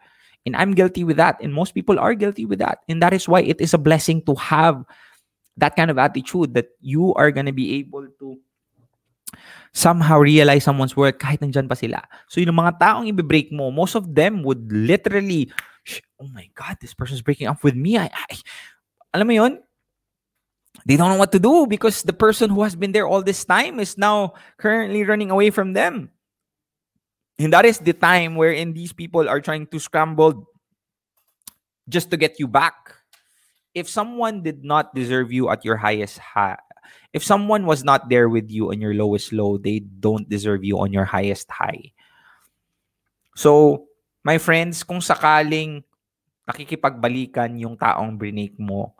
And 0.45 0.57
I'm 0.57 0.75
guilty 0.75 1.05
with 1.05 1.17
that. 1.17 1.41
And 1.41 1.55
most 1.55 1.73
people 1.73 1.99
are 1.99 2.15
guilty 2.15 2.45
with 2.45 2.59
that. 2.59 2.81
And 2.89 3.01
that 3.01 3.15
is 3.15 3.29
why 3.29 3.41
it 3.41 3.61
is 3.61 3.73
a 3.73 3.79
blessing 3.79 4.23
to 4.27 4.35
have 4.35 4.85
that 5.57 5.77
kind 5.77 5.91
of 5.91 5.99
attitude 5.99 6.55
that 6.55 6.69
you 6.81 7.15
are 7.15 7.31
going 7.31 7.47
to 7.47 7.53
be 7.53 7.79
able 7.79 8.07
to 8.19 8.39
somehow 9.73 10.21
realize 10.21 10.65
someone's 10.65 10.97
worth 10.97 11.17
kahit 11.17 11.41
nandyan 11.41 11.69
pa 11.69 11.75
sila. 11.75 12.05
So 12.29 12.41
yung 12.41 12.53
mga 12.53 12.77
taong 12.77 13.09
i-break 13.09 13.51
mo, 13.51 13.73
most 13.73 13.97
of 13.97 14.05
them 14.05 14.45
would 14.45 14.69
literally, 14.69 15.49
oh 16.21 16.29
my 16.29 16.49
God, 16.53 16.77
this 16.81 16.93
person's 16.93 17.25
breaking 17.25 17.49
up 17.49 17.65
with 17.65 17.75
me. 17.75 17.97
I, 17.97 18.13
I, 18.13 18.37
alam 19.17 19.27
mo 19.27 19.35
yun? 19.35 19.59
They 20.85 20.97
don't 20.97 21.09
know 21.09 21.21
what 21.21 21.33
to 21.33 21.41
do 21.41 21.67
because 21.67 22.03
the 22.03 22.17
person 22.17 22.51
who 22.51 22.63
has 22.65 22.77
been 22.77 22.93
there 22.93 23.07
all 23.07 23.23
this 23.23 23.45
time 23.45 23.81
is 23.81 23.97
now 23.97 24.35
currently 24.57 25.05
running 25.05 25.31
away 25.31 25.51
from 25.51 25.73
them. 25.73 26.11
And 27.39 27.53
that 27.53 27.65
is 27.65 27.79
the 27.79 27.93
time 27.93 28.37
wherein 28.37 28.73
these 28.73 28.93
people 28.93 29.29
are 29.29 29.41
trying 29.41 29.67
to 29.69 29.79
scramble 29.81 30.49
just 31.89 32.11
to 32.11 32.17
get 32.17 32.39
you 32.39 32.47
back. 32.47 32.75
If 33.75 33.89
someone 33.89 34.43
did 34.43 34.65
not 34.65 34.95
deserve 34.95 35.33
you 35.33 35.49
at 35.49 35.65
your 35.65 35.77
highest 35.77 36.19
high, 36.19 36.61
if 37.13 37.25
someone 37.25 37.67
was 37.67 37.85
not 37.85 38.09
there 38.09 38.29
with 38.29 38.51
you 38.51 38.71
on 38.71 38.81
your 38.81 38.95
lowest 38.95 39.33
low, 39.33 39.59
they 39.59 39.81
don't 39.81 40.29
deserve 40.29 40.65
you 40.65 40.79
on 40.79 40.93
your 40.93 41.05
highest 41.05 41.51
high. 41.51 41.93
So, 43.37 43.85
my 44.25 44.39
friends, 44.39 44.83
kung 44.83 45.01
sakaling 45.01 45.85
nakikipagbalikan 46.49 47.59
yung 47.61 47.77
taong 47.77 48.19
brinik 48.19 48.59
mo, 48.59 48.95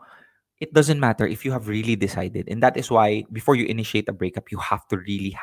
it 0.59 0.73
doesn't 0.73 0.99
matter 0.99 1.27
if 1.27 1.45
you 1.45 1.51
have 1.51 1.67
really 1.67 1.95
decided. 1.95 2.47
And 2.47 2.63
that 2.63 2.77
is 2.77 2.89
why 2.89 3.23
before 3.31 3.55
you 3.55 3.65
initiate 3.65 4.09
a 4.09 4.15
breakup, 4.15 4.51
you 4.51 4.57
have 4.57 4.87
to 4.89 4.97
really 4.97 5.37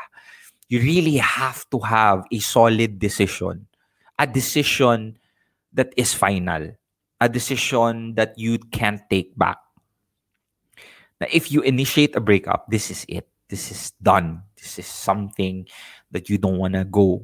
you 0.71 0.81
really 0.81 1.19
have 1.19 1.69
to 1.71 1.79
have 1.83 2.25
a 2.31 2.39
solid 2.39 2.99
decision. 2.99 3.67
A 4.19 4.27
decision 4.27 5.19
that 5.73 5.93
is 5.97 6.15
final. 6.15 6.77
a 7.21 7.29
decision 7.29 8.17
that 8.17 8.33
you 8.41 8.59
can't 8.73 9.01
take 9.13 9.37
back. 9.37 9.61
Na 11.21 11.29
if 11.29 11.53
you 11.53 11.61
initiate 11.61 12.17
a 12.17 12.23
breakup, 12.25 12.65
this 12.73 12.89
is 12.89 13.05
it. 13.07 13.29
This 13.53 13.69
is 13.69 13.93
done. 14.01 14.41
This 14.57 14.81
is 14.81 14.89
something 14.89 15.69
that 16.11 16.33
you 16.33 16.41
don't 16.41 16.57
wanna 16.57 16.89
go. 16.89 17.21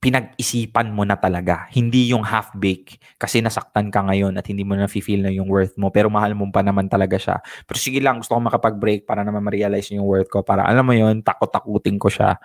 Pinag-isipan 0.00 0.92
mo 0.92 1.04
na 1.04 1.16
talaga. 1.16 1.68
Hindi 1.72 2.08
yung 2.08 2.24
half-bake 2.24 3.00
kasi 3.20 3.44
nasaktan 3.44 3.92
ka 3.92 4.00
ngayon 4.04 4.32
at 4.36 4.48
hindi 4.48 4.64
mo 4.64 4.72
na 4.72 4.88
feel 4.88 5.20
na 5.20 5.28
yung 5.28 5.48
worth 5.48 5.76
mo 5.76 5.92
pero 5.92 6.08
mahal 6.08 6.32
mo 6.32 6.48
pa 6.48 6.64
naman 6.64 6.88
talaga 6.88 7.20
siya. 7.20 7.36
Pero 7.68 7.76
sige 7.76 8.00
lang, 8.00 8.20
gusto 8.20 8.32
ko 8.32 8.40
makapag-break 8.40 9.04
para 9.04 9.24
naman 9.24 9.44
ma-realize 9.44 9.92
yung 9.92 10.08
worth 10.08 10.32
ko. 10.32 10.40
Para 10.40 10.64
alam 10.64 10.84
mo 10.84 10.96
yun, 10.96 11.20
takot-takutin 11.20 12.00
ko 12.00 12.08
siya. 12.08 12.40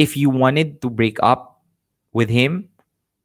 If 0.00 0.16
you 0.16 0.32
wanted 0.32 0.80
to 0.80 0.88
break 0.88 1.20
up 1.20 1.60
with 2.16 2.32
him, 2.32 2.72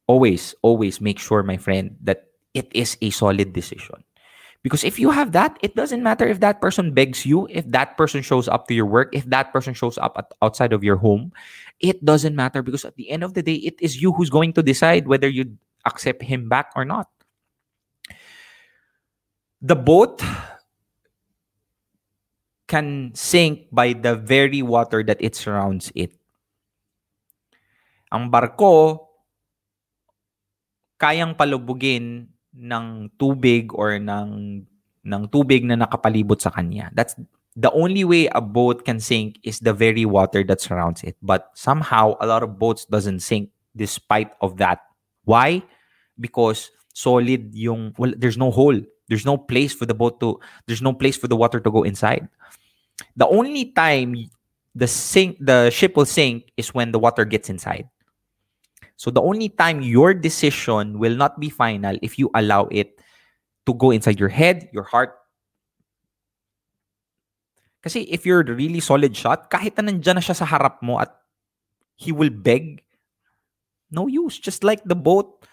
always, 0.08 0.56
always 0.60 1.00
make 1.00 1.20
sure, 1.20 1.44
my 1.44 1.56
friend, 1.56 1.96
that 2.04 2.28
it 2.52 2.68
is 2.72 2.96
a 3.00 3.08
solid 3.08 3.52
decision. 3.52 4.04
Because 4.62 4.82
if 4.82 4.98
you 4.98 5.10
have 5.10 5.32
that, 5.32 5.56
it 5.62 5.76
doesn't 5.76 6.02
matter 6.02 6.26
if 6.26 6.40
that 6.40 6.60
person 6.60 6.92
begs 6.92 7.24
you, 7.24 7.46
if 7.50 7.64
that 7.70 7.96
person 7.96 8.22
shows 8.22 8.48
up 8.48 8.66
to 8.68 8.74
your 8.74 8.86
work, 8.86 9.14
if 9.14 9.24
that 9.30 9.52
person 9.52 9.72
shows 9.72 9.98
up 9.98 10.18
at, 10.18 10.32
outside 10.42 10.72
of 10.72 10.82
your 10.82 10.96
home, 10.96 11.32
it 11.78 12.04
doesn't 12.04 12.34
matter 12.34 12.62
because 12.62 12.84
at 12.84 12.96
the 12.96 13.08
end 13.10 13.22
of 13.22 13.34
the 13.34 13.42
day, 13.42 13.54
it 13.54 13.78
is 13.80 14.02
you 14.02 14.12
who's 14.12 14.30
going 14.30 14.52
to 14.54 14.62
decide 14.62 15.06
whether 15.06 15.28
you 15.28 15.56
accept 15.86 16.22
him 16.22 16.48
back 16.48 16.72
or 16.74 16.84
not. 16.84 17.06
The 19.62 19.76
boat 19.76 20.22
can 22.66 23.10
sink 23.14 23.66
by 23.72 23.94
the 23.94 24.14
very 24.14 24.62
water 24.62 25.02
that 25.02 25.18
it 25.20 25.34
surrounds 25.34 25.90
it. 25.94 26.12
Ang 28.12 28.30
barko 28.30 29.06
kayang 31.00 31.36
palubugin 31.36 32.28
ng 32.58 33.10
tubig 33.16 33.70
or 33.72 33.94
ng 33.94 34.66
ng 35.06 35.22
tubig 35.30 35.64
na 35.64 35.78
nakapalibot 35.78 36.42
sa 36.42 36.50
kanya. 36.50 36.90
That's 36.92 37.14
the 37.54 37.70
only 37.72 38.04
way 38.04 38.26
a 38.34 38.42
boat 38.42 38.84
can 38.84 39.00
sink 39.00 39.38
is 39.42 39.58
the 39.62 39.72
very 39.72 40.04
water 40.04 40.44
that 40.44 40.60
surrounds 40.60 41.02
it. 41.02 41.16
But 41.22 41.50
somehow 41.54 42.18
a 42.20 42.26
lot 42.26 42.42
of 42.42 42.58
boats 42.58 42.84
doesn't 42.84 43.20
sink 43.20 43.50
despite 43.74 44.30
of 44.42 44.58
that. 44.58 44.82
Why? 45.24 45.62
Because 46.18 46.70
solid 46.92 47.54
yung 47.54 47.94
well 47.96 48.12
there's 48.18 48.36
no 48.36 48.50
hole. 48.50 48.78
There's 49.08 49.24
no 49.24 49.38
place 49.38 49.72
for 49.72 49.86
the 49.86 49.94
boat 49.94 50.20
to 50.20 50.38
there's 50.66 50.82
no 50.82 50.92
place 50.92 51.16
for 51.16 51.30
the 51.30 51.36
water 51.38 51.60
to 51.60 51.70
go 51.70 51.82
inside. 51.82 52.28
The 53.16 53.26
only 53.26 53.72
time 53.72 54.14
the 54.74 54.86
sink 54.86 55.38
the 55.40 55.70
ship 55.70 55.96
will 55.96 56.06
sink 56.10 56.50
is 56.56 56.74
when 56.74 56.92
the 56.92 56.98
water 56.98 57.24
gets 57.24 57.48
inside. 57.48 57.88
So 58.98 59.14
the 59.14 59.22
only 59.22 59.46
time 59.46 59.78
your 59.78 60.10
decision 60.10 60.98
will 60.98 61.14
not 61.14 61.38
be 61.38 61.54
final 61.54 61.94
if 62.02 62.18
you 62.18 62.34
allow 62.34 62.66
it 62.74 62.98
to 63.64 63.72
go 63.72 63.94
inside 63.94 64.18
your 64.18 64.28
head, 64.28 64.66
your 64.74 64.82
heart. 64.82 65.14
Kasi 67.78 68.10
if 68.10 68.26
you're 68.26 68.42
really 68.42 68.82
solid 68.82 69.14
shot, 69.14 69.54
kahit 69.54 69.78
na 69.78 69.86
nandyan 69.86 70.18
na 70.18 70.24
siya 70.24 70.34
sa 70.34 70.50
harap 70.50 70.82
mo 70.82 70.98
at 70.98 71.14
he 71.94 72.10
will 72.10 72.28
beg, 72.28 72.82
no 73.94 74.10
use. 74.10 74.34
Just 74.34 74.66
like 74.66 74.82
the 74.82 74.98
boat 74.98 75.46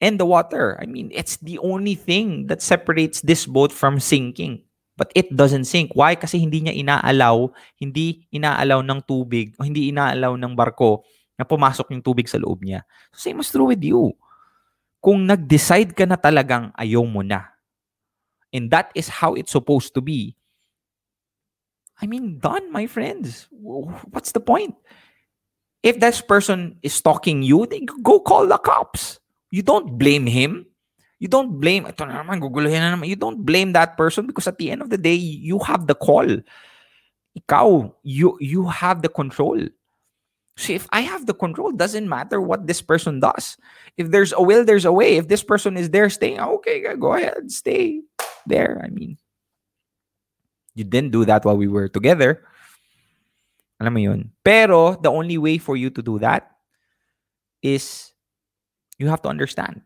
and 0.00 0.16
the 0.16 0.24
water. 0.24 0.80
I 0.80 0.88
mean, 0.88 1.12
it's 1.12 1.36
the 1.36 1.60
only 1.60 2.00
thing 2.00 2.48
that 2.48 2.64
separates 2.64 3.20
this 3.20 3.44
boat 3.44 3.76
from 3.76 4.00
sinking. 4.00 4.64
But 4.96 5.12
it 5.12 5.36
doesn't 5.36 5.68
sink. 5.68 5.92
Why? 5.92 6.16
Kasi 6.16 6.40
hindi 6.40 6.64
niya 6.64 6.72
inaalaw, 6.72 7.52
hindi 7.76 8.24
inaalaw 8.32 8.80
ng 8.80 9.04
tubig, 9.04 9.52
hindi 9.60 9.92
inaalaw 9.92 10.40
ng 10.40 10.56
barko 10.56 11.04
na 11.36 11.44
pumasok 11.44 11.92
yung 11.92 12.04
tubig 12.04 12.26
sa 12.26 12.40
loob 12.40 12.64
niya. 12.64 12.82
So 13.12 13.28
same 13.28 13.40
is 13.40 13.52
true 13.52 13.68
with 13.68 13.84
you. 13.84 14.16
Kung 15.04 15.28
nag-decide 15.28 15.92
ka 15.92 16.08
na 16.08 16.16
talagang 16.16 16.72
ayaw 16.74 17.04
mo 17.04 17.20
na, 17.20 17.46
and 18.50 18.72
that 18.72 18.90
is 18.96 19.06
how 19.06 19.36
it's 19.36 19.52
supposed 19.52 19.92
to 19.94 20.00
be, 20.00 20.34
I 22.00 22.08
mean, 22.08 22.40
done, 22.40 22.72
my 22.72 22.84
friends. 22.88 23.48
What's 23.52 24.32
the 24.32 24.40
point? 24.40 24.76
If 25.82 26.00
that 26.00 26.16
person 26.28 26.76
is 26.82 26.92
stalking 26.92 27.42
you, 27.42 27.64
then 27.64 27.86
go 28.02 28.20
call 28.20 28.48
the 28.48 28.58
cops. 28.58 29.20
You 29.50 29.62
don't 29.62 29.96
blame 29.96 30.26
him. 30.26 30.66
You 31.16 31.28
don't 31.28 31.56
blame, 31.56 31.88
ito 31.88 32.04
na 32.04 32.20
naman, 32.20 32.44
guguluhin 32.44 32.84
na 32.84 32.92
naman. 32.92 33.08
You 33.08 33.16
don't 33.16 33.40
blame 33.40 33.72
that 33.72 33.96
person 33.96 34.26
because 34.26 34.44
at 34.44 34.58
the 34.58 34.68
end 34.70 34.82
of 34.82 34.90
the 34.90 35.00
day, 35.00 35.16
you 35.16 35.56
have 35.64 35.86
the 35.86 35.94
call. 35.96 36.28
Ikaw, 37.36 37.92
you, 38.02 38.36
you 38.40 38.68
have 38.68 39.00
the 39.00 39.08
control. 39.08 39.56
See, 40.56 40.74
if 40.74 40.88
I 40.90 41.02
have 41.02 41.26
the 41.26 41.34
control, 41.34 41.70
doesn't 41.72 42.08
matter 42.08 42.40
what 42.40 42.66
this 42.66 42.80
person 42.80 43.20
does. 43.20 43.58
If 43.96 44.10
there's 44.10 44.32
a 44.32 44.40
will, 44.40 44.64
there's 44.64 44.86
a 44.86 44.92
way. 44.92 45.16
If 45.16 45.28
this 45.28 45.44
person 45.44 45.76
is 45.76 45.90
there 45.90 46.08
staying, 46.08 46.40
okay, 46.40 46.96
go 46.96 47.12
ahead, 47.12 47.52
stay 47.52 48.00
there. 48.46 48.80
I 48.82 48.88
mean, 48.88 49.18
you 50.74 50.84
didn't 50.84 51.12
do 51.12 51.24
that 51.26 51.44
while 51.44 51.56
we 51.56 51.68
were 51.68 51.88
together. 51.88 52.44
Alam 53.80 53.92
mo 53.92 54.00
yun. 54.00 54.32
Pero, 54.44 54.96
the 54.96 55.12
only 55.12 55.36
way 55.36 55.58
for 55.58 55.76
you 55.76 55.90
to 55.90 56.00
do 56.00 56.18
that 56.20 56.56
is 57.60 58.12
you 58.96 59.08
have 59.08 59.20
to 59.22 59.28
understand. 59.28 59.82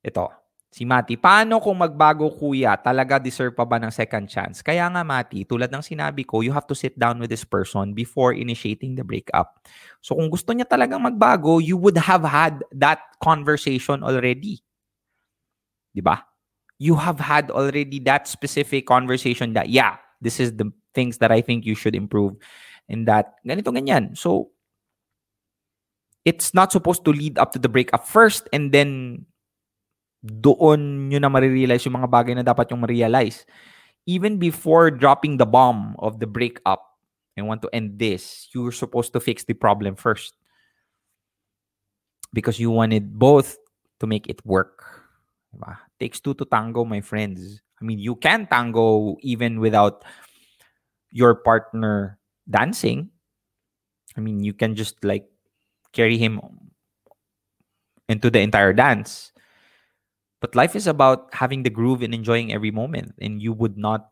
Ito, 0.00 0.32
si 0.70 0.86
Mati, 0.86 1.18
paano 1.18 1.58
kung 1.58 1.82
magbago 1.82 2.30
kuya, 2.30 2.78
talaga 2.78 3.18
deserve 3.18 3.58
pa 3.58 3.66
ba 3.66 3.82
ng 3.82 3.90
second 3.90 4.30
chance? 4.30 4.62
Kaya 4.62 4.86
nga 4.86 5.02
Mati, 5.02 5.42
tulad 5.42 5.66
ng 5.66 5.82
sinabi 5.82 6.22
ko, 6.22 6.46
you 6.46 6.54
have 6.54 6.66
to 6.70 6.78
sit 6.78 6.94
down 6.94 7.18
with 7.18 7.26
this 7.26 7.42
person 7.42 7.90
before 7.90 8.30
initiating 8.30 8.94
the 8.94 9.02
breakup. 9.02 9.66
So 9.98 10.14
kung 10.14 10.30
gusto 10.30 10.54
niya 10.54 10.70
talagang 10.70 11.02
magbago, 11.02 11.58
you 11.58 11.74
would 11.74 11.98
have 11.98 12.22
had 12.22 12.62
that 12.70 13.02
conversation 13.18 14.06
already. 14.06 14.62
'Di 15.90 16.02
ba? 16.06 16.22
You 16.80 16.96
have 16.96 17.18
had 17.18 17.50
already 17.50 17.98
that 18.06 18.30
specific 18.30 18.86
conversation 18.86 19.52
that 19.58 19.68
yeah, 19.68 19.98
this 20.22 20.38
is 20.38 20.54
the 20.54 20.70
things 20.94 21.18
that 21.18 21.34
I 21.34 21.42
think 21.42 21.66
you 21.66 21.74
should 21.74 21.98
improve 21.98 22.38
and 22.88 23.04
that 23.10 23.42
ganito 23.42 23.74
ganyan. 23.74 24.14
So 24.16 24.54
it's 26.24 26.54
not 26.54 26.72
supposed 26.72 27.04
to 27.04 27.12
lead 27.12 27.36
up 27.42 27.52
to 27.52 27.58
the 27.58 27.68
breakup 27.68 28.06
first 28.06 28.48
and 28.54 28.72
then 28.72 29.24
doon 30.20 31.08
nyo 31.08 31.18
na 31.18 31.32
marirealize 31.32 31.84
yung 31.88 31.96
mga 31.96 32.10
bagay 32.12 32.34
na 32.36 32.44
dapat 32.44 32.70
yung 32.70 32.84
ma-realize. 32.84 33.48
Even 34.04 34.36
before 34.36 34.90
dropping 34.90 35.36
the 35.36 35.48
bomb 35.48 35.96
of 35.98 36.20
the 36.20 36.28
breakup 36.28 36.84
and 37.36 37.48
want 37.48 37.62
to 37.62 37.72
end 37.72 37.98
this, 37.98 38.48
you're 38.52 38.72
supposed 38.72 39.12
to 39.12 39.20
fix 39.20 39.44
the 39.44 39.56
problem 39.56 39.96
first. 39.96 40.34
Because 42.32 42.60
you 42.60 42.70
wanted 42.70 43.18
both 43.18 43.58
to 43.98 44.06
make 44.06 44.28
it 44.28 44.44
work. 44.44 44.84
Diba? 45.50 45.76
Takes 45.98 46.20
two 46.20 46.34
to 46.34 46.44
tango, 46.44 46.84
my 46.84 47.00
friends. 47.00 47.60
I 47.80 47.84
mean, 47.84 47.98
you 47.98 48.14
can 48.14 48.46
tango 48.46 49.16
even 49.20 49.58
without 49.58 50.04
your 51.10 51.34
partner 51.34 52.18
dancing. 52.48 53.10
I 54.16 54.20
mean, 54.20 54.44
you 54.44 54.52
can 54.52 54.74
just 54.74 55.02
like 55.04 55.26
carry 55.92 56.18
him 56.18 56.40
into 58.08 58.30
the 58.30 58.40
entire 58.40 58.72
dance. 58.72 59.32
But 60.40 60.56
life 60.56 60.74
is 60.74 60.86
about 60.86 61.28
having 61.34 61.62
the 61.62 61.70
groove 61.70 62.02
and 62.02 62.14
enjoying 62.14 62.52
every 62.52 62.70
moment. 62.70 63.14
And 63.20 63.40
you 63.40 63.52
would 63.52 63.76
not, 63.76 64.08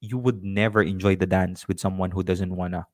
you 0.00 0.18
would 0.18 0.44
never 0.44 0.82
enjoy 0.82 1.16
the 1.16 1.26
dance 1.26 1.66
with 1.66 1.80
someone 1.80 2.12
who 2.12 2.22
doesn't 2.22 2.54
wanna 2.54 2.86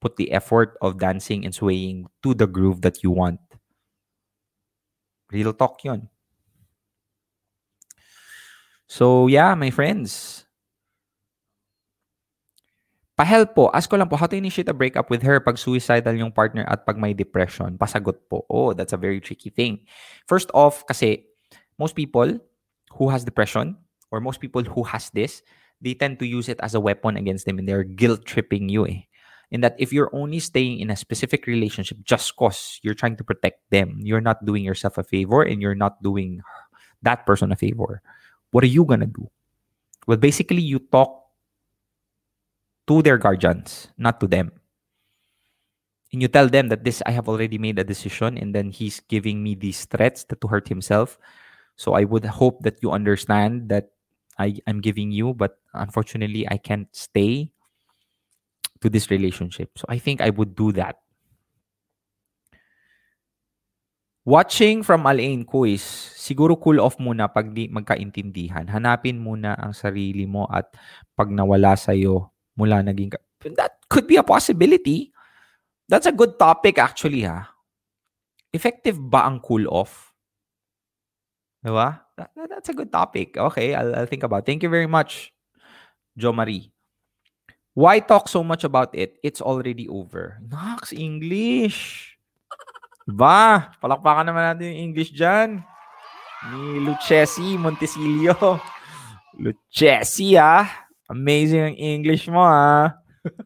put 0.00 0.16
the 0.16 0.30
effort 0.32 0.76
of 0.82 0.98
dancing 0.98 1.44
and 1.44 1.54
swaying 1.54 2.06
to 2.22 2.34
the 2.34 2.46
groove 2.46 2.82
that 2.82 3.02
you 3.02 3.10
want. 3.10 3.40
Real 5.32 5.52
talk 5.52 5.82
yun. 5.82 6.08
So 8.86 9.26
yeah, 9.26 9.54
my 9.54 9.70
friends. 9.70 10.44
Pahelp 13.16 13.56
po, 13.56 13.72
ask 13.72 13.88
ko 13.88 13.96
lang 13.96 14.12
po, 14.12 14.20
how 14.20 14.28
to 14.28 14.36
initiate 14.36 14.68
a 14.68 14.76
breakup 14.76 15.08
with 15.08 15.24
her 15.24 15.40
pag 15.40 15.56
suicidal 15.56 16.12
yung 16.12 16.30
partner 16.30 16.68
at 16.68 16.84
pag 16.84 17.00
may 17.00 17.16
depression? 17.16 17.80
Pasagot 17.80 18.28
po. 18.28 18.44
Oh, 18.52 18.76
that's 18.76 18.92
a 18.92 19.00
very 19.00 19.24
tricky 19.24 19.48
thing. 19.48 19.80
First 20.28 20.52
off, 20.52 20.84
kasi 20.84 21.24
most 21.78 21.94
people 21.94 22.38
who 22.92 23.08
has 23.08 23.24
depression 23.24 23.76
or 24.10 24.20
most 24.20 24.40
people 24.40 24.62
who 24.62 24.82
has 24.84 25.10
this, 25.10 25.42
they 25.80 25.94
tend 25.94 26.18
to 26.18 26.26
use 26.26 26.48
it 26.48 26.60
as 26.60 26.74
a 26.74 26.80
weapon 26.80 27.16
against 27.16 27.46
them 27.46 27.58
and 27.58 27.68
they're 27.68 27.84
guilt 27.84 28.24
tripping 28.24 28.68
you 28.68 28.86
eh. 28.86 29.00
In 29.50 29.60
that 29.60 29.76
if 29.78 29.92
you're 29.92 30.10
only 30.12 30.40
staying 30.40 30.80
in 30.80 30.90
a 30.90 30.96
specific 30.96 31.46
relationship 31.46 31.98
just 32.02 32.34
cause 32.34 32.80
you're 32.82 32.98
trying 32.98 33.16
to 33.16 33.24
protect 33.24 33.60
them, 33.70 34.00
you're 34.02 34.20
not 34.20 34.44
doing 34.44 34.64
yourself 34.64 34.98
a 34.98 35.04
favor 35.04 35.42
and 35.42 35.62
you're 35.62 35.76
not 35.76 36.02
doing 36.02 36.42
that 37.02 37.26
person 37.26 37.52
a 37.52 37.56
favor. 37.56 38.02
What 38.50 38.64
are 38.64 38.72
you 38.72 38.84
gonna 38.84 39.06
do? 39.06 39.30
Well, 40.06 40.16
basically, 40.16 40.62
you 40.62 40.78
talk 40.78 41.26
to 42.86 43.02
their 43.02 43.18
guardians, 43.18 43.88
not 43.98 44.20
to 44.20 44.26
them. 44.26 44.52
And 46.12 46.22
you 46.22 46.28
tell 46.28 46.48
them 46.48 46.68
that 46.68 46.84
this, 46.84 47.02
I 47.04 47.10
have 47.10 47.28
already 47.28 47.58
made 47.58 47.78
a 47.78 47.84
decision, 47.84 48.38
and 48.38 48.54
then 48.54 48.70
he's 48.70 49.00
giving 49.00 49.42
me 49.42 49.54
these 49.54 49.84
threats 49.86 50.24
to, 50.24 50.36
to 50.36 50.46
hurt 50.46 50.68
himself. 50.68 51.18
So 51.76 51.92
I 51.92 52.04
would 52.04 52.24
hope 52.24 52.64
that 52.64 52.80
you 52.80 52.90
understand 52.90 53.68
that 53.68 53.92
I, 54.40 54.56
I'm 54.66 54.80
giving 54.80 55.12
you, 55.12 55.32
but 55.32 55.60
unfortunately, 55.72 56.48
I 56.48 56.56
can't 56.56 56.88
stay 56.92 57.52
to 58.80 58.88
this 58.88 59.10
relationship. 59.10 59.76
So 59.76 59.84
I 59.88 59.98
think 59.98 60.20
I 60.20 60.30
would 60.30 60.56
do 60.56 60.72
that. 60.72 61.00
Watching 64.26 64.82
from 64.82 65.06
Alain 65.06 65.46
is, 65.70 65.84
siguro 66.18 66.58
cool 66.58 66.82
off 66.82 66.98
muna 66.98 67.30
pag 67.30 67.54
di 67.54 67.70
magkaintindihan. 67.70 68.66
Hanapin 68.66 69.22
muna 69.22 69.54
ang 69.54 69.70
sarili 69.70 70.26
mo 70.26 70.50
at 70.50 70.66
pag 71.14 71.30
nawala 71.30 71.78
sa'yo, 71.78 72.32
mula 72.58 72.82
naging... 72.82 73.14
ka- 73.14 73.22
That 73.54 73.78
could 73.86 74.10
be 74.10 74.18
a 74.18 74.26
possibility. 74.26 75.14
That's 75.86 76.10
a 76.10 76.12
good 76.12 76.34
topic 76.34 76.82
actually, 76.82 77.22
ha? 77.22 77.46
Effective 78.50 78.98
ba 78.98 79.30
ang 79.30 79.38
cool 79.38 79.70
off? 79.70 80.05
Diba? 81.66 81.98
That, 82.14 82.30
that- 82.38 82.50
that's 82.50 82.70
a 82.70 82.76
good 82.78 82.94
topic. 82.94 83.34
Okay, 83.34 83.74
I'll, 83.74 83.90
I'll 83.90 84.06
think 84.06 84.22
about 84.22 84.46
it. 84.46 84.46
Thank 84.46 84.62
you 84.62 84.70
very 84.70 84.86
much, 84.86 85.34
Jo 86.14 86.30
Marie. 86.30 86.70
Why 87.74 87.98
talk 88.00 88.30
so 88.30 88.40
much 88.46 88.62
about 88.64 88.94
it? 88.94 89.18
It's 89.20 89.42
already 89.42 89.84
over. 89.90 90.38
Nox, 90.40 90.94
English. 90.94 92.14
Ba, 93.04 93.68
palakpakan 93.82 94.30
naman 94.32 94.42
natin 94.54 94.72
yung 94.72 94.80
English 94.90 95.12
dyan. 95.12 95.60
Ni 96.54 96.86
Lucchesi 96.86 97.58
Montesilio. 97.60 98.32
Lucchesi, 99.42 100.38
ah. 100.40 100.64
Amazing 101.10 101.74
ang 101.74 101.76
English 101.76 102.30
mo, 102.32 102.40
ah. 102.40 102.96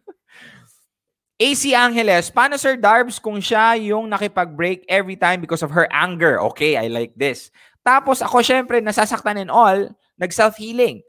AC 1.41 1.73
Angeles, 1.73 2.29
paano 2.29 2.61
Sir 2.61 2.77
Darbs 2.77 3.16
kung 3.16 3.41
siya 3.41 3.73
yung 3.81 4.12
nakipag-break 4.12 4.85
every 4.87 5.16
time 5.16 5.41
because 5.41 5.64
of 5.64 5.73
her 5.73 5.89
anger? 5.89 6.37
Okay, 6.53 6.77
I 6.77 6.93
like 6.93 7.16
this. 7.16 7.49
Tapos 7.81 8.20
ako 8.20 8.45
syempre 8.45 8.85
nasasaktan 8.85 9.41
and 9.41 9.53
all, 9.53 9.89
nag-self-healing. 10.20 11.01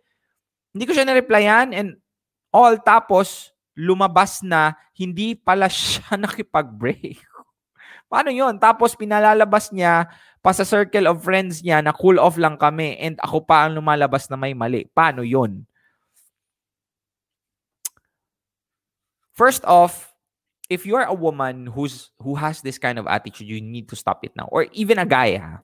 Hindi 0.71 0.83
ko 0.87 0.95
siya 0.95 1.03
na-replyan 1.03 1.75
and 1.75 1.99
all. 2.55 2.79
Tapos 2.79 3.51
lumabas 3.75 4.39
na 4.43 4.75
hindi 4.95 5.35
pala 5.35 5.67
siya 5.67 6.15
nakipag-break. 6.23 7.19
Paano 8.11 8.27
yon? 8.31 8.59
Tapos 8.59 8.95
pinalalabas 8.95 9.71
niya 9.71 10.11
pa 10.43 10.51
sa 10.51 10.67
circle 10.67 11.07
of 11.07 11.23
friends 11.23 11.63
niya 11.63 11.79
na 11.79 11.95
cool 11.95 12.19
off 12.19 12.35
lang 12.35 12.59
kami 12.59 12.99
and 12.99 13.15
ako 13.23 13.45
pa 13.47 13.63
ang 13.67 13.79
lumalabas 13.79 14.27
na 14.27 14.35
may 14.35 14.51
mali. 14.51 14.83
Paano 14.91 15.23
yon? 15.23 15.63
First 19.31 19.63
off, 19.63 20.11
if 20.67 20.83
you're 20.83 21.07
a 21.07 21.15
woman 21.15 21.71
who's 21.71 22.11
who 22.19 22.35
has 22.35 22.59
this 22.59 22.79
kind 22.79 22.99
of 22.99 23.07
attitude, 23.07 23.47
you 23.47 23.63
need 23.63 23.87
to 23.89 23.95
stop 23.95 24.23
it 24.27 24.35
now. 24.35 24.51
Or 24.51 24.67
even 24.75 24.99
a 24.99 25.07
guy, 25.07 25.39
ha? 25.39 25.63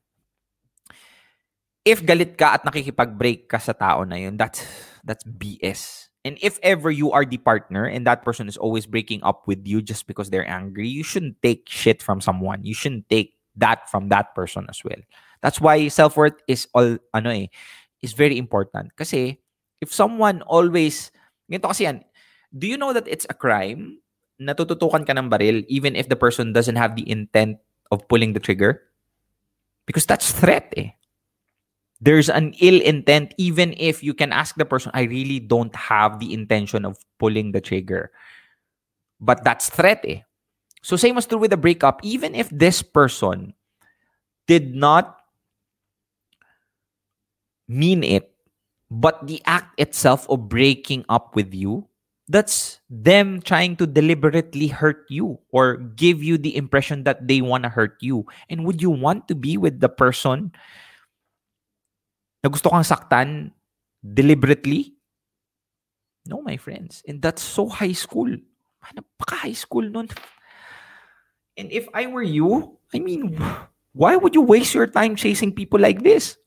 If 1.88 2.03
galit 2.03 2.35
ka 2.35 2.59
at 2.59 2.67
nakikipag-break 2.67 3.47
ka 3.47 3.63
sa 3.63 3.71
tao 3.71 4.03
na 4.03 4.19
yun, 4.19 4.35
that's 4.35 4.59
that's 5.07 5.23
BS. 5.23 6.11
And 6.27 6.35
if 6.43 6.59
ever 6.59 6.91
you 6.91 7.15
are 7.15 7.23
the 7.23 7.39
partner 7.39 7.88
and 7.88 8.03
that 8.03 8.27
person 8.27 8.51
is 8.51 8.59
always 8.59 8.83
breaking 8.83 9.23
up 9.23 9.47
with 9.47 9.63
you 9.63 9.79
just 9.79 10.03
because 10.03 10.27
they're 10.27 10.43
angry, 10.43 10.83
you 10.83 10.99
shouldn't 10.99 11.39
take 11.39 11.71
shit 11.71 12.03
from 12.03 12.19
someone. 12.19 12.67
You 12.67 12.75
shouldn't 12.75 13.07
take 13.07 13.39
that 13.55 13.88
from 13.88 14.11
that 14.11 14.35
person 14.35 14.67
as 14.67 14.83
well. 14.83 14.99
That's 15.39 15.63
why 15.63 15.88
self-worth 15.88 16.35
is 16.51 16.67
all 16.75 16.99
ano 17.15 17.31
eh, 17.31 17.47
is 18.03 18.11
very 18.11 18.35
important. 18.35 18.91
Kasi 18.99 19.39
if 19.79 19.95
someone 19.95 20.43
always 20.43 21.15
ganito 21.47 21.71
kasi 21.71 21.88
yan, 21.88 22.03
do 22.51 22.67
you 22.67 22.75
know 22.75 22.91
that 22.91 23.07
it's 23.07 23.23
a 23.31 23.38
crime 23.38 24.03
natututukan 24.43 25.07
ka 25.07 25.15
ng 25.15 25.31
baril 25.31 25.63
even 25.71 25.95
if 25.95 26.11
the 26.11 26.19
person 26.19 26.51
doesn't 26.51 26.75
have 26.75 26.99
the 26.99 27.07
intent 27.07 27.63
of 27.95 28.03
pulling 28.11 28.35
the 28.35 28.43
trigger? 28.43 28.83
Because 29.88 30.03
that's 30.03 30.35
threat 30.35 30.67
eh. 30.75 30.97
There's 32.00 32.30
an 32.30 32.54
ill 32.62 32.82
intent 32.82 33.34
even 33.38 33.74
if 33.78 34.04
you 34.04 34.14
can 34.14 34.32
ask 34.32 34.56
the 34.56 34.66
person, 34.66 34.91
I 34.93 35.04
really 35.04 35.39
don't 35.39 35.76
have 35.76 36.20
the 36.20 36.34
intention 36.34 36.86
of 36.86 36.98
pulling 37.18 37.52
the 37.52 37.62
trigger. 37.62 38.12
But 39.20 39.43
that's 39.43 39.70
threat 39.70 40.06
eh. 40.06 40.22
So 40.84 40.95
same 40.95 41.16
was 41.16 41.26
true 41.26 41.39
with 41.39 41.52
the 41.52 41.58
breakup. 41.58 42.00
Even 42.04 42.36
if 42.36 42.50
this 42.50 42.82
person 42.82 43.54
did 44.45 44.76
not 44.76 45.18
mean 47.68 48.04
it, 48.04 48.32
but 48.89 49.26
the 49.28 49.41
act 49.45 49.74
itself 49.80 50.30
of 50.30 50.48
breaking 50.48 51.04
up 51.10 51.36
with 51.36 51.54
you, 51.54 51.88
that's 52.30 52.80
them 52.89 53.41
trying 53.41 53.76
to 53.78 53.88
deliberately 53.88 54.68
hurt 54.68 55.06
you 55.10 55.39
or 55.52 55.78
give 55.78 56.24
you 56.24 56.38
the 56.38 56.56
impression 56.56 57.04
that 57.04 57.28
they 57.28 57.41
want 57.41 57.64
to 57.64 57.70
hurt 57.70 57.98
you. 58.00 58.26
And 58.50 58.66
would 58.66 58.82
you 58.82 58.89
want 58.89 59.28
to 59.30 59.36
be 59.36 59.58
with 59.58 59.80
the 59.80 59.89
person 59.89 60.52
na 62.43 62.49
gusto 62.49 62.69
kang 62.69 62.85
saktan 62.85 63.51
deliberately? 64.01 64.93
No, 66.27 66.41
my 66.41 66.57
friends. 66.57 67.01
And 67.07 67.21
that's 67.21 67.41
so 67.41 67.69
high 67.69 67.95
school. 67.95 68.27
Napaka 68.93 69.35
high 69.47 69.57
school 69.57 69.83
nun. 69.83 70.07
And 71.57 71.71
if 71.71 71.88
I 71.93 72.05
were 72.05 72.23
you, 72.23 72.77
I 72.93 72.99
mean, 72.99 73.35
why 73.93 74.15
would 74.15 74.35
you 74.35 74.41
waste 74.41 74.75
your 74.75 74.88
time 74.88 75.15
chasing 75.15 75.51
people 75.51 75.79
like 75.79 76.03
this? 76.03 76.38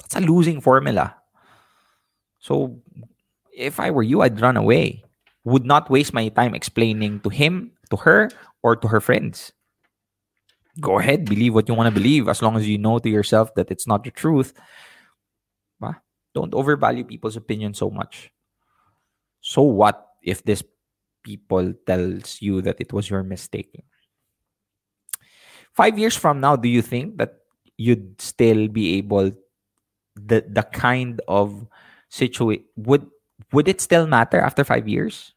That's 0.00 0.16
a 0.16 0.20
losing 0.20 0.60
formula. 0.60 1.16
So, 2.38 2.78
if 3.52 3.80
I 3.80 3.90
were 3.90 4.04
you, 4.04 4.22
I'd 4.22 4.40
run 4.40 4.56
away. 4.56 5.02
Would 5.44 5.66
not 5.66 5.90
waste 5.90 6.14
my 6.14 6.28
time 6.28 6.54
explaining 6.54 7.20
to 7.20 7.28
him, 7.28 7.72
to 7.90 7.96
her, 7.96 8.30
or 8.62 8.76
to 8.76 8.86
her 8.86 9.00
friends. 9.00 9.52
Go 10.80 10.98
ahead, 10.98 11.24
believe 11.24 11.54
what 11.54 11.68
you 11.68 11.74
want 11.74 11.88
to 11.88 12.00
believe 12.00 12.28
as 12.28 12.42
long 12.42 12.56
as 12.56 12.68
you 12.68 12.76
know 12.76 12.98
to 12.98 13.08
yourself 13.08 13.54
that 13.54 13.70
it's 13.70 13.86
not 13.86 14.04
the 14.04 14.10
truth. 14.10 14.52
Ba? 15.80 16.02
Don't 16.34 16.52
overvalue 16.52 17.04
people's 17.04 17.36
opinion 17.36 17.72
so 17.72 17.88
much. 17.88 18.30
So 19.40 19.62
what 19.62 20.06
if 20.22 20.44
this 20.44 20.62
people 21.22 21.72
tells 21.86 22.42
you 22.42 22.60
that 22.62 22.80
it 22.80 22.92
was 22.92 23.08
your 23.08 23.22
mistake? 23.22 23.72
Five 25.72 25.98
years 25.98 26.16
from 26.16 26.40
now, 26.40 26.56
do 26.56 26.68
you 26.68 26.82
think 26.82 27.16
that 27.18 27.40
you'd 27.76 28.20
still 28.20 28.68
be 28.68 28.96
able 28.96 29.32
the 30.16 30.44
the 30.48 30.64
kind 30.64 31.20
of 31.28 31.68
situation 32.08 32.64
would 32.76 33.04
would 33.52 33.68
it 33.68 33.80
still 33.80 34.06
matter 34.06 34.40
after 34.40 34.64
five 34.64 34.88
years? 34.88 35.32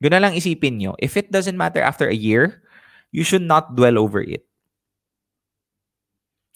Yun 0.00 0.12
na 0.12 0.22
lang 0.22 0.34
isipin 0.38 0.78
nyo. 0.78 0.94
If 0.98 1.16
it 1.16 1.32
doesn't 1.32 1.56
matter 1.56 1.82
after 1.82 2.06
a 2.06 2.14
year, 2.14 2.62
you 3.16 3.24
should 3.24 3.40
not 3.40 3.72
dwell 3.72 3.96
over 3.96 4.20
it. 4.20 4.44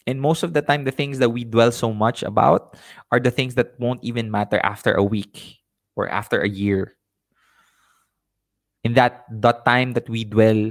And 0.04 0.20
most 0.20 0.44
of 0.44 0.52
the 0.52 0.60
time, 0.60 0.84
the 0.84 0.92
things 0.92 1.16
that 1.16 1.32
we 1.32 1.44
dwell 1.44 1.72
so 1.72 1.88
much 1.88 2.22
about 2.22 2.76
are 3.08 3.18
the 3.18 3.32
things 3.32 3.56
that 3.56 3.80
won't 3.80 4.04
even 4.04 4.28
matter 4.30 4.60
after 4.60 4.92
a 4.92 5.02
week 5.02 5.56
or 5.96 6.04
after 6.12 6.44
a 6.44 6.48
year. 6.48 7.00
In 8.84 8.92
that 8.92 9.24
that 9.40 9.64
time 9.64 9.96
that 9.96 10.08
we 10.08 10.24
dwell, 10.24 10.68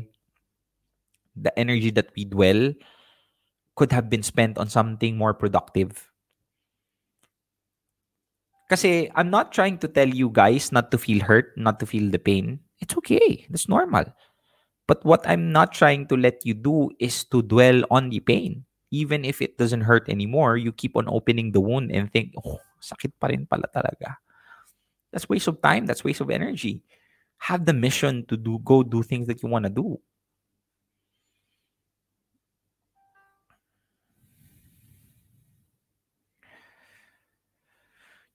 the 1.33 1.53
energy 1.57 1.89
that 1.97 2.13
we 2.13 2.25
dwell 2.25 2.73
could 3.73 3.89
have 3.89 4.13
been 4.13 4.21
spent 4.21 4.61
on 4.61 4.69
something 4.69 5.17
more 5.17 5.33
productive. 5.33 6.05
Kasi 8.69 9.09
I'm 9.17 9.33
not 9.33 9.49
trying 9.49 9.81
to 9.81 9.89
tell 9.89 10.09
you 10.09 10.29
guys 10.29 10.69
not 10.69 10.93
to 10.93 11.01
feel 11.01 11.25
hurt, 11.25 11.57
not 11.57 11.81
to 11.81 11.89
feel 11.89 12.13
the 12.13 12.21
pain. 12.21 12.61
It's 12.77 12.93
okay. 12.93 13.49
That's 13.49 13.65
normal. 13.65 14.05
But 14.89 15.05
what 15.05 15.21
I'm 15.29 15.53
not 15.53 15.69
trying 15.69 16.09
to 16.09 16.17
let 16.17 16.41
you 16.41 16.57
do 16.57 16.89
is 16.97 17.21
to 17.29 17.45
dwell 17.45 17.85
on 17.93 18.09
the 18.09 18.25
pain. 18.25 18.65
Even 18.89 19.21
if 19.21 19.37
it 19.37 19.53
doesn't 19.53 19.85
hurt 19.85 20.09
anymore, 20.09 20.57
you 20.57 20.73
keep 20.73 20.97
on 20.97 21.05
opening 21.05 21.53
the 21.53 21.61
wound 21.61 21.93
and 21.93 22.09
think, 22.09 22.33
oh, 22.41 22.57
sakit 22.81 23.13
pa 23.21 23.29
rin 23.29 23.45
pala 23.45 23.69
talaga. 23.69 24.17
That's 25.13 25.29
waste 25.29 25.45
of 25.45 25.61
time. 25.61 25.85
That's 25.85 26.01
waste 26.01 26.25
of 26.25 26.33
energy. 26.33 26.81
Have 27.37 27.69
the 27.69 27.73
mission 27.77 28.25
to 28.33 28.35
do 28.35 28.57
go 28.65 28.81
do 28.81 29.05
things 29.05 29.29
that 29.29 29.45
you 29.45 29.49
want 29.53 29.69
to 29.69 29.73
do. 29.73 30.01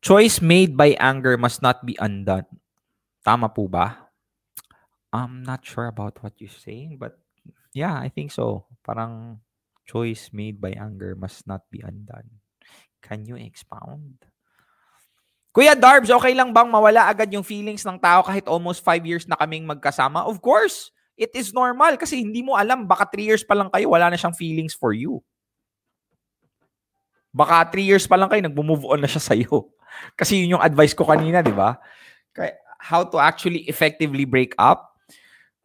Choice 0.07 0.38
made 0.38 0.78
by 0.78 0.94
anger 1.02 1.34
must 1.34 1.66
not 1.66 1.82
be 1.82 1.98
undone. 1.98 2.46
Tama 3.26 3.50
po 3.50 3.66
ba? 3.66 4.03
I'm 5.14 5.46
not 5.46 5.62
sure 5.62 5.86
about 5.86 6.18
what 6.26 6.34
you're 6.42 6.50
saying, 6.50 6.98
but 6.98 7.14
yeah, 7.70 7.94
I 7.94 8.10
think 8.10 8.34
so. 8.34 8.66
Parang 8.82 9.38
choice 9.86 10.34
made 10.34 10.58
by 10.58 10.74
anger 10.74 11.14
must 11.14 11.46
not 11.46 11.62
be 11.70 11.78
undone. 11.86 12.42
Can 12.98 13.22
you 13.22 13.38
expound? 13.38 14.26
Kuya 15.54 15.78
Darbs, 15.78 16.10
okay 16.10 16.34
lang 16.34 16.50
bang 16.50 16.66
mawala 16.66 17.06
agad 17.06 17.30
yung 17.30 17.46
feelings 17.46 17.86
ng 17.86 17.94
tao 18.02 18.26
kahit 18.26 18.50
almost 18.50 18.82
five 18.82 19.06
years 19.06 19.30
na 19.30 19.38
kaming 19.38 19.62
magkasama? 19.62 20.26
Of 20.26 20.42
course, 20.42 20.90
it 21.14 21.30
is 21.30 21.54
normal 21.54 21.94
kasi 21.94 22.18
hindi 22.18 22.42
mo 22.42 22.58
alam, 22.58 22.90
baka 22.90 23.06
three 23.06 23.30
years 23.30 23.46
pa 23.46 23.54
lang 23.54 23.70
kayo, 23.70 23.94
wala 23.94 24.10
na 24.10 24.18
siyang 24.18 24.34
feelings 24.34 24.74
for 24.74 24.90
you. 24.90 25.22
Baka 27.30 27.70
three 27.70 27.86
years 27.86 28.02
pa 28.10 28.18
lang 28.18 28.26
kayo, 28.26 28.42
nagmo-move 28.42 28.82
on 28.82 28.98
na 28.98 29.10
siya 29.10 29.22
sa'yo. 29.22 29.70
Kasi 30.18 30.42
yun 30.42 30.58
yung 30.58 30.62
advice 30.62 30.94
ko 30.94 31.02
kanina, 31.02 31.42
di 31.42 31.50
ba? 31.50 31.78
How 32.78 33.06
to 33.10 33.18
actually 33.18 33.66
effectively 33.66 34.22
break 34.22 34.54
up 34.54 34.93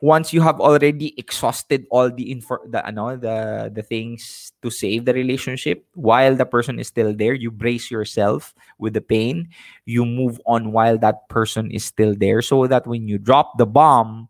once 0.01 0.31
you 0.31 0.39
have 0.39 0.59
already 0.59 1.13
exhausted 1.19 1.85
all 1.91 2.09
the 2.09 2.31
info 2.31 2.57
the 2.67 2.79
the 3.19 3.71
the 3.75 3.83
things 3.83 4.53
to 4.61 4.71
save 4.71 5.03
the 5.03 5.13
relationship 5.13 5.83
while 5.93 6.35
the 6.35 6.45
person 6.45 6.79
is 6.79 6.87
still 6.87 7.13
there 7.13 7.33
you 7.33 7.51
brace 7.51 7.91
yourself 7.91 8.55
with 8.79 8.93
the 8.93 9.01
pain 9.01 9.49
you 9.85 10.05
move 10.05 10.39
on 10.45 10.71
while 10.71 10.97
that 10.97 11.27
person 11.27 11.69
is 11.71 11.83
still 11.83 12.15
there 12.15 12.41
so 12.41 12.65
that 12.67 12.87
when 12.87 13.07
you 13.07 13.17
drop 13.17 13.57
the 13.57 13.67
bomb 13.67 14.29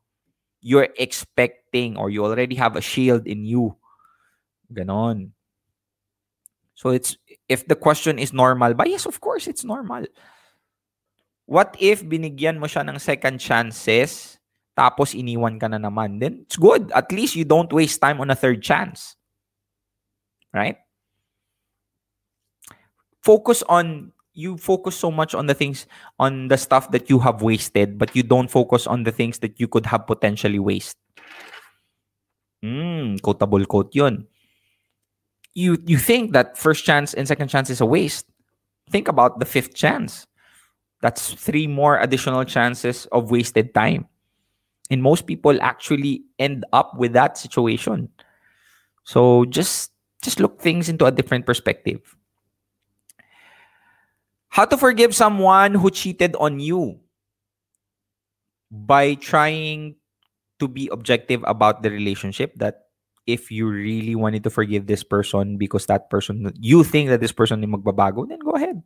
you're 0.62 0.90
expecting 0.98 1.98
or 1.98 2.10
you 2.10 2.24
already 2.24 2.56
have 2.56 2.76
a 2.76 2.82
shield 2.82 3.28
in 3.28 3.46
you. 3.46 3.76
Ganon. 4.74 5.32
So 6.76 6.90
it's 6.90 7.18
if 7.48 7.68
the 7.68 7.76
question 7.76 8.20
is 8.20 8.32
normal 8.32 8.74
but 8.74 8.90
Yes, 8.90 9.06
of 9.06 9.20
course 9.20 9.48
it's 9.48 9.64
normal. 9.64 10.06
What 11.46 11.76
if 11.80 12.04
binigyan 12.04 12.60
mo 12.60 12.68
siya 12.68 12.88
ng 12.88 13.00
second 13.00 13.40
chances 13.40 14.39
tapos 14.80 15.12
iniwan 15.12 15.60
ka 15.60 15.68
na 15.68 15.76
naman? 15.76 16.24
Then 16.24 16.48
it's 16.48 16.56
good. 16.56 16.88
At 16.96 17.12
least 17.12 17.36
you 17.36 17.44
don't 17.44 17.68
waste 17.68 18.00
time 18.00 18.24
on 18.24 18.32
a 18.32 18.40
third 18.40 18.64
chance. 18.64 19.20
Right? 20.56 20.80
Focus 23.20 23.60
on 23.68 24.16
you 24.32 24.56
focus 24.56 24.96
so 24.96 25.12
much 25.12 25.36
on 25.36 25.52
the 25.52 25.54
things 25.54 25.84
on 26.16 26.48
the 26.48 26.56
stuff 26.56 26.96
that 26.96 27.12
you 27.12 27.20
have 27.20 27.44
wasted 27.44 28.00
but 28.00 28.16
you 28.16 28.24
don't 28.24 28.48
focus 28.48 28.88
on 28.88 29.04
the 29.04 29.12
things 29.12 29.44
that 29.44 29.60
you 29.60 29.68
could 29.68 29.84
have 29.84 30.08
potentially 30.08 30.64
waste. 30.64 30.96
Hmm, 32.64 33.20
quotable 33.20 33.68
quote 33.68 33.92
'yun. 33.92 34.24
You 35.52 35.76
you 35.84 36.00
think 36.00 36.32
that 36.32 36.56
first 36.56 36.88
chance 36.88 37.12
and 37.12 37.28
second 37.28 37.52
chance 37.52 37.68
is 37.68 37.84
a 37.84 37.86
waste. 37.86 38.32
Think 38.88 39.12
about 39.12 39.44
the 39.44 39.46
fifth 39.46 39.76
chance. 39.76 40.24
That's 41.04 41.36
three 41.36 41.68
more 41.68 42.00
additional 42.00 42.48
chances 42.48 43.12
of 43.12 43.32
wasted 43.32 43.76
time. 43.76 44.08
And 44.90 45.04
most 45.04 45.28
people 45.28 45.62
actually 45.62 46.24
end 46.40 46.66
up 46.74 46.98
with 46.98 47.14
that 47.14 47.38
situation. 47.38 48.10
So 49.04 49.46
just 49.46 49.92
just 50.22 50.40
look 50.40 50.62
things 50.62 50.90
into 50.90 51.06
a 51.06 51.12
different 51.12 51.46
perspective. 51.46 52.16
How 54.50 54.66
to 54.66 54.78
forgive 54.78 55.16
someone 55.16 55.76
who 55.76 55.92
cheated 55.92 56.36
on 56.36 56.60
you 56.60 57.00
by 58.72 59.14
trying 59.16 59.96
to 60.60 60.68
be 60.68 60.90
objective 60.92 61.44
about 61.48 61.82
the 61.82 61.90
relationship 61.90 62.54
that 62.58 62.90
if 63.26 63.52
you 63.52 63.70
really 63.70 64.16
wanted 64.16 64.44
to 64.44 64.50
forgive 64.50 64.88
this 64.88 65.04
person 65.04 65.58
because 65.58 65.86
that 65.86 66.10
person 66.10 66.52
you 66.60 66.84
think 66.84 67.10
that 67.10 67.22
this 67.22 67.32
person 67.32 67.64
is 67.64 67.70
magbabago 67.70 68.28
then 68.28 68.40
go 68.40 68.52
ahead 68.52 68.82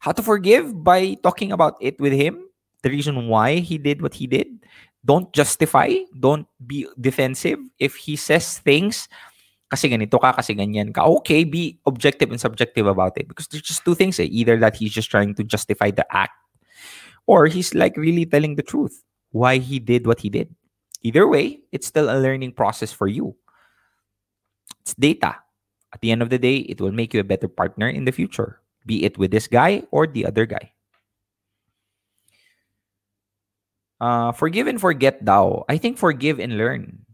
how 0.00 0.12
to 0.12 0.22
forgive 0.22 0.72
by 0.82 1.14
talking 1.22 1.52
about 1.52 1.76
it 1.80 2.00
with 2.00 2.12
him 2.12 2.48
the 2.82 2.90
reason 2.90 3.28
why 3.28 3.60
he 3.60 3.78
did 3.78 4.02
what 4.02 4.14
he 4.14 4.26
did 4.26 4.61
don't 5.04 5.32
justify 5.32 5.90
don't 6.18 6.46
be 6.66 6.86
defensive 7.00 7.58
if 7.78 7.96
he 7.96 8.14
says 8.14 8.58
things 8.58 9.08
kasi 9.72 9.88
ganito 9.88 10.20
ka, 10.20 10.36
kasi 10.36 10.52
ganyan 10.52 10.92
ka. 10.92 11.08
Okay, 11.24 11.48
be 11.48 11.80
objective 11.88 12.28
and 12.28 12.36
subjective 12.36 12.84
about 12.84 13.16
it. 13.16 13.24
Because 13.24 13.48
there's 13.48 13.64
just 13.64 13.80
two 13.88 13.96
things 13.96 14.20
eh. 14.20 14.28
Either 14.28 14.60
that 14.60 14.76
he's 14.76 14.92
just 14.92 15.08
trying 15.08 15.32
to 15.32 15.42
justify 15.42 15.88
the 15.88 16.04
act 16.12 16.36
or 17.24 17.48
he's 17.48 17.72
like 17.72 17.96
really 17.96 18.28
telling 18.28 18.60
the 18.60 18.62
truth 18.62 19.00
why 19.32 19.56
he 19.56 19.80
did 19.80 20.04
what 20.04 20.20
he 20.20 20.28
did. 20.28 20.52
Either 21.00 21.26
way, 21.26 21.64
it's 21.72 21.88
still 21.88 22.12
a 22.12 22.20
learning 22.20 22.52
process 22.52 22.92
for 22.92 23.08
you. 23.08 23.34
It's 24.84 24.92
data. 24.92 25.40
At 25.96 26.04
the 26.04 26.12
end 26.12 26.20
of 26.20 26.28
the 26.28 26.38
day, 26.38 26.68
it 26.68 26.78
will 26.78 26.92
make 26.92 27.14
you 27.16 27.20
a 27.20 27.24
better 27.24 27.48
partner 27.48 27.88
in 27.88 28.04
the 28.04 28.12
future, 28.12 28.60
be 28.84 29.04
it 29.04 29.16
with 29.16 29.30
this 29.30 29.48
guy 29.48 29.84
or 29.90 30.06
the 30.06 30.26
other 30.26 30.44
guy. 30.44 30.72
Uh, 34.02 34.34
forgive 34.34 34.66
and 34.66 34.80
forget 34.82 35.22
daw. 35.22 35.62
I 35.70 35.78
think 35.78 35.94
forgive 35.94 36.42
and 36.42 36.58
learn. 36.58 37.06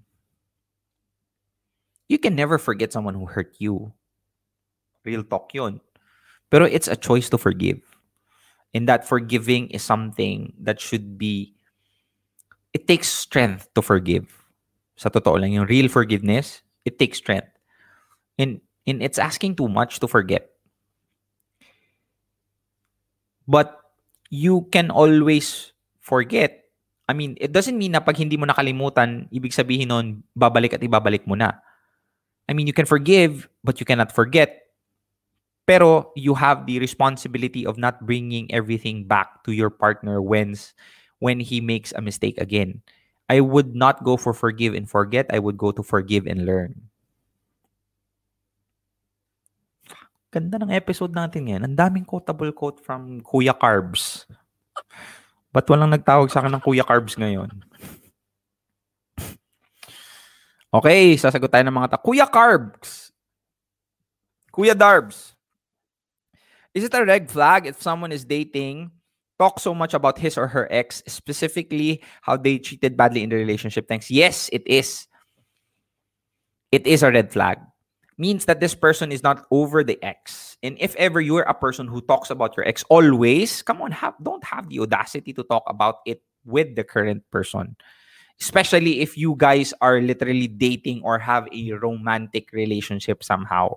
You 2.08 2.16
can 2.16 2.34
never 2.34 2.56
forget 2.56 2.96
someone 2.96 3.12
who 3.12 3.28
hurt 3.28 3.52
you. 3.60 3.92
Real 5.04 5.22
talk 5.22 5.52
yun. 5.52 5.84
Pero 6.48 6.64
it's 6.64 6.88
a 6.88 6.96
choice 6.96 7.28
to 7.28 7.36
forgive. 7.36 7.84
And 8.72 8.88
that 8.88 9.04
forgiving 9.04 9.68
is 9.68 9.84
something 9.84 10.56
that 10.64 10.80
should 10.80 11.18
be 11.20 11.52
it 12.72 12.88
takes 12.88 13.08
strength 13.08 13.68
to 13.74 13.82
forgive. 13.82 14.32
Sa 14.96 15.12
totoo 15.12 15.40
lang, 15.40 15.52
yung 15.52 15.68
real 15.68 15.88
forgiveness, 15.92 16.62
it 16.84 16.98
takes 16.98 17.18
strength. 17.18 17.52
And, 18.38 18.60
and 18.86 19.02
it's 19.02 19.18
asking 19.18 19.56
too 19.56 19.68
much 19.68 20.00
to 20.00 20.08
forget. 20.08 20.48
But 23.46 23.76
you 24.30 24.68
can 24.72 24.90
always 24.90 25.72
forget. 26.00 26.67
I 27.08 27.16
mean, 27.16 27.40
it 27.40 27.56
doesn't 27.56 27.76
mean 27.76 27.96
na 27.96 28.04
pag 28.04 28.20
hindi 28.20 28.36
mo 28.36 28.44
nakalimutan, 28.44 29.32
ibig 29.32 29.56
sabihin 29.56 29.88
nun, 29.88 30.20
babalik 30.36 30.76
at 30.76 30.84
ibabalik 30.84 31.24
mo 31.24 31.32
na. 31.32 31.56
I 32.44 32.52
mean, 32.52 32.68
you 32.68 32.76
can 32.76 32.84
forgive, 32.84 33.48
but 33.64 33.80
you 33.80 33.88
cannot 33.88 34.12
forget. 34.12 34.68
Pero 35.64 36.12
you 36.16 36.36
have 36.36 36.68
the 36.68 36.76
responsibility 36.80 37.64
of 37.64 37.80
not 37.80 38.04
bringing 38.04 38.48
everything 38.52 39.08
back 39.08 39.44
to 39.44 39.52
your 39.52 39.72
partner 39.72 40.20
when, 40.20 40.52
when 41.20 41.40
he 41.40 41.60
makes 41.64 41.96
a 41.96 42.04
mistake 42.04 42.36
again. 42.36 42.84
I 43.28 43.40
would 43.40 43.76
not 43.76 44.04
go 44.04 44.16
for 44.16 44.32
forgive 44.32 44.72
and 44.72 44.88
forget. 44.88 45.28
I 45.32 45.40
would 45.40 45.56
go 45.56 45.72
to 45.72 45.84
forgive 45.84 46.24
and 46.28 46.44
learn. 46.44 46.88
Ganda 50.28 50.60
ng 50.60 50.72
episode 50.72 51.12
natin 51.16 51.48
yan. 51.52 51.64
Ang 51.64 51.76
daming 51.76 52.04
quotable 52.04 52.52
quote 52.52 52.80
from 52.80 53.20
Kuya 53.24 53.56
Carbs. 53.56 54.28
Ba't 55.48 55.64
walang 55.68 55.92
nagtawag 55.92 56.28
sa 56.28 56.44
akin 56.44 56.52
ng 56.52 56.64
Kuya 56.64 56.84
Carbs 56.84 57.16
ngayon? 57.16 57.48
Okay, 60.68 61.16
sasagot 61.16 61.48
tayo 61.48 61.64
ng 61.64 61.72
mga 61.72 61.96
ta. 61.96 61.98
Kuya 61.98 62.28
Carbs. 62.28 63.08
Kuya 64.52 64.76
Darbs. 64.76 65.32
Is 66.76 66.84
it 66.84 66.92
a 66.92 67.00
red 67.00 67.32
flag 67.32 67.64
if 67.64 67.80
someone 67.80 68.12
is 68.12 68.28
dating, 68.28 68.92
talk 69.40 69.56
so 69.58 69.72
much 69.72 69.94
about 69.94 70.20
his 70.20 70.36
or 70.36 70.46
her 70.46 70.68
ex, 70.70 71.02
specifically 71.08 72.04
how 72.20 72.36
they 72.36 72.60
cheated 72.60 72.96
badly 72.96 73.24
in 73.24 73.32
the 73.32 73.40
relationship? 73.40 73.88
Thanks. 73.88 74.10
Yes, 74.12 74.52
it 74.52 74.66
is. 74.68 75.08
It 76.70 76.86
is 76.86 77.02
a 77.02 77.10
red 77.10 77.32
flag. 77.32 77.58
Means 78.18 78.46
that 78.46 78.58
this 78.58 78.74
person 78.74 79.12
is 79.12 79.22
not 79.22 79.46
over 79.50 79.84
the 79.84 80.02
ex. 80.02 80.58
And 80.62 80.76
if 80.80 80.96
ever 80.96 81.20
you're 81.20 81.46
a 81.46 81.54
person 81.54 81.86
who 81.86 82.00
talks 82.02 82.30
about 82.30 82.56
your 82.56 82.66
ex 82.66 82.82
always, 82.90 83.62
come 83.62 83.80
on, 83.80 83.92
have 83.92 84.14
don't 84.20 84.42
have 84.42 84.68
the 84.68 84.80
audacity 84.80 85.32
to 85.34 85.44
talk 85.44 85.62
about 85.66 86.02
it 86.04 86.20
with 86.44 86.74
the 86.74 86.82
current 86.82 87.22
person 87.30 87.76
especially 88.40 89.00
if 89.00 89.18
you 89.18 89.34
guys 89.36 89.74
are 89.80 90.00
literally 90.00 90.46
dating 90.46 91.02
or 91.02 91.18
have 91.18 91.48
a 91.52 91.72
romantic 91.72 92.52
relationship 92.52 93.22
somehow. 93.22 93.74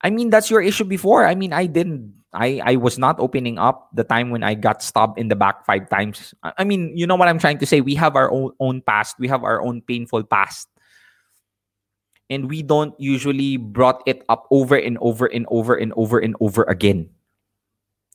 I 0.00 0.10
mean, 0.10 0.30
that's 0.30 0.50
your 0.50 0.62
issue 0.62 0.84
before. 0.84 1.26
I 1.26 1.34
mean, 1.34 1.52
I 1.52 1.66
didn't. 1.66 2.14
I 2.32 2.60
I 2.64 2.76
was 2.76 2.98
not 2.98 3.18
opening 3.18 3.58
up 3.58 3.88
the 3.92 4.04
time 4.04 4.30
when 4.30 4.44
I 4.44 4.54
got 4.54 4.82
stabbed 4.82 5.18
in 5.18 5.28
the 5.28 5.36
back 5.36 5.64
five 5.64 5.88
times. 5.88 6.34
I 6.44 6.62
mean, 6.62 6.92
you 6.96 7.06
know 7.06 7.16
what 7.16 7.26
I'm 7.28 7.40
trying 7.40 7.58
to 7.58 7.66
say. 7.66 7.80
We 7.80 7.96
have 7.96 8.16
our 8.16 8.30
own 8.30 8.52
own 8.60 8.80
past. 8.84 9.16
We 9.18 9.28
have 9.28 9.44
our 9.44 9.60
own 9.60 9.80
painful 9.82 10.22
past, 10.24 10.68
and 12.30 12.48
we 12.48 12.62
don't 12.62 12.94
usually 13.00 13.56
brought 13.56 14.02
it 14.06 14.24
up 14.28 14.46
over 14.50 14.76
and 14.76 14.98
over 15.00 15.26
and 15.26 15.46
over 15.48 15.74
and 15.74 15.92
over 15.96 16.18
and 16.18 16.36
over 16.40 16.62
again. 16.64 17.08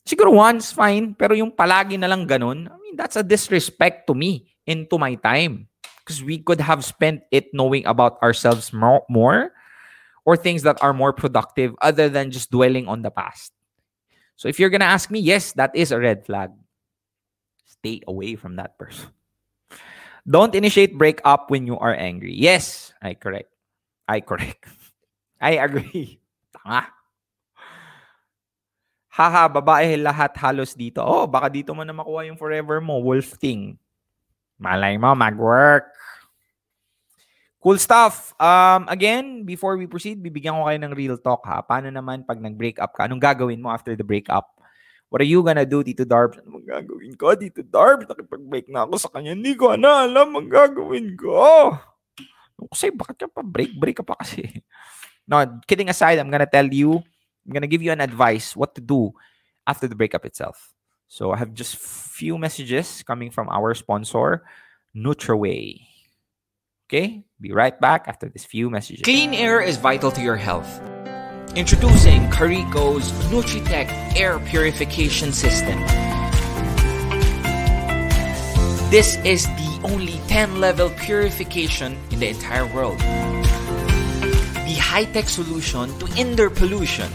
Siguro 0.05 0.33
once, 0.33 0.71
fine. 0.71 1.15
Pero 1.15 1.33
yung 1.33 1.51
palagi 1.51 1.97
na 1.97 2.07
lang 2.07 2.27
ganun, 2.27 2.67
I 2.67 2.77
mean, 2.83 2.95
that's 2.95 3.15
a 3.15 3.23
disrespect 3.23 4.07
to 4.07 4.13
me 4.13 4.51
and 4.67 4.89
to 4.89 4.97
my 4.97 5.15
time 5.15 5.67
because 6.03 6.21
we 6.21 6.37
could 6.37 6.59
have 6.59 6.83
spent 6.83 7.23
it 7.31 7.47
knowing 7.53 7.85
about 7.87 8.21
ourselves 8.21 8.73
more, 8.73 9.03
more 9.09 9.55
or 10.25 10.35
things 10.35 10.63
that 10.63 10.77
are 10.83 10.93
more 10.93 11.13
productive 11.13 11.75
other 11.81 12.09
than 12.09 12.31
just 12.31 12.51
dwelling 12.51 12.87
on 12.87 13.01
the 13.01 13.11
past. 13.11 13.51
So 14.35 14.47
if 14.47 14.59
you're 14.59 14.69
going 14.69 14.83
to 14.83 14.91
ask 14.91 15.09
me, 15.09 15.19
yes, 15.19 15.53
that 15.53 15.75
is 15.75 15.91
a 15.91 15.99
red 15.99 16.25
flag. 16.25 16.51
Stay 17.65 18.01
away 18.07 18.35
from 18.35 18.57
that 18.57 18.77
person. 18.77 19.07
Don't 20.27 20.55
initiate 20.55 20.97
breakup 20.97 21.51
when 21.51 21.67
you 21.67 21.77
are 21.79 21.93
angry. 21.93 22.33
Yes, 22.33 22.93
I 23.01 23.13
correct. 23.13 23.52
I 24.07 24.19
correct. 24.19 24.67
I 25.41 25.59
agree. 25.59 26.19
Tanga. 26.55 26.91
Haha, 29.13 29.45
babae 29.45 29.93
lahat 30.01 30.33
halos 30.41 30.73
dito. 30.73 30.97
Oh, 31.05 31.29
baka 31.29 31.45
dito 31.45 31.69
mo 31.77 31.85
na 31.85 31.93
makuha 31.93 32.25
yung 32.25 32.39
forever 32.39 32.81
mo, 32.81 32.97
wolf 32.97 33.37
thing. 33.37 33.77
Malay 34.57 34.97
mo, 34.97 35.13
mag-work. 35.13 35.93
Cool 37.61 37.77
stuff. 37.77 38.33
Um, 38.41 38.89
again, 38.89 39.45
before 39.45 39.77
we 39.77 39.85
proceed, 39.85 40.17
bibigyan 40.17 40.57
ko 40.57 40.65
kayo 40.65 40.79
ng 40.81 40.97
real 40.97 41.15
talk 41.21 41.45
ha. 41.45 41.61
Paano 41.61 41.93
naman 41.93 42.25
pag 42.25 42.41
nag-break 42.41 42.81
up 42.81 42.97
ka? 42.97 43.05
Anong 43.05 43.21
gagawin 43.21 43.61
mo 43.61 43.69
after 43.69 43.93
the 43.93 44.03
breakup? 44.03 44.49
What 45.13 45.21
are 45.21 45.29
you 45.29 45.45
gonna 45.45 45.63
do, 45.63 45.85
Tito 45.85 46.09
Darb? 46.09 46.41
Ano 46.41 46.57
gagawin 46.65 47.13
ko, 47.13 47.37
Tito 47.37 47.61
Darb? 47.61 48.09
Nakipag-break 48.09 48.65
na 48.73 48.89
ako 48.89 48.97
sa 48.97 49.13
kanya. 49.13 49.37
Hindi 49.37 49.53
ko 49.53 49.77
na 49.77 50.09
alam 50.09 50.33
ang 50.33 50.49
gagawin 50.49 51.13
ko. 51.13 51.77
Kasi 52.57 52.93
bakit 52.93 53.19
ka 53.19 53.27
pa 53.27 53.41
break? 53.41 53.75
Break 53.77 53.97
ka 53.99 54.05
pa 54.05 54.15
kasi. 54.19 54.63
No, 55.27 55.39
kidding 55.67 55.89
aside, 55.89 56.19
I'm 56.19 56.29
gonna 56.29 56.49
tell 56.49 56.67
you, 56.67 56.99
I'm 56.99 57.51
gonna 57.53 57.71
give 57.71 57.81
you 57.81 57.91
an 57.91 58.01
advice 58.01 58.55
what 58.55 58.75
to 58.75 58.81
do 58.81 59.15
after 59.65 59.87
the 59.87 59.95
breakup 59.95 60.25
itself. 60.25 60.73
So 61.07 61.31
I 61.31 61.37
have 61.37 61.53
just 61.53 61.77
few 61.77 62.37
messages 62.37 63.03
coming 63.03 63.31
from 63.31 63.47
our 63.49 63.73
sponsor, 63.73 64.43
NutraWay. 64.95 65.87
Okay, 66.89 67.23
be 67.39 67.51
right 67.51 67.79
back 67.79 68.05
after 68.07 68.27
this 68.29 68.45
few 68.45 68.69
messages. 68.69 69.03
Clean 69.03 69.33
air 69.33 69.61
is 69.61 69.77
vital 69.77 70.11
to 70.11 70.21
your 70.21 70.35
health. 70.35 70.81
Introducing 71.55 72.29
Carico's 72.29 73.11
NutriTech 73.29 74.17
Air 74.17 74.39
Purification 74.39 75.31
System. 75.31 75.79
This 78.89 79.17
is 79.23 79.45
the 79.45 79.72
only 79.93 80.17
10 80.27 80.59
level 80.59 80.89
purification 80.89 81.93
in 82.09 82.19
the 82.19 82.29
entire 82.29 82.65
world. 82.65 82.97
The 82.97 84.77
high 84.81 85.05
tech 85.05 85.29
solution 85.29 85.93
to 85.99 86.09
indoor 86.17 86.49
pollution. 86.49 87.11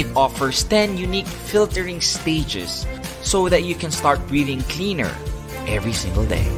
It 0.00 0.08
offers 0.16 0.64
10 0.64 0.96
unique 0.96 1.26
filtering 1.26 2.00
stages 2.00 2.86
so 3.20 3.48
that 3.50 3.64
you 3.64 3.74
can 3.74 3.90
start 3.90 4.26
breathing 4.26 4.62
cleaner 4.72 5.12
every 5.68 5.92
single 5.92 6.24
day. 6.24 6.48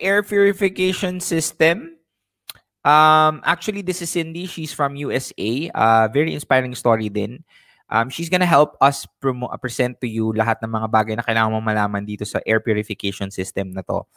Air 0.00 0.22
purification 0.22 1.20
system. 1.20 1.97
Um, 2.88 3.44
actually, 3.44 3.84
this 3.84 4.00
is 4.00 4.08
Cindy. 4.08 4.48
She's 4.48 4.72
from 4.72 4.96
USA. 4.96 5.68
Uh, 5.76 6.08
very 6.08 6.32
inspiring 6.32 6.72
story 6.72 7.12
din. 7.12 7.44
Um, 7.92 8.08
she's 8.08 8.32
gonna 8.32 8.48
help 8.48 8.80
us 8.80 9.04
promo- 9.20 9.52
uh, 9.52 9.60
present 9.60 10.00
to 10.00 10.08
you 10.08 10.32
lahat 10.32 10.64
ng 10.64 10.72
mga 10.72 10.88
bagay 10.88 11.14
na 11.16 11.24
kailangan 11.24 11.60
malaman 11.60 12.08
dito 12.08 12.24
sa 12.24 12.40
air 12.48 12.64
purification 12.64 13.28
system 13.28 13.76
na 13.76 13.84
to. 13.84 14.08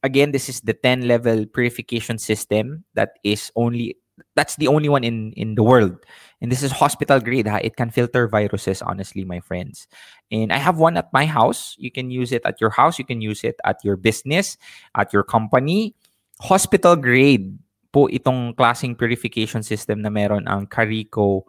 Again, 0.00 0.32
this 0.32 0.48
is 0.48 0.64
the 0.64 0.72
10 0.72 1.04
level 1.04 1.44
purification 1.44 2.16
system 2.16 2.84
that 2.96 3.20
is 3.24 3.52
only 3.56 4.00
that's 4.34 4.56
the 4.56 4.68
only 4.72 4.88
one 4.88 5.04
in 5.04 5.36
in 5.36 5.52
the 5.52 5.64
world. 5.64 6.00
And 6.40 6.48
this 6.48 6.64
is 6.64 6.72
hospital 6.72 7.20
grade. 7.20 7.48
Ha? 7.48 7.60
It 7.60 7.76
can 7.76 7.92
filter 7.92 8.24
viruses, 8.24 8.80
honestly, 8.80 9.24
my 9.24 9.40
friends. 9.44 9.84
And 10.32 10.48
I 10.48 10.60
have 10.62 10.80
one 10.80 10.96
at 10.96 11.12
my 11.12 11.28
house. 11.28 11.76
You 11.76 11.90
can 11.90 12.08
use 12.08 12.32
it 12.32 12.44
at 12.48 12.56
your 12.60 12.70
house. 12.72 12.96
You 12.96 13.04
can 13.04 13.20
use 13.20 13.44
it 13.44 13.60
at 13.68 13.84
your 13.84 14.00
business, 14.00 14.56
at 14.96 15.12
your 15.12 15.24
company. 15.26 15.92
Hospital 16.40 16.94
grade 16.94 17.58
po 17.92 18.08
itong 18.08 18.52
klaseng 18.54 18.96
purification 18.96 19.64
system 19.64 20.04
na 20.04 20.12
meron 20.12 20.44
ang 20.46 20.68
Carico 20.68 21.48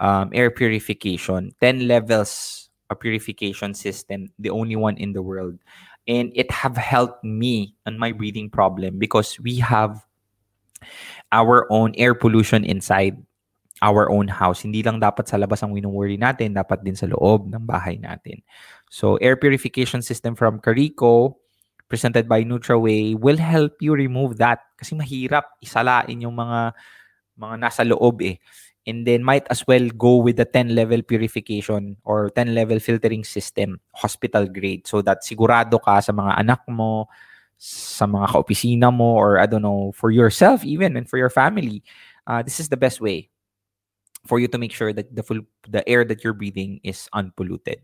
um, 0.00 0.30
air 0.32 0.50
purification. 0.50 1.52
10 1.60 1.86
levels 1.86 2.66
of 2.90 3.00
purification 3.00 3.74
system. 3.74 4.28
The 4.38 4.50
only 4.50 4.76
one 4.76 4.96
in 4.96 5.12
the 5.12 5.22
world. 5.22 5.60
And 6.04 6.32
it 6.36 6.50
have 6.52 6.76
helped 6.76 7.24
me 7.24 7.76
on 7.86 7.98
my 7.98 8.12
breathing 8.12 8.50
problem 8.50 8.98
because 8.98 9.40
we 9.40 9.56
have 9.64 10.04
our 11.32 11.64
own 11.72 11.96
air 11.96 12.12
pollution 12.12 12.64
inside 12.64 13.16
our 13.80 14.08
own 14.12 14.28
house. 14.28 14.62
Hindi 14.62 14.84
lang 14.84 15.00
dapat 15.00 15.28
sa 15.28 15.40
labas 15.40 15.64
ang 15.64 15.72
wino-worry 15.72 16.16
natin, 16.20 16.56
dapat 16.56 16.84
din 16.84 16.96
sa 16.96 17.08
loob 17.08 17.48
ng 17.48 17.64
bahay 17.64 17.96
natin. 17.96 18.40
So, 18.92 19.16
air 19.18 19.36
purification 19.36 20.04
system 20.04 20.36
from 20.36 20.60
Carico, 20.60 21.40
presented 21.94 22.26
by 22.26 22.42
NutraWay, 22.42 23.14
will 23.14 23.38
help 23.38 23.78
you 23.78 23.94
remove 23.94 24.42
that. 24.42 24.66
Kasi 24.74 24.98
mahirap 24.98 25.54
isalain 25.62 26.18
yung 26.18 26.34
mga 26.34 26.74
mga 27.38 27.54
nasa 27.62 27.86
loob 27.86 28.18
eh. 28.26 28.42
And 28.82 29.06
then 29.06 29.22
might 29.22 29.46
as 29.48 29.62
well 29.64 29.86
go 29.94 30.18
with 30.18 30.36
the 30.36 30.44
10 30.44 30.74
level 30.74 31.06
purification 31.06 31.96
or 32.02 32.34
10 32.34 32.52
level 32.52 32.82
filtering 32.82 33.22
system, 33.22 33.78
hospital 33.94 34.50
grade. 34.50 34.90
So 34.90 35.06
that 35.06 35.22
sigurado 35.22 35.78
ka 35.78 36.02
sa 36.02 36.10
mga 36.10 36.42
anak 36.42 36.66
mo, 36.66 37.06
sa 37.56 38.10
mga 38.10 38.34
kaopisina 38.34 38.90
mo, 38.90 39.14
or 39.14 39.38
I 39.38 39.46
don't 39.46 39.62
know, 39.62 39.94
for 39.94 40.10
yourself 40.10 40.66
even 40.66 40.98
and 40.98 41.06
for 41.08 41.16
your 41.16 41.30
family. 41.30 41.86
Uh, 42.26 42.42
this 42.42 42.58
is 42.58 42.68
the 42.68 42.76
best 42.76 43.00
way 43.00 43.30
for 44.26 44.42
you 44.42 44.48
to 44.50 44.58
make 44.58 44.74
sure 44.74 44.92
that 44.92 45.14
the 45.14 45.22
full 45.22 45.46
the 45.70 45.86
air 45.88 46.02
that 46.04 46.26
you're 46.26 46.36
breathing 46.36 46.82
is 46.82 47.06
unpolluted. 47.14 47.78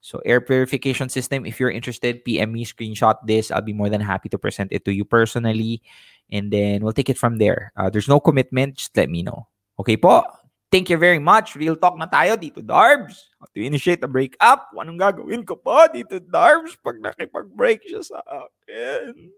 So 0.00 0.22
air 0.24 0.40
purification 0.40 1.08
system, 1.08 1.46
if 1.46 1.58
you're 1.58 1.70
interested, 1.70 2.24
PM 2.24 2.52
me, 2.52 2.64
screenshot 2.64 3.16
this. 3.26 3.50
I'll 3.50 3.62
be 3.64 3.72
more 3.72 3.90
than 3.90 4.00
happy 4.00 4.28
to 4.30 4.38
present 4.38 4.70
it 4.70 4.84
to 4.84 4.94
you 4.94 5.04
personally. 5.04 5.82
And 6.30 6.52
then 6.52 6.82
we'll 6.82 6.94
take 6.94 7.10
it 7.10 7.18
from 7.18 7.38
there. 7.38 7.72
Uh, 7.76 7.90
there's 7.90 8.08
no 8.08 8.20
commitment, 8.20 8.76
just 8.76 8.96
let 8.96 9.10
me 9.10 9.22
know. 9.22 9.48
Okay 9.78 9.96
po? 9.96 10.24
Thank 10.70 10.90
you 10.90 10.98
very 10.98 11.22
much. 11.22 11.54
Real 11.54 11.78
talk 11.78 11.94
na 11.94 12.10
tayo 12.10 12.34
dito, 12.34 12.58
Darbs. 12.58 13.30
To 13.54 13.62
initiate 13.62 14.02
a 14.02 14.10
breakup, 14.10 14.74
anong 14.74 14.98
gagawin 14.98 15.46
ko 15.46 15.54
po 15.54 15.86
dito, 15.86 16.18
Darbs, 16.18 16.74
pag 16.82 16.98
nakipag-break 16.98 17.86
siya 17.86 18.02
sa 18.02 18.18
akin? 18.26 19.30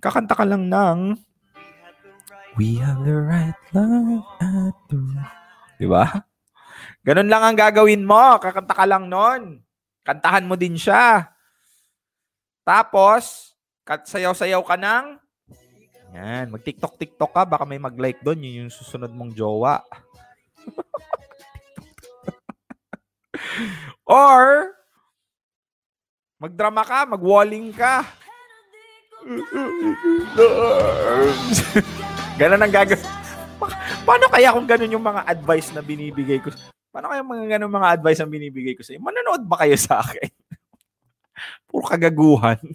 Kakanta 0.00 0.32
ka 0.32 0.48
lang 0.48 0.72
ng 0.72 1.20
We 2.58 2.76
have 2.82 3.04
the 3.06 3.14
right 3.14 3.54
love 3.72 4.26
at 4.42 4.74
the... 4.90 4.98
Di 5.78 5.86
ba? 5.86 6.24
Ganun 7.00 7.32
lang 7.32 7.42
ang 7.42 7.56
gagawin 7.56 8.04
mo. 8.04 8.36
Kakanta 8.40 8.74
ka 8.76 8.84
lang 8.84 9.08
nun. 9.08 9.64
Kantahan 10.04 10.44
mo 10.44 10.56
din 10.56 10.76
siya. 10.76 11.32
Tapos, 12.64 13.52
sayaw-sayaw 13.84 14.62
ka 14.62 14.76
ng 14.76 15.20
yan, 16.10 16.50
mag-TikTok-TikTok 16.50 17.30
ka, 17.30 17.46
baka 17.46 17.62
may 17.62 17.78
mag-like 17.78 18.18
doon, 18.26 18.42
yun 18.42 18.66
yung 18.66 18.74
susunod 18.74 19.14
mong 19.14 19.30
jowa. 19.30 19.78
Or, 24.10 24.74
magdrama 26.42 26.82
ka, 26.82 27.06
mag-walling 27.06 27.70
ka. 27.70 28.02
Ganun 32.42 32.58
ang 32.58 32.74
gagawin. 32.74 33.06
Pa- 33.62 33.78
Paano 34.02 34.26
kaya 34.32 34.50
kung 34.50 34.66
ganun 34.66 34.98
yung 34.98 35.06
mga 35.06 35.30
advice 35.30 35.70
na 35.70 35.78
binibigay 35.84 36.42
ko? 36.42 36.50
Paano 36.90 37.06
kaya 37.10 37.22
mga 37.22 37.46
ganun 37.56 37.70
mga 37.70 37.94
advice 37.94 38.18
na 38.18 38.26
binibigay 38.26 38.74
ko 38.74 38.82
sa 38.82 38.94
inyo? 38.94 39.02
Manonood 39.02 39.46
ba 39.46 39.62
kayo 39.62 39.78
sa 39.78 40.02
akin? 40.02 40.30
Puro 41.70 41.86
kagaguhan. 41.86 42.58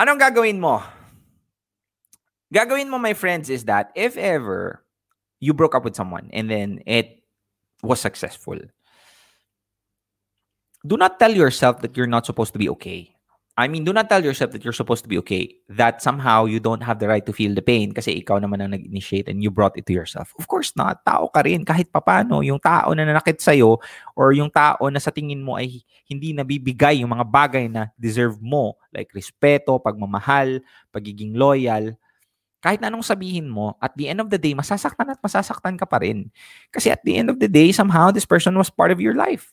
Anong 0.00 0.18
gagawin 0.18 0.58
mo? 0.58 0.82
Gagawin 2.50 2.90
mo, 2.90 2.98
my 2.98 3.14
friends, 3.14 3.50
is 3.50 3.66
that 3.66 3.90
if 3.94 4.16
ever 4.16 4.82
you 5.42 5.54
broke 5.54 5.74
up 5.74 5.82
with 5.82 5.98
someone 5.98 6.30
and 6.30 6.50
then 6.50 6.82
it 6.86 7.22
was 7.82 7.98
successful, 7.98 8.58
do 10.86 10.96
not 10.96 11.18
tell 11.18 11.34
yourself 11.34 11.82
that 11.82 11.96
you're 11.96 12.10
not 12.10 12.26
supposed 12.26 12.52
to 12.52 12.58
be 12.58 12.68
okay. 12.70 13.13
I 13.54 13.70
mean, 13.70 13.86
do 13.86 13.94
not 13.94 14.10
tell 14.10 14.18
yourself 14.18 14.50
that 14.50 14.66
you're 14.66 14.74
supposed 14.74 15.06
to 15.06 15.08
be 15.08 15.14
okay, 15.22 15.62
that 15.70 16.02
somehow 16.02 16.44
you 16.50 16.58
don't 16.58 16.82
have 16.82 16.98
the 16.98 17.06
right 17.06 17.22
to 17.22 17.30
feel 17.30 17.54
the 17.54 17.62
pain 17.62 17.94
kasi 17.94 18.18
ikaw 18.18 18.42
naman 18.42 18.58
ang 18.58 18.74
nag-initiate 18.74 19.30
and 19.30 19.46
you 19.46 19.50
brought 19.54 19.78
it 19.78 19.86
to 19.86 19.94
yourself. 19.94 20.34
Of 20.42 20.50
course 20.50 20.74
not. 20.74 21.06
Tao 21.06 21.30
ka 21.30 21.46
rin. 21.46 21.62
Kahit 21.62 21.94
papano, 21.94 22.42
yung 22.42 22.58
tao 22.58 22.90
na 22.98 23.06
nanakit 23.06 23.38
sa'yo 23.38 23.78
or 24.18 24.34
yung 24.34 24.50
tao 24.50 24.90
na 24.90 24.98
sa 24.98 25.14
tingin 25.14 25.38
mo 25.38 25.54
ay 25.54 25.86
hindi 26.10 26.34
nabibigay 26.34 27.06
yung 27.06 27.14
mga 27.14 27.30
bagay 27.30 27.70
na 27.70 27.94
deserve 27.94 28.42
mo, 28.42 28.74
like 28.90 29.14
respeto, 29.14 29.78
pagmamahal, 29.78 30.58
pagiging 30.90 31.38
loyal, 31.38 31.94
kahit 32.58 32.80
na 32.80 32.88
anong 32.88 33.04
sabihin 33.04 33.44
mo, 33.44 33.76
at 33.76 33.92
the 33.92 34.08
end 34.08 34.24
of 34.24 34.32
the 34.32 34.40
day, 34.40 34.56
masasaktan 34.56 35.12
at 35.12 35.20
masasaktan 35.20 35.76
ka 35.76 35.84
pa 35.84 36.00
rin. 36.00 36.32
Kasi 36.72 36.88
at 36.88 37.04
the 37.04 37.20
end 37.20 37.28
of 37.28 37.36
the 37.36 37.44
day, 37.44 37.68
somehow, 37.76 38.08
this 38.08 38.24
person 38.24 38.56
was 38.56 38.72
part 38.72 38.88
of 38.88 39.04
your 39.04 39.12
life. 39.12 39.52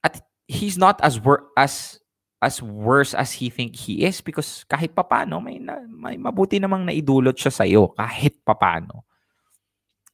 At 0.00 0.24
he's 0.48 0.80
not 0.80 0.96
as 1.04 1.20
wor- 1.20 1.52
as 1.52 2.00
as 2.40 2.60
worse 2.60 3.16
as 3.16 3.32
he 3.32 3.48
think 3.48 3.74
he 3.76 4.04
is 4.04 4.20
because 4.20 4.64
kahit 4.68 4.92
papano 4.92 5.40
may 5.40 5.56
na, 5.56 5.80
may 5.88 6.20
mabuti 6.20 6.60
namang 6.60 6.84
naidulot 6.84 7.36
siya 7.36 7.52
sa 7.52 7.64
iyo 7.64 7.92
kahit 7.96 8.36
papano. 8.44 9.08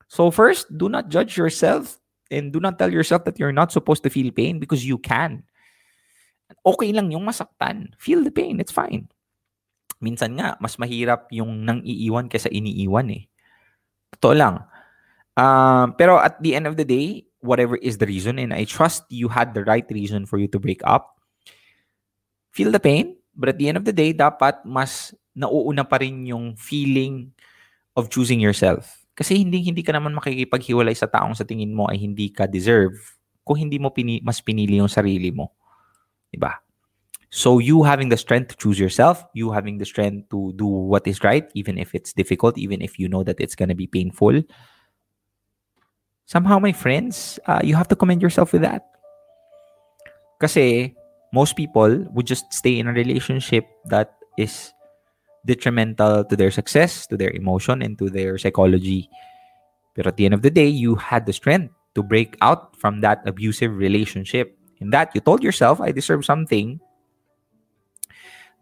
So 0.06 0.30
first, 0.30 0.70
do 0.70 0.86
not 0.92 1.08
judge 1.08 1.34
yourself 1.34 1.98
and 2.30 2.52
do 2.52 2.60
not 2.60 2.78
tell 2.78 2.92
yourself 2.92 3.24
that 3.24 3.40
you're 3.40 3.54
not 3.54 3.72
supposed 3.72 4.04
to 4.04 4.10
feel 4.12 4.30
pain 4.30 4.60
because 4.60 4.84
you 4.84 5.00
can. 5.00 5.42
Okay 6.62 6.92
lang 6.92 7.10
yung 7.10 7.24
masaktan. 7.24 7.96
Feel 7.96 8.22
the 8.22 8.30
pain, 8.30 8.60
it's 8.60 8.72
fine. 8.72 9.08
Minsan 10.02 10.36
nga, 10.36 10.58
mas 10.60 10.76
mahirap 10.76 11.32
yung 11.32 11.64
nang 11.64 11.80
iiwan 11.82 12.28
kaysa 12.28 12.52
iniiwan 12.52 13.08
eh. 13.14 13.24
Totoo 14.18 14.34
lang. 14.36 14.54
Um, 15.32 15.96
pero 15.96 16.20
at 16.20 16.36
the 16.44 16.54
end 16.54 16.68
of 16.68 16.76
the 16.76 16.84
day, 16.84 17.24
whatever 17.40 17.80
is 17.80 17.96
the 17.96 18.06
reason, 18.06 18.36
and 18.38 18.52
I 18.52 18.68
trust 18.68 19.08
you 19.08 19.32
had 19.32 19.54
the 19.54 19.64
right 19.64 19.86
reason 19.88 20.26
for 20.26 20.36
you 20.36 20.46
to 20.52 20.60
break 20.60 20.84
up, 20.84 21.11
feel 22.52 22.70
the 22.70 22.80
pain, 22.80 23.16
but 23.34 23.50
at 23.50 23.58
the 23.58 23.66
end 23.66 23.80
of 23.80 23.84
the 23.88 23.96
day, 23.96 24.12
dapat 24.12 24.62
mas 24.62 25.16
nauuna 25.32 25.88
pa 25.88 25.98
rin 25.98 26.28
yung 26.28 26.54
feeling 26.54 27.32
of 27.96 28.12
choosing 28.12 28.38
yourself. 28.38 29.02
Kasi 29.12 29.40
hindi 29.40 29.60
hindi 29.60 29.84
ka 29.84 29.92
naman 29.92 30.16
makikipaghiwalay 30.16 30.96
sa 30.96 31.08
taong 31.08 31.36
sa 31.36 31.44
tingin 31.44 31.72
mo 31.72 31.88
ay 31.88 32.00
hindi 32.00 32.32
ka 32.32 32.48
deserve 32.48 32.96
kung 33.44 33.58
hindi 33.58 33.76
mo 33.76 33.92
pini, 33.92 34.22
mas 34.24 34.40
pinili 34.40 34.80
yung 34.80 34.88
sarili 34.88 35.28
mo. 35.32 35.52
'Di 36.32 36.40
ba? 36.40 36.60
So 37.32 37.60
you 37.60 37.80
having 37.80 38.12
the 38.12 38.20
strength 38.20 38.52
to 38.52 38.56
choose 38.60 38.76
yourself, 38.76 39.24
you 39.32 39.52
having 39.56 39.80
the 39.80 39.88
strength 39.88 40.28
to 40.36 40.52
do 40.52 40.68
what 40.68 41.08
is 41.08 41.24
right 41.24 41.48
even 41.56 41.80
if 41.80 41.96
it's 41.96 42.12
difficult, 42.12 42.60
even 42.60 42.84
if 42.84 43.00
you 43.00 43.08
know 43.08 43.24
that 43.24 43.40
it's 43.40 43.56
going 43.56 43.72
to 43.72 43.76
be 43.76 43.88
painful. 43.88 44.36
Somehow 46.28 46.60
my 46.60 46.76
friends, 46.76 47.40
uh, 47.48 47.60
you 47.64 47.72
have 47.72 47.88
to 47.88 47.96
commend 47.96 48.20
yourself 48.20 48.52
with 48.52 48.60
that. 48.60 48.84
Kasi 50.40 50.92
most 51.32 51.56
people 51.56 52.04
would 52.12 52.26
just 52.26 52.52
stay 52.52 52.78
in 52.78 52.86
a 52.86 52.92
relationship 52.92 53.66
that 53.86 54.14
is 54.38 54.72
detrimental 55.46 56.24
to 56.24 56.36
their 56.36 56.50
success, 56.50 57.06
to 57.08 57.16
their 57.16 57.30
emotion, 57.30 57.82
and 57.82 57.98
to 57.98 58.08
their 58.08 58.38
psychology. 58.38 59.08
But 59.96 60.06
at 60.06 60.16
the 60.16 60.24
end 60.24 60.34
of 60.34 60.42
the 60.42 60.50
day, 60.50 60.68
you 60.68 60.94
had 60.94 61.26
the 61.26 61.32
strength 61.32 61.74
to 61.94 62.02
break 62.02 62.36
out 62.40 62.76
from 62.76 63.00
that 63.00 63.26
abusive 63.26 63.76
relationship. 63.76 64.56
In 64.80 64.90
that, 64.90 65.10
you 65.14 65.20
told 65.20 65.42
yourself, 65.42 65.80
I 65.80 65.92
deserve 65.92 66.24
something 66.24 66.80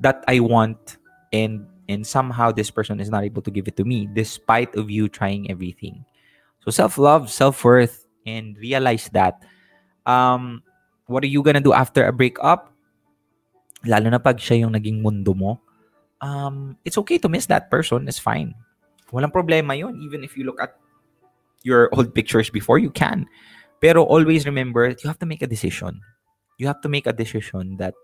that 0.01 0.25
I 0.27 0.41
want 0.41 0.97
and 1.33 1.66
and 1.89 2.07
somehow 2.07 2.53
this 2.53 2.71
person 2.71 3.01
is 3.01 3.11
not 3.11 3.25
able 3.25 3.43
to 3.43 3.51
give 3.51 3.66
it 3.66 3.77
to 3.77 3.85
me 3.85 4.09
despite 4.14 4.75
of 4.77 4.91
you 4.91 5.09
trying 5.09 5.51
everything. 5.51 6.05
So 6.64 6.71
self-love, 6.71 7.31
self-worth, 7.31 8.07
and 8.27 8.57
realize 8.59 9.11
that 9.12 9.43
um, 10.07 10.62
what 11.11 11.27
are 11.27 11.33
you 11.33 11.43
gonna 11.43 11.61
do 11.61 11.75
after 11.75 12.07
a 12.07 12.15
breakup? 12.15 12.71
Lalo 13.83 14.07
na 14.15 14.23
pag 14.23 14.39
siya 14.39 14.63
yung 14.63 14.79
naging 14.79 15.03
mundo 15.03 15.35
mo. 15.35 15.59
Um, 16.23 16.79
it's 16.87 16.97
okay 17.03 17.19
to 17.19 17.29
miss 17.29 17.51
that 17.51 17.67
person. 17.67 18.07
It's 18.07 18.23
fine. 18.23 18.55
Walang 19.11 19.35
problema 19.35 19.75
yun. 19.75 19.99
Even 19.99 20.23
if 20.23 20.39
you 20.39 20.47
look 20.47 20.63
at 20.63 20.79
your 21.67 21.91
old 21.99 22.15
pictures 22.15 22.49
before, 22.49 22.79
you 22.79 22.95
can. 22.95 23.27
Pero 23.83 24.07
always 24.07 24.47
remember, 24.47 24.95
you 24.95 25.09
have 25.11 25.19
to 25.19 25.27
make 25.27 25.43
a 25.43 25.51
decision. 25.51 25.99
You 26.63 26.71
have 26.71 26.81
to 26.87 26.89
make 26.93 27.09
a 27.09 27.17
decision 27.17 27.81
that 27.83 27.97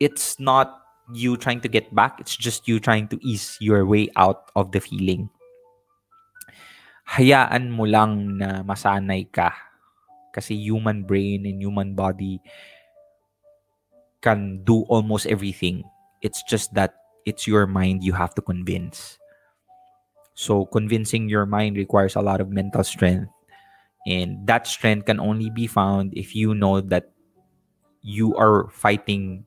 it's 0.00 0.40
not 0.40 0.80
you 1.12 1.36
trying 1.36 1.60
to 1.60 1.68
get 1.68 1.92
back, 1.94 2.20
it's 2.20 2.36
just 2.36 2.68
you 2.68 2.78
trying 2.78 3.08
to 3.08 3.18
ease 3.20 3.58
your 3.60 3.84
way 3.84 4.08
out 4.16 4.48
of 4.54 4.72
the 4.72 4.80
feeling. 4.80 5.28
Hayaan 7.08 7.72
mo 7.72 7.84
lang 7.84 8.38
na 8.38 8.62
masanay 8.62 9.26
ka. 9.32 9.67
Kasi 10.34 10.54
human 10.54 11.04
brain 11.04 11.46
and 11.46 11.60
human 11.60 11.94
body 11.94 12.40
can 14.20 14.62
do 14.64 14.82
almost 14.88 15.26
everything. 15.26 15.84
It's 16.22 16.42
just 16.42 16.74
that 16.74 16.94
it's 17.24 17.46
your 17.46 17.66
mind 17.66 18.02
you 18.02 18.12
have 18.12 18.34
to 18.34 18.42
convince. 18.42 19.18
So 20.34 20.66
convincing 20.66 21.28
your 21.28 21.46
mind 21.46 21.76
requires 21.76 22.16
a 22.16 22.22
lot 22.22 22.40
of 22.40 22.50
mental 22.50 22.84
strength. 22.84 23.30
And 24.06 24.46
that 24.46 24.66
strength 24.66 25.06
can 25.06 25.20
only 25.20 25.50
be 25.50 25.66
found 25.66 26.14
if 26.16 26.34
you 26.34 26.54
know 26.54 26.80
that 26.80 27.10
you 28.02 28.34
are 28.36 28.70
fighting 28.70 29.44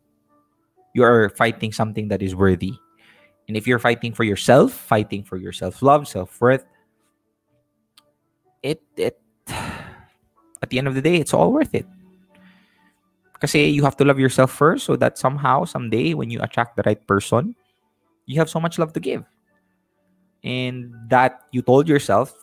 you 0.94 1.04
are 1.04 1.30
fighting 1.30 1.72
something 1.72 2.10
that 2.10 2.22
is 2.22 2.36
worthy. 2.36 2.74
And 3.48 3.56
if 3.58 3.66
you're 3.66 3.80
fighting 3.80 4.14
for 4.14 4.24
yourself, 4.24 4.74
fighting 4.74 5.24
for 5.24 5.38
your 5.38 5.52
self-love, 5.52 6.08
self-worth, 6.08 6.66
it 8.62 8.82
it 8.96 9.20
at 10.62 10.70
the 10.70 10.78
end 10.78 10.88
of 10.88 10.96
the 10.96 11.02
day, 11.02 11.16
it's 11.16 11.34
all 11.34 11.52
worth 11.52 11.74
it. 11.74 11.86
Because 13.34 13.56
you 13.56 13.84
have 13.84 13.98
to 13.98 14.06
love 14.06 14.20
yourself 14.20 14.52
first 14.52 14.86
so 14.86 14.96
that 14.96 15.18
somehow, 15.18 15.66
someday, 15.66 16.14
when 16.14 16.30
you 16.30 16.40
attract 16.42 16.78
the 16.78 16.84
right 16.86 17.02
person, 17.08 17.56
you 18.28 18.38
have 18.38 18.50
so 18.50 18.60
much 18.60 18.78
love 18.78 18.94
to 18.94 19.00
give. 19.00 19.26
And 20.44 20.94
that 21.10 21.42
you 21.52 21.62
told 21.62 21.88
yourself 21.88 22.34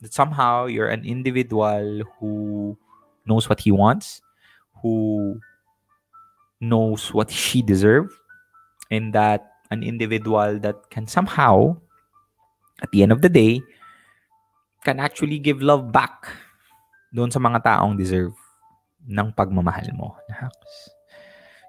that 0.00 0.12
somehow 0.14 0.66
you're 0.66 0.88
an 0.88 1.04
individual 1.04 2.02
who 2.18 2.76
knows 3.26 3.48
what 3.48 3.60
he 3.60 3.70
wants, 3.70 4.22
who 4.80 5.40
knows 6.60 7.12
what 7.12 7.30
she 7.30 7.62
deserves, 7.62 8.14
and 8.90 9.12
that 9.12 9.52
an 9.70 9.82
individual 9.82 10.58
that 10.60 10.90
can 10.90 11.06
somehow, 11.06 11.76
at 12.82 12.90
the 12.92 13.02
end 13.02 13.10
of 13.10 13.22
the 13.22 13.28
day, 13.28 13.60
can 14.84 15.00
actually 15.00 15.38
give 15.38 15.62
love 15.62 15.90
back 15.90 16.28
doon 17.12 17.28
sa 17.28 17.38
mga 17.38 17.60
taong 17.60 17.94
deserve 17.94 18.34
ng 19.04 19.28
pagmamahal 19.36 19.92
mo. 19.92 20.16
Naks. 20.26 21.02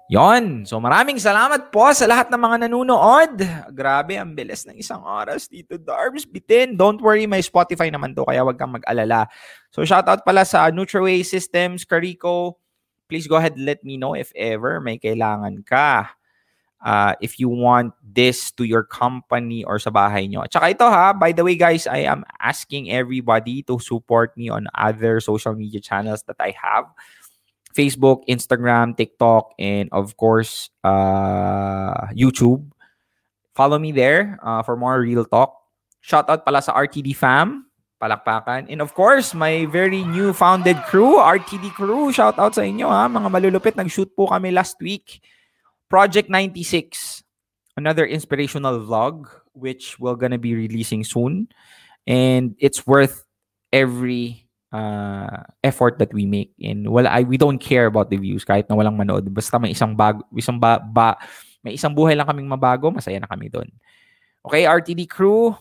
Yon. 0.04 0.68
So 0.68 0.76
maraming 0.76 1.16
salamat 1.16 1.72
po 1.72 1.88
sa 1.96 2.04
lahat 2.04 2.28
ng 2.28 2.36
mga 2.36 2.56
nanonood. 2.68 3.40
Grabe, 3.72 4.20
ang 4.20 4.36
bilis 4.36 4.68
ng 4.68 4.76
isang 4.76 5.00
oras 5.00 5.48
dito, 5.48 5.80
Darbs. 5.80 6.28
Bitin. 6.28 6.76
Don't 6.76 7.00
worry, 7.00 7.24
may 7.24 7.40
Spotify 7.40 7.88
naman 7.88 8.12
to, 8.12 8.24
kaya 8.28 8.44
wag 8.44 8.60
kang 8.60 8.76
mag-alala. 8.76 9.24
So 9.72 9.80
shoutout 9.80 10.20
pala 10.20 10.44
sa 10.44 10.68
NutriWay 10.68 11.24
Systems, 11.24 11.88
Carico. 11.88 12.60
Please 13.08 13.24
go 13.28 13.36
ahead 13.36 13.56
let 13.56 13.80
me 13.84 13.96
know 13.96 14.12
if 14.12 14.28
ever 14.36 14.80
may 14.80 15.00
kailangan 15.00 15.64
ka. 15.64 16.16
Uh, 16.84 17.16
if 17.24 17.40
you 17.40 17.48
want 17.48 17.96
this 18.04 18.52
to 18.52 18.68
your 18.68 18.84
company 18.84 19.64
or 19.64 19.80
sa 19.80 19.88
bahay 19.88 20.28
nyo. 20.28 20.44
Tsaka 20.44 20.68
ito 20.68 20.84
ha, 20.84 21.16
by 21.16 21.32
the 21.32 21.40
way 21.40 21.56
guys, 21.56 21.88
I 21.88 22.04
am 22.04 22.28
asking 22.44 22.92
everybody 22.92 23.64
to 23.64 23.80
support 23.80 24.36
me 24.36 24.52
on 24.52 24.68
other 24.76 25.18
social 25.24 25.56
media 25.56 25.80
channels 25.80 26.22
that 26.28 26.36
I 26.36 26.52
have. 26.52 26.92
Facebook, 27.72 28.22
Instagram, 28.28 28.94
TikTok, 28.94 29.56
and 29.58 29.88
of 29.90 30.14
course, 30.20 30.70
uh, 30.84 32.06
YouTube. 32.14 32.62
Follow 33.56 33.80
me 33.80 33.90
there 33.90 34.38
uh, 34.44 34.62
for 34.62 34.76
more 34.76 35.00
real 35.00 35.24
talk. 35.24 35.56
Shout 36.04 36.28
out 36.28 36.44
pala 36.44 36.60
sa 36.60 36.76
RTD 36.76 37.16
fam, 37.16 37.66
palakpakan. 37.96 38.68
And 38.68 38.84
of 38.84 38.92
course, 38.92 39.32
my 39.32 39.66
very 39.72 40.04
new 40.04 40.36
founded 40.36 40.76
crew, 40.86 41.16
RTD 41.16 41.72
crew. 41.72 42.12
Shout 42.12 42.36
out 42.36 42.54
sa 42.54 42.62
inyo 42.62 42.92
ha, 42.92 43.08
mga 43.08 43.32
malulupit. 43.32 43.74
Nag-shoot 43.74 44.12
po 44.12 44.28
kami 44.28 44.52
last 44.52 44.76
week. 44.84 45.24
Project 45.94 46.26
96, 46.26 47.22
another 47.78 48.02
inspirational 48.02 48.82
vlog, 48.82 49.30
which 49.54 49.94
we're 50.02 50.18
gonna 50.18 50.42
be 50.42 50.58
releasing 50.58 51.06
soon. 51.06 51.46
And 52.02 52.58
it's 52.58 52.82
worth 52.82 53.22
every 53.70 54.50
uh, 54.74 55.46
effort 55.62 56.02
that 56.02 56.10
we 56.10 56.26
make. 56.26 56.50
And 56.58 56.90
well, 56.90 57.06
I, 57.06 57.22
we 57.22 57.38
don't 57.38 57.62
care 57.62 57.86
about 57.86 58.10
the 58.10 58.18
views 58.18 58.42
kahit 58.42 58.66
na 58.66 58.74
walang 58.74 58.98
manood. 58.98 59.30
Basta 59.30 59.62
may 59.62 59.70
isang 59.70 59.94
bago 59.94 60.26
isang 60.34 60.58
ba, 60.58 60.82
ba 60.82 61.14
may 61.62 61.78
isang 61.78 61.94
buhay 61.94 62.18
lang 62.18 62.26
kaming 62.26 62.50
mabago 62.50 62.90
masaya 62.90 63.22
na 63.22 63.30
kami 63.30 63.46
doon 63.46 63.70
okay 64.44 64.68
RTD 64.68 65.08
crew. 65.08 65.56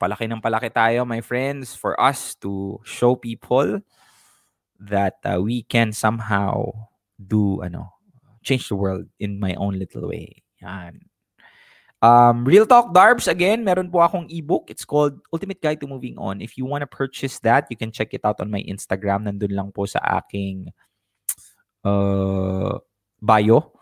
Palaki 0.00 0.24
ng 0.28 0.40
palaki 0.40 0.72
tayo 0.72 1.04
my 1.04 1.20
friends 1.20 1.76
for 1.76 1.98
us 2.00 2.32
to 2.40 2.80
show 2.84 3.16
people 3.16 3.80
that 4.80 5.20
uh, 5.24 5.36
we 5.36 5.60
can 5.64 5.92
somehow 5.92 6.72
do 7.20 7.60
ano 7.60 7.99
change 8.42 8.68
the 8.68 8.76
world 8.76 9.06
in 9.18 9.38
my 9.38 9.54
own 9.56 9.78
little 9.78 10.08
way 10.08 10.42
yan 10.60 11.00
Um, 12.00 12.48
Real 12.48 12.64
Talk 12.64 12.96
Darbs, 12.96 13.28
again, 13.28 13.60
meron 13.60 13.92
po 13.92 14.00
akong 14.00 14.24
ebook. 14.32 14.72
It's 14.72 14.88
called 14.88 15.20
Ultimate 15.28 15.60
Guide 15.60 15.84
to 15.84 15.88
Moving 15.88 16.16
On. 16.16 16.40
If 16.40 16.56
you 16.56 16.64
want 16.64 16.80
to 16.80 16.88
purchase 16.88 17.36
that, 17.44 17.68
you 17.68 17.76
can 17.76 17.92
check 17.92 18.16
it 18.16 18.24
out 18.24 18.40
on 18.40 18.48
my 18.48 18.64
Instagram. 18.64 19.28
Nandun 19.28 19.52
lang 19.52 19.68
po 19.68 19.84
sa 19.84 20.00
aking 20.00 20.72
uh, 21.84 22.80
bio. 23.20 23.76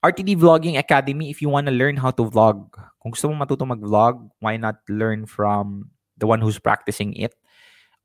RTD 0.00 0.40
Vlogging 0.40 0.80
Academy, 0.80 1.28
if 1.28 1.44
you 1.44 1.52
want 1.52 1.68
to 1.68 1.76
learn 1.76 2.00
how 2.00 2.10
to 2.10 2.24
vlog. 2.24 2.72
Kung 3.04 3.12
gusto 3.12 3.28
mo 3.28 3.36
matuto 3.36 3.68
mag-vlog, 3.68 4.32
why 4.40 4.56
not 4.56 4.80
learn 4.88 5.28
from 5.28 5.92
the 6.16 6.26
one 6.26 6.40
who's 6.40 6.58
practicing 6.58 7.12
it? 7.20 7.36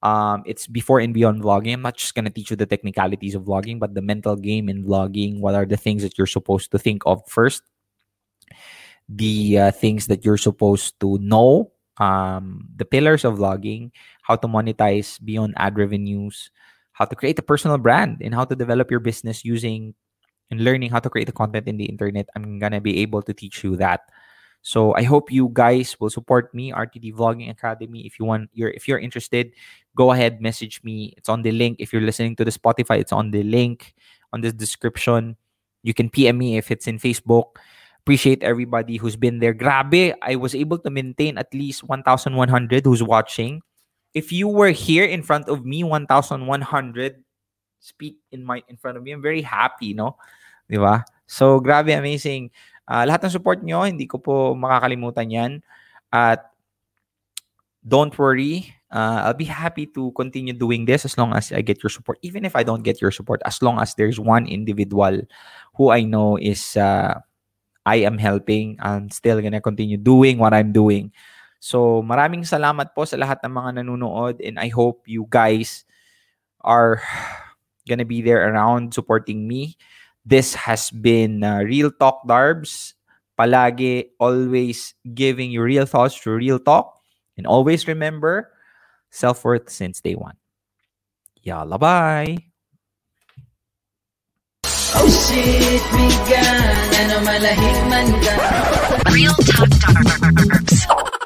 Um, 0.04 0.44
it's 0.46 0.68
before 0.68 1.00
and 1.00 1.14
beyond 1.14 1.42
vlogging. 1.42 1.74
I'm 1.74 1.82
not 1.82 1.98
just 1.98 2.14
going 2.14 2.26
to 2.26 2.32
teach 2.32 2.52
you 2.52 2.56
the 2.56 2.66
technicalities 2.66 3.36
of 3.36 3.44
vlogging, 3.44 3.80
but 3.80 3.96
the 3.96 4.02
mental 4.02 4.36
game 4.36 4.70
in 4.70 4.86
vlogging. 4.86 5.40
What 5.40 5.56
are 5.56 5.66
the 5.66 5.78
things 5.78 6.04
that 6.04 6.18
you're 6.18 6.28
supposed 6.28 6.72
to 6.72 6.80
think 6.80 7.02
of 7.06 7.28
first? 7.28 7.64
the 9.10 9.60
uh, 9.60 9.72
things 9.72 10.08
that 10.08 10.26
you're 10.26 10.38
supposed 10.38 11.00
to 11.00 11.18
know, 11.20 11.72
um, 11.98 12.68
the 12.76 12.86
pillars 12.86 13.24
of 13.24 13.36
vlogging, 13.36 13.92
how 14.24 14.36
to 14.36 14.48
monetize 14.48 15.24
beyond 15.24 15.54
ad 15.58 15.78
revenues, 15.78 16.52
how 16.92 17.06
to 17.06 17.16
create 17.16 17.40
a 17.40 17.44
personal 17.44 17.78
brand, 17.78 18.18
and 18.22 18.34
how 18.34 18.44
to 18.44 18.56
develop 18.56 18.92
your 18.92 19.00
business 19.00 19.46
using 19.46 19.96
and 20.52 20.64
learning 20.64 20.92
how 20.92 21.00
to 21.00 21.10
create 21.10 21.26
the 21.26 21.36
content 21.36 21.68
in 21.68 21.78
the 21.78 21.86
internet. 21.86 22.28
I'm 22.36 22.60
gonna 22.60 22.82
be 22.82 23.00
able 23.00 23.22
to 23.24 23.34
teach 23.34 23.64
you 23.64 23.76
that. 23.78 24.02
So 24.62 24.94
I 24.96 25.04
hope 25.04 25.32
you 25.32 25.50
guys 25.54 25.96
will 26.00 26.10
support 26.10 26.54
me, 26.54 26.74
RTD 26.74 27.14
Vlogging 27.14 27.50
Academy. 27.50 28.06
If 28.06 28.20
you 28.20 28.26
want, 28.26 28.50
you're 28.54 28.72
if 28.72 28.88
you're 28.88 29.00
interested, 29.00 29.54
go 29.98 30.14
ahead, 30.14 30.40
message 30.40 30.86
me. 30.86 31.18
It's 31.18 31.28
on 31.28 31.42
the 31.42 31.52
link. 31.52 31.82
If 31.82 31.92
you're 31.92 32.06
listening 32.06 32.38
to 32.38 32.46
the 32.46 32.54
Spotify, 32.54 33.02
it's 33.02 33.12
on 33.12 33.34
the 33.34 33.42
link 33.42 33.98
on 34.32 34.46
this 34.46 34.54
description. 34.54 35.36
You 35.82 35.98
can 35.98 36.14
PM 36.14 36.38
me 36.38 36.58
if 36.58 36.70
it's 36.70 36.86
in 36.86 37.02
Facebook 37.02 37.58
appreciate 38.08 38.40
everybody 38.40 38.96
who's 38.96 39.20
been 39.20 39.44
there. 39.44 39.52
Grabe, 39.52 40.16
I 40.24 40.40
was 40.40 40.56
able 40.56 40.80
to 40.80 40.90
maintain 40.90 41.36
at 41.36 41.52
least 41.52 41.84
1,100 41.84 42.32
who's 42.88 43.04
watching. 43.04 43.60
If 44.16 44.32
you 44.32 44.48
were 44.48 44.72
here 44.72 45.04
in 45.04 45.20
front 45.28 45.52
of 45.52 45.68
me, 45.68 45.84
1,100 45.84 46.40
speak 47.84 48.16
in 48.32 48.48
my 48.48 48.64
in 48.72 48.80
front 48.80 48.96
of 48.96 49.04
me, 49.04 49.12
I'm 49.12 49.22
very 49.22 49.44
happy, 49.44 49.92
no? 49.92 50.16
Di 50.72 50.80
ba? 50.80 51.04
So, 51.28 51.60
grabe, 51.60 51.92
amazing. 51.92 52.56
Uh, 52.88 53.04
lahat 53.04 53.28
ng 53.28 53.36
support 53.36 53.60
nyo, 53.60 53.84
hindi 53.84 54.08
ko 54.08 54.24
po 54.24 54.56
makakalimutan 54.56 55.28
yan. 55.28 55.52
At 56.08 56.48
don't 57.84 58.16
worry, 58.16 58.72
uh, 58.92 59.28
I'll 59.28 59.38
be 59.38 59.46
happy 59.48 59.86
to 59.96 60.12
continue 60.12 60.54
doing 60.54 60.86
this 60.86 61.06
as 61.06 61.18
long 61.18 61.34
as 61.34 61.52
I 61.52 61.62
get 61.62 61.84
your 61.84 61.90
support. 61.90 62.20
Even 62.22 62.46
if 62.46 62.56
I 62.56 62.64
don't 62.64 62.84
get 62.84 63.02
your 63.02 63.12
support, 63.12 63.42
as 63.46 63.62
long 63.62 63.80
as 63.80 63.96
there's 63.96 64.20
one 64.20 64.48
individual 64.48 65.22
who 65.76 65.92
I 65.92 66.04
know 66.04 66.38
is 66.38 66.78
uh, 66.78 67.20
I 67.86 67.96
am 68.08 68.18
helping. 68.18 68.78
I'm 68.80 69.10
still 69.10 69.42
gonna 69.42 69.62
continue 69.62 69.98
doing 69.98 70.38
what 70.38 70.54
I'm 70.54 70.72
doing. 70.72 71.12
So, 71.60 72.04
maraming 72.04 72.46
salamat 72.46 72.94
po 72.94 73.04
sa 73.06 73.18
lahat 73.18 73.42
ng 73.44 73.52
mga 73.52 73.70
nanonood 73.82 74.40
and 74.46 74.60
I 74.60 74.70
hope 74.70 75.08
you 75.10 75.26
guys 75.30 75.84
are 76.62 77.02
gonna 77.90 78.06
be 78.06 78.22
there 78.22 78.46
around 78.46 78.94
supporting 78.94 79.48
me. 79.48 79.76
This 80.28 80.54
has 80.54 80.92
been 80.92 81.44
uh, 81.44 81.64
Real 81.64 81.92
Talk 81.92 82.28
Darbs. 82.28 82.94
Palagi, 83.38 84.18
always 84.18 84.98
giving 85.14 85.54
you 85.54 85.62
real 85.62 85.86
thoughts 85.86 86.18
through 86.18 86.42
real 86.42 86.58
talk. 86.58 86.98
And 87.38 87.46
always 87.46 87.88
remember, 87.88 88.50
self-worth 89.12 89.70
since 89.70 90.02
day 90.02 90.16
one. 90.16 90.38
Yalla, 91.42 91.78
bye! 91.78 92.38
Bullshit 94.94 95.84
me 95.94 96.08
gal 96.28 96.76
Ano 97.00 97.18
malahig 97.24 97.80
man 97.92 98.08
Real 99.14 99.36
Talk 99.46 99.72
Darbs. 99.84 101.17